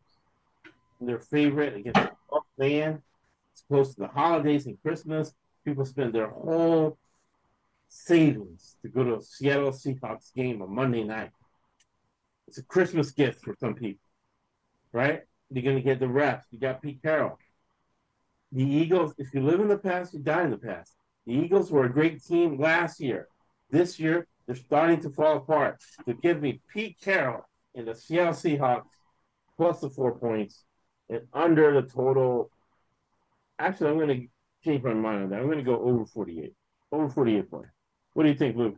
their 1.06 1.18
favorite 1.18 1.76
against 1.76 2.00
the 2.00 2.40
fan. 2.58 3.02
It's 3.52 3.62
close 3.68 3.94
to 3.94 4.02
the 4.02 4.08
holidays 4.08 4.66
and 4.66 4.80
Christmas. 4.82 5.34
People 5.64 5.84
spend 5.84 6.12
their 6.12 6.28
whole 6.28 6.98
savings 7.88 8.76
to 8.82 8.88
go 8.88 9.04
to 9.04 9.16
a 9.16 9.22
Seattle 9.22 9.70
Seahawks 9.70 10.34
game 10.34 10.62
on 10.62 10.74
Monday 10.74 11.04
night. 11.04 11.30
It's 12.48 12.58
a 12.58 12.64
Christmas 12.64 13.10
gift 13.10 13.42
for 13.44 13.54
some 13.60 13.74
people, 13.74 14.04
right? 14.92 15.22
You're 15.50 15.62
going 15.62 15.76
to 15.76 15.82
get 15.82 16.00
the 16.00 16.06
refs. 16.06 16.42
You 16.50 16.58
got 16.58 16.82
Pete 16.82 17.02
Carroll. 17.02 17.38
The 18.52 18.64
Eagles, 18.64 19.14
if 19.18 19.32
you 19.32 19.40
live 19.40 19.60
in 19.60 19.68
the 19.68 19.78
past, 19.78 20.12
you 20.14 20.20
die 20.20 20.44
in 20.44 20.50
the 20.50 20.58
past. 20.58 20.94
The 21.26 21.34
Eagles 21.34 21.70
were 21.70 21.84
a 21.84 21.92
great 21.92 22.24
team 22.24 22.58
last 22.58 23.00
year. 23.00 23.28
This 23.70 23.98
year, 23.98 24.26
they're 24.46 24.56
starting 24.56 25.00
to 25.00 25.10
fall 25.10 25.36
apart. 25.36 25.80
So 26.04 26.12
give 26.14 26.42
me 26.42 26.60
Pete 26.72 26.96
Carroll 27.00 27.48
and 27.74 27.86
the 27.86 27.94
Seattle 27.94 28.32
Seahawks 28.32 28.88
plus 29.56 29.80
the 29.80 29.90
four 29.90 30.18
points 30.18 30.64
and 31.08 31.22
under 31.32 31.80
the 31.80 31.88
total. 31.88 32.50
Actually, 33.58 33.90
I'm 33.90 33.98
going 33.98 34.08
to 34.08 34.26
change 34.64 34.82
my 34.82 34.94
mind 34.94 35.24
on 35.24 35.30
that. 35.30 35.40
I'm 35.40 35.46
going 35.46 35.58
to 35.58 35.64
go 35.64 35.80
over 35.80 36.04
48. 36.04 36.52
Over 36.90 37.08
48 37.08 37.50
points. 37.50 37.68
What 38.14 38.24
do 38.24 38.28
you 38.28 38.34
think, 38.34 38.56
Luke? 38.56 38.76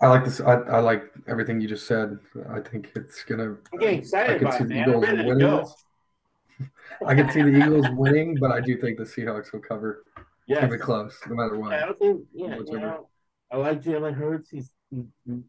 I 0.00 0.08
like 0.08 0.24
this. 0.24 0.40
I, 0.40 0.52
I 0.52 0.78
like 0.80 1.04
everything 1.26 1.60
you 1.60 1.68
just 1.68 1.86
said. 1.86 2.18
I 2.50 2.60
think 2.60 2.90
it's 2.94 3.22
gonna. 3.24 3.56
I'm 3.72 3.78
getting 3.78 4.00
excited 4.00 4.38
could 4.38 4.48
about 4.48 4.58
see 4.58 4.64
it, 4.64 4.68
the 4.68 4.74
man. 4.74 4.82
I'm 4.82 4.90
Eagles 4.90 5.04
ready 5.04 5.16
to 5.16 5.24
winning 5.24 5.38
go. 5.38 5.74
I 7.06 7.14
can 7.14 7.30
see 7.30 7.42
the 7.42 7.56
Eagles 7.56 7.86
winning, 7.92 8.36
but 8.38 8.50
I 8.50 8.60
do 8.60 8.76
think 8.76 8.98
the 8.98 9.04
Seahawks 9.04 9.52
will 9.52 9.60
cover. 9.60 10.04
Yes. 10.46 10.62
Keep 10.64 10.72
it 10.72 10.80
close, 10.80 11.18
no 11.28 11.34
matter 11.36 11.56
what. 11.58 11.70
Yeah, 11.72 11.82
I 11.82 11.86
don't 11.86 11.98
think, 11.98 12.20
yeah, 12.34 12.56
you 12.66 12.78
know, 12.78 13.08
I 13.50 13.56
like 13.56 13.82
Jalen 13.82 14.14
Hurts. 14.14 14.50
He's 14.50 14.70
he's 14.90 15.06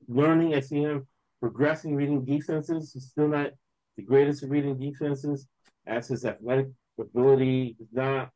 learning. 0.07 0.53
I 0.55 0.61
see 0.61 0.81
him 0.81 1.05
progressing, 1.41 1.95
reading 1.95 2.23
defenses. 2.23 2.91
He's 2.93 3.05
still 3.07 3.27
not 3.27 3.51
the 3.97 4.03
greatest 4.03 4.43
at 4.43 4.49
reading 4.49 4.77
defenses. 4.79 5.47
As 5.85 6.07
his 6.07 6.25
athletic 6.25 6.67
ability, 6.99 7.75
he's 7.77 7.91
not, 7.91 8.29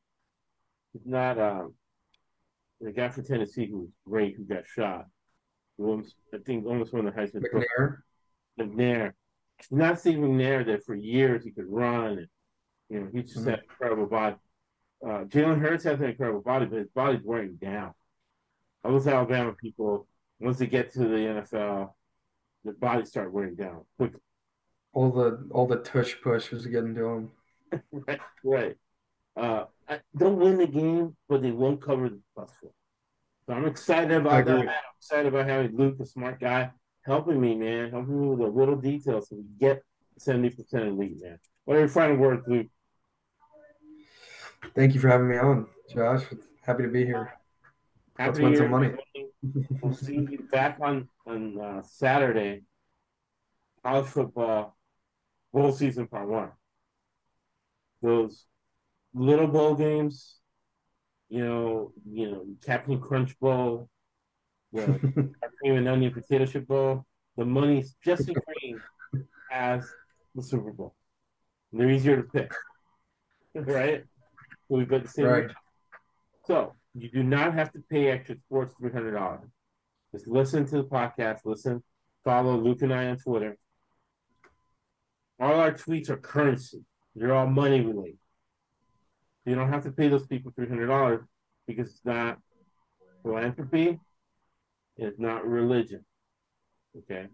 he's 0.93 1.05
not, 1.05 1.39
um, 1.39 1.73
the 2.81 2.91
guy 2.91 3.09
from 3.09 3.23
Tennessee 3.25 3.67
who 3.67 3.79
was 3.79 3.89
great, 4.05 4.35
who 4.35 4.43
got 4.43 4.67
shot. 4.67 5.05
Who 5.77 5.89
almost, 5.89 6.15
I 6.33 6.37
think 6.45 6.65
almost 6.65 6.93
won 6.93 7.05
the 7.05 7.11
Heisman 7.11 7.43
Trophy. 7.49 7.65
McNair. 7.79 7.97
McNair. 8.59 9.11
Not 9.71 9.99
seeing 9.99 10.19
McNair 10.21 10.65
that 10.67 10.85
for 10.85 10.95
years 10.95 11.43
he 11.43 11.51
could 11.51 11.67
run 11.67 12.17
and 12.19 12.27
you 12.89 12.99
know 13.01 13.09
he 13.13 13.23
just 13.23 13.37
Mhm. 13.39 13.49
had 13.49 13.59
incredible 13.63 14.05
body. 14.07 14.35
Uh, 15.05 15.23
Jalen 15.25 15.59
Hurts 15.59 15.83
has 15.85 15.99
an 15.99 16.05
incredible 16.05 16.41
body, 16.41 16.65
but 16.65 16.79
his 16.79 16.89
body's 16.89 17.23
wearing 17.23 17.55
down. 17.55 17.93
All 18.83 18.91
those 18.91 19.07
Alabama 19.07 19.53
people, 19.53 20.07
once 20.39 20.57
they 20.57 20.67
get 20.67 20.91
to 20.93 20.99
the 20.99 21.05
NFL, 21.05 21.91
their 22.63 22.73
bodies 22.73 23.09
start 23.09 23.31
wearing 23.31 23.55
down 23.55 23.81
quickly. 23.97 24.19
All 24.93 25.11
the 25.11 25.47
all 25.51 25.67
the 25.67 25.77
tush 25.77 26.15
push 26.21 26.51
is 26.51 26.65
getting 26.65 26.95
to 26.95 27.05
him. 27.05 27.31
right, 27.91 28.19
right. 28.43 28.75
Uh, 29.37 29.65
I, 29.87 29.99
don't 30.17 30.37
win 30.37 30.57
the 30.57 30.67
game, 30.67 31.15
but 31.27 31.41
they 31.41 31.51
won't 31.51 31.81
cover 31.81 32.09
the 32.09 32.19
plus 32.35 32.51
four. 32.59 32.71
So 33.45 33.53
I'm 33.53 33.65
excited 33.65 34.11
about 34.11 34.45
that. 34.45 34.59
I'm 34.59 34.69
excited 34.97 35.27
about 35.27 35.47
having 35.47 35.77
Luke, 35.77 35.97
a 35.99 36.05
smart 36.05 36.39
guy, 36.39 36.71
helping 37.05 37.39
me, 37.39 37.55
man, 37.55 37.91
helping 37.91 38.19
me 38.19 38.27
with 38.27 38.39
the 38.39 38.47
little 38.47 38.75
details 38.75 39.29
so 39.29 39.37
we 39.37 39.43
get 39.59 39.81
70% 40.19 40.57
of 40.59 40.69
the 40.71 40.85
elite, 40.87 41.17
man. 41.21 41.39
What 41.65 41.77
are 41.77 41.79
your 41.79 41.89
final 41.89 42.17
words, 42.17 42.43
Luke? 42.47 42.67
Thank 44.75 44.93
you 44.93 44.99
for 44.99 45.07
having 45.07 45.29
me 45.29 45.37
on, 45.37 45.67
Josh. 45.93 46.23
Happy 46.65 46.83
to 46.83 46.89
be 46.89 47.05
here. 47.05 47.33
Let's 48.17 48.37
Happy 48.37 48.43
win 48.43 48.55
some 48.57 48.71
money. 48.71 48.91
We'll 49.81 49.93
see 49.93 50.15
you 50.15 50.47
back 50.51 50.77
on 50.81 51.07
on 51.25 51.59
uh, 51.59 51.81
Saturday. 51.81 52.63
College 53.83 54.07
football 54.07 54.77
bowl 55.53 55.71
season 55.71 56.07
part 56.07 56.27
one. 56.27 56.51
Those 58.01 58.45
little 59.13 59.47
bowl 59.47 59.75
games, 59.75 60.37
you 61.29 61.43
know, 61.43 61.91
you 62.09 62.31
know, 62.31 62.45
Captain 62.65 62.99
Crunch 62.99 63.37
Bowl, 63.39 63.89
the 64.73 64.85
cream 65.59 65.75
and 65.75 65.87
onion 65.87 66.13
potato 66.13 66.45
chip 66.45 66.67
bowl. 66.67 67.05
The 67.37 67.45
money's 67.45 67.95
just 68.03 68.21
as 68.21 68.35
green 68.61 68.81
as 69.51 69.89
the 70.35 70.43
Super 70.43 70.71
Bowl. 70.71 70.95
They're 71.71 71.89
easier 71.89 72.17
to 72.17 72.23
pick, 72.23 72.51
right? 73.55 74.03
Got 74.69 75.03
the 75.03 75.09
same. 75.09 75.25
Right. 75.25 75.51
So 76.45 76.75
you 76.93 77.09
do 77.09 77.23
not 77.23 77.53
have 77.53 77.71
to 77.73 77.79
pay 77.89 78.09
extra 78.09 78.35
sports 78.37 78.75
three 78.79 78.91
hundred 78.91 79.13
dollars. 79.13 79.49
Just 80.11 80.27
listen 80.27 80.65
to 80.67 80.77
the 80.77 80.83
podcast, 80.83 81.39
listen 81.45 81.83
Follow 82.23 82.57
Luke 82.57 82.81
and 82.81 82.93
I 82.93 83.07
on 83.07 83.17
Twitter. 83.17 83.57
All 85.39 85.53
our 85.53 85.71
tweets 85.71 86.09
are 86.09 86.17
currency. 86.17 86.83
They're 87.15 87.33
all 87.33 87.47
money 87.47 87.81
related. 87.81 88.19
You 89.45 89.55
don't 89.55 89.71
have 89.71 89.83
to 89.83 89.91
pay 89.91 90.09
those 90.09 90.27
people 90.27 90.51
three 90.55 90.67
hundred 90.67 90.87
dollars 90.87 91.21
because 91.65 91.87
it's 91.87 92.05
not 92.05 92.37
philanthropy. 93.23 93.99
It's 94.97 95.17
not 95.17 95.47
religion. 95.47 96.05
Okay, 96.97 97.27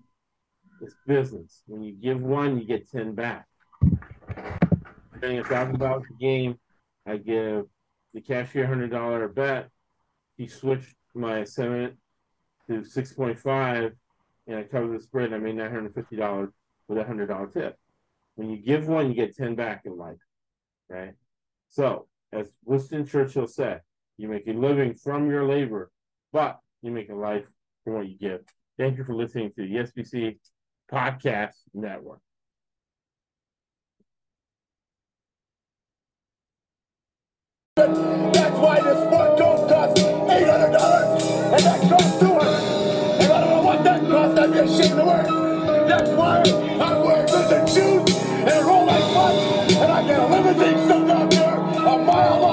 it's 0.82 0.96
business. 1.08 1.64
When 1.66 1.84
you 1.84 1.94
give 1.94 2.22
one, 2.22 2.60
you 2.60 2.66
get 2.66 2.90
ten 2.90 3.16
back. 3.16 3.48
Paying 5.20 5.40
a 5.40 5.44
thousand 5.44 5.80
dollars 5.80 6.04
a 6.10 6.22
game, 6.22 6.58
I 7.06 7.18
give 7.18 7.66
the 8.14 8.22
cashier 8.22 8.66
hundred 8.66 8.92
dollar 8.92 9.28
bet. 9.28 9.70
He 10.38 10.48
switched 10.48 10.96
my 11.14 11.44
seven 11.44 11.98
to 12.68 12.84
six 12.84 13.14
point 13.14 13.40
five, 13.40 13.94
and 14.48 14.58
I 14.58 14.64
covered 14.64 14.98
the 14.98 15.04
spread. 15.04 15.34
I 15.34 15.38
made 15.38 15.56
nine 15.56 15.72
hundred 15.72 15.94
fifty 15.94 16.16
dollars 16.16 16.50
with 16.88 16.98
a 16.98 17.04
hundred 17.04 17.28
dollar 17.28 17.48
tip. 17.48 17.78
When 18.36 18.50
you 18.50 18.58
give 18.58 18.88
one, 18.88 19.10
you 19.10 19.16
get 19.16 19.36
ten 19.36 19.56
back 19.56 19.82
in 19.86 19.98
life, 19.98 20.18
right? 20.90 21.14
So, 21.70 22.08
as 22.32 22.52
Winston 22.64 23.06
Churchill 23.06 23.48
said, 23.48 23.82
you 24.18 24.28
make 24.28 24.48
a 24.48 24.54
living 24.54 24.96
from 24.96 25.30
your 25.30 25.46
labor, 25.48 25.92
but 26.32 26.60
you 26.82 26.92
make 26.92 27.10
a 27.10 27.16
life 27.16 27.46
from 27.84 27.94
what 27.94 28.08
you 28.08 28.18
give. 28.18 28.42
Thank 28.78 28.98
you 28.98 29.04
for 29.04 29.16
listening 29.16 29.52
to 29.56 29.62
the 29.62 29.76
SBC 29.76 30.38
Podcast 30.92 31.54
Network. 31.74 32.20
That's 37.78 38.58
why 38.58 38.80
this 38.80 39.04
one 39.12 39.38
coat 39.38 39.68
costs 39.68 40.00
eight 40.02 40.48
hundred 40.48 40.72
dollars, 40.72 41.24
and 41.28 41.62
that 41.66 41.90
costs 41.90 42.20
two 42.22 42.34
hundred. 42.34 43.22
If 43.22 43.30
I 43.30 43.42
don't 43.42 43.50
know 43.50 43.64
what 43.64 43.84
that 43.84 44.00
costs, 44.08 44.40
I'd 44.40 44.54
be 44.54 44.60
ashamed 44.60 45.06
wear 45.06 45.26
it. 45.26 45.88
That's 45.90 46.10
why 46.12 46.40
I'm 46.40 46.85